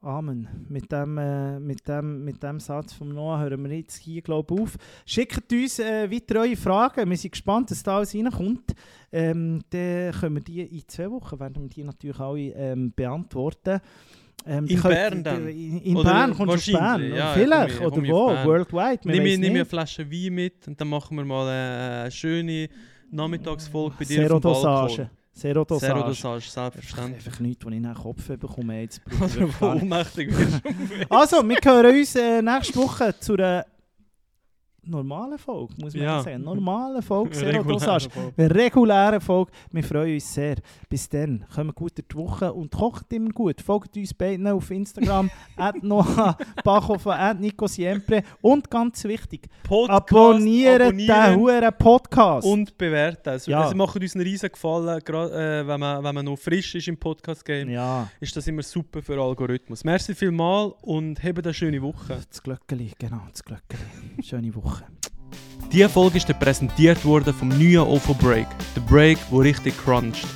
Amen. 0.00 0.46
Mit 0.68 0.92
dem, 0.92 1.18
äh, 1.18 1.58
mit, 1.58 1.86
dem, 1.88 2.24
mit 2.24 2.40
dem 2.40 2.60
Satz 2.60 2.92
von 2.92 3.08
Noah 3.08 3.40
hören 3.40 3.64
wir 3.68 3.76
jetzt 3.76 3.96
hier, 3.96 4.22
glaube 4.22 4.54
ich, 4.54 4.60
auf. 4.60 4.76
Schickt 5.04 5.52
uns 5.52 5.80
äh, 5.80 6.08
weiter 6.08 6.40
eure 6.40 6.54
Fragen. 6.54 7.10
Wir 7.10 7.16
sind 7.16 7.32
gespannt, 7.32 7.70
dass 7.72 7.82
da 7.82 7.96
alles 7.96 8.14
reinkommt. 8.14 8.74
Ähm, 9.10 9.60
dann 9.70 10.12
können 10.12 10.36
wir 10.36 10.42
die 10.42 10.60
in 10.62 10.86
zwei 10.86 11.10
Wochen, 11.10 11.40
werden 11.40 11.62
wir 11.64 11.68
die 11.68 11.82
natürlich 11.82 12.20
alle 12.20 12.38
ähm, 12.52 12.92
beantworten. 12.94 13.80
Ähm, 14.46 14.66
In 14.66 14.78
könnt- 14.80 14.94
Bern 14.94 15.24
dann? 15.24 15.48
In, 15.48 15.78
in 15.80 15.94
Bern, 16.00 16.32
kommst 16.32 16.68
du 16.68 16.72
auf 16.76 16.78
Bern? 16.80 17.12
ja, 17.14 17.32
Vielleicht, 17.32 17.78
komm 17.78 18.04
ich- 18.04 18.10
komm 18.10 18.26
oder 18.28 18.44
wo? 18.44 18.48
Worldwide, 18.50 19.00
wir 19.02 19.20
Nimm 19.20 19.40
mir 19.40 19.50
eine. 19.50 19.64
Flasche 19.64 20.08
Wein 20.08 20.32
mit 20.32 20.68
und 20.68 20.80
dann 20.80 20.88
machen 20.88 21.16
wir 21.16 21.24
mal 21.24 21.48
eine, 22.04 22.10
schöne 22.12 22.68
Nachmittagsfolge 23.10 23.96
bei 23.98 24.04
dir 24.04 24.28
Zero 24.28 24.36
auf 24.36 24.42
dem. 24.42 24.62
Balkon. 24.62 25.10
Zero 25.38 25.64
Dosage. 25.64 25.92
Zero 25.92 26.02
Dosage, 26.08 26.50
selbstverständlich. 26.50 27.26
Einfach 27.26 27.40
nichts, 27.40 27.64
wo 27.64 27.68
ich 27.68 27.76
einen 27.76 27.94
Kopf 27.94 28.26
bekomme. 28.26 28.80
Jetzt 28.80 29.00
wirklich 29.06 29.60
wo 29.60 29.66
ohnmächtig 29.66 30.36
wirst. 30.36 30.62
Also, 31.08 31.48
wir 31.48 31.58
hören 31.62 31.96
uns 31.96 32.16
äh, 32.16 32.42
nächste 32.42 32.76
Woche 32.76 33.14
zu 33.20 33.34
einer 33.34 33.64
normalen 34.88 35.38
Folge, 35.38 35.74
muss 35.80 35.94
man 35.94 36.02
Ja. 36.02 36.22
sagen. 36.22 36.42
Normale 36.42 37.02
Folge, 37.02 37.30
Reguläre 37.40 37.64
Dosage. 37.64 38.08
Reguläre 38.38 39.20
Folge. 39.20 39.50
Wir 39.70 39.84
freuen 39.84 40.14
uns 40.14 40.34
sehr. 40.34 40.56
Bis 40.88 41.08
dann. 41.08 41.44
Kommen 41.54 41.72
gut 41.74 41.92
durch 41.98 42.06
die 42.08 42.16
Woche 42.16 42.52
und 42.52 42.72
kocht 42.72 43.12
immer 43.12 43.30
gut. 43.30 43.60
Folgt 43.60 43.96
uns 43.96 44.14
beiden 44.14 44.46
auf 44.46 44.70
Instagram, 44.70 45.30
at 45.56 45.82
Noah 45.82 46.36
Bachhofer, 46.64 47.18
at 47.18 47.40
Nico 47.40 47.66
Siempre. 47.66 48.22
Und 48.40 48.70
ganz 48.70 49.04
wichtig, 49.04 49.48
Podcast 49.62 49.90
abonnieren 50.10 50.96
den 50.96 51.10
abonnieren 51.10 51.36
huren 51.40 51.72
Podcast. 51.78 52.46
und 52.46 52.76
bewerten. 52.78 53.28
Also, 53.30 53.50
Ja. 53.50 53.68
Es 53.68 53.74
macht 53.74 53.96
uns 54.00 54.14
einen 54.14 54.24
riesen 54.24 54.50
Gefallen, 54.50 55.00
gerade 55.04 55.32
äh, 55.60 55.66
wenn, 55.66 55.80
man, 55.80 56.02
wenn 56.04 56.14
man 56.14 56.24
noch 56.24 56.36
frisch 56.38 56.74
ist 56.74 56.88
im 56.88 56.96
Podcast-Game. 56.96 57.68
ja, 57.70 58.08
Ist 58.20 58.36
das 58.36 58.46
immer 58.46 58.62
super 58.62 59.02
für 59.02 59.12
den 59.12 59.22
Algorithmus. 59.22 59.84
Merci 59.84 60.14
vielmals 60.14 60.72
und 60.82 61.22
habt 61.22 61.44
eine 61.44 61.54
schöne 61.54 61.82
Woche. 61.82 62.18
das 62.30 62.42
Glöckeli, 62.42 62.92
genau, 62.98 63.20
das 63.30 63.42
Glöckeli. 63.44 64.22
Schöne 64.22 64.54
Woche. 64.54 64.77
Diese 65.72 65.88
Folge 65.88 66.16
ist 66.16 66.38
präsentiert 66.38 67.04
worden 67.04 67.34
vom 67.34 67.48
neuen 67.48 67.80
OFO 67.80 68.14
Break. 68.14 68.46
Der 68.74 68.80
Break, 68.80 69.18
wo 69.30 69.40
richtig 69.40 69.76
cruncht. 69.76 70.26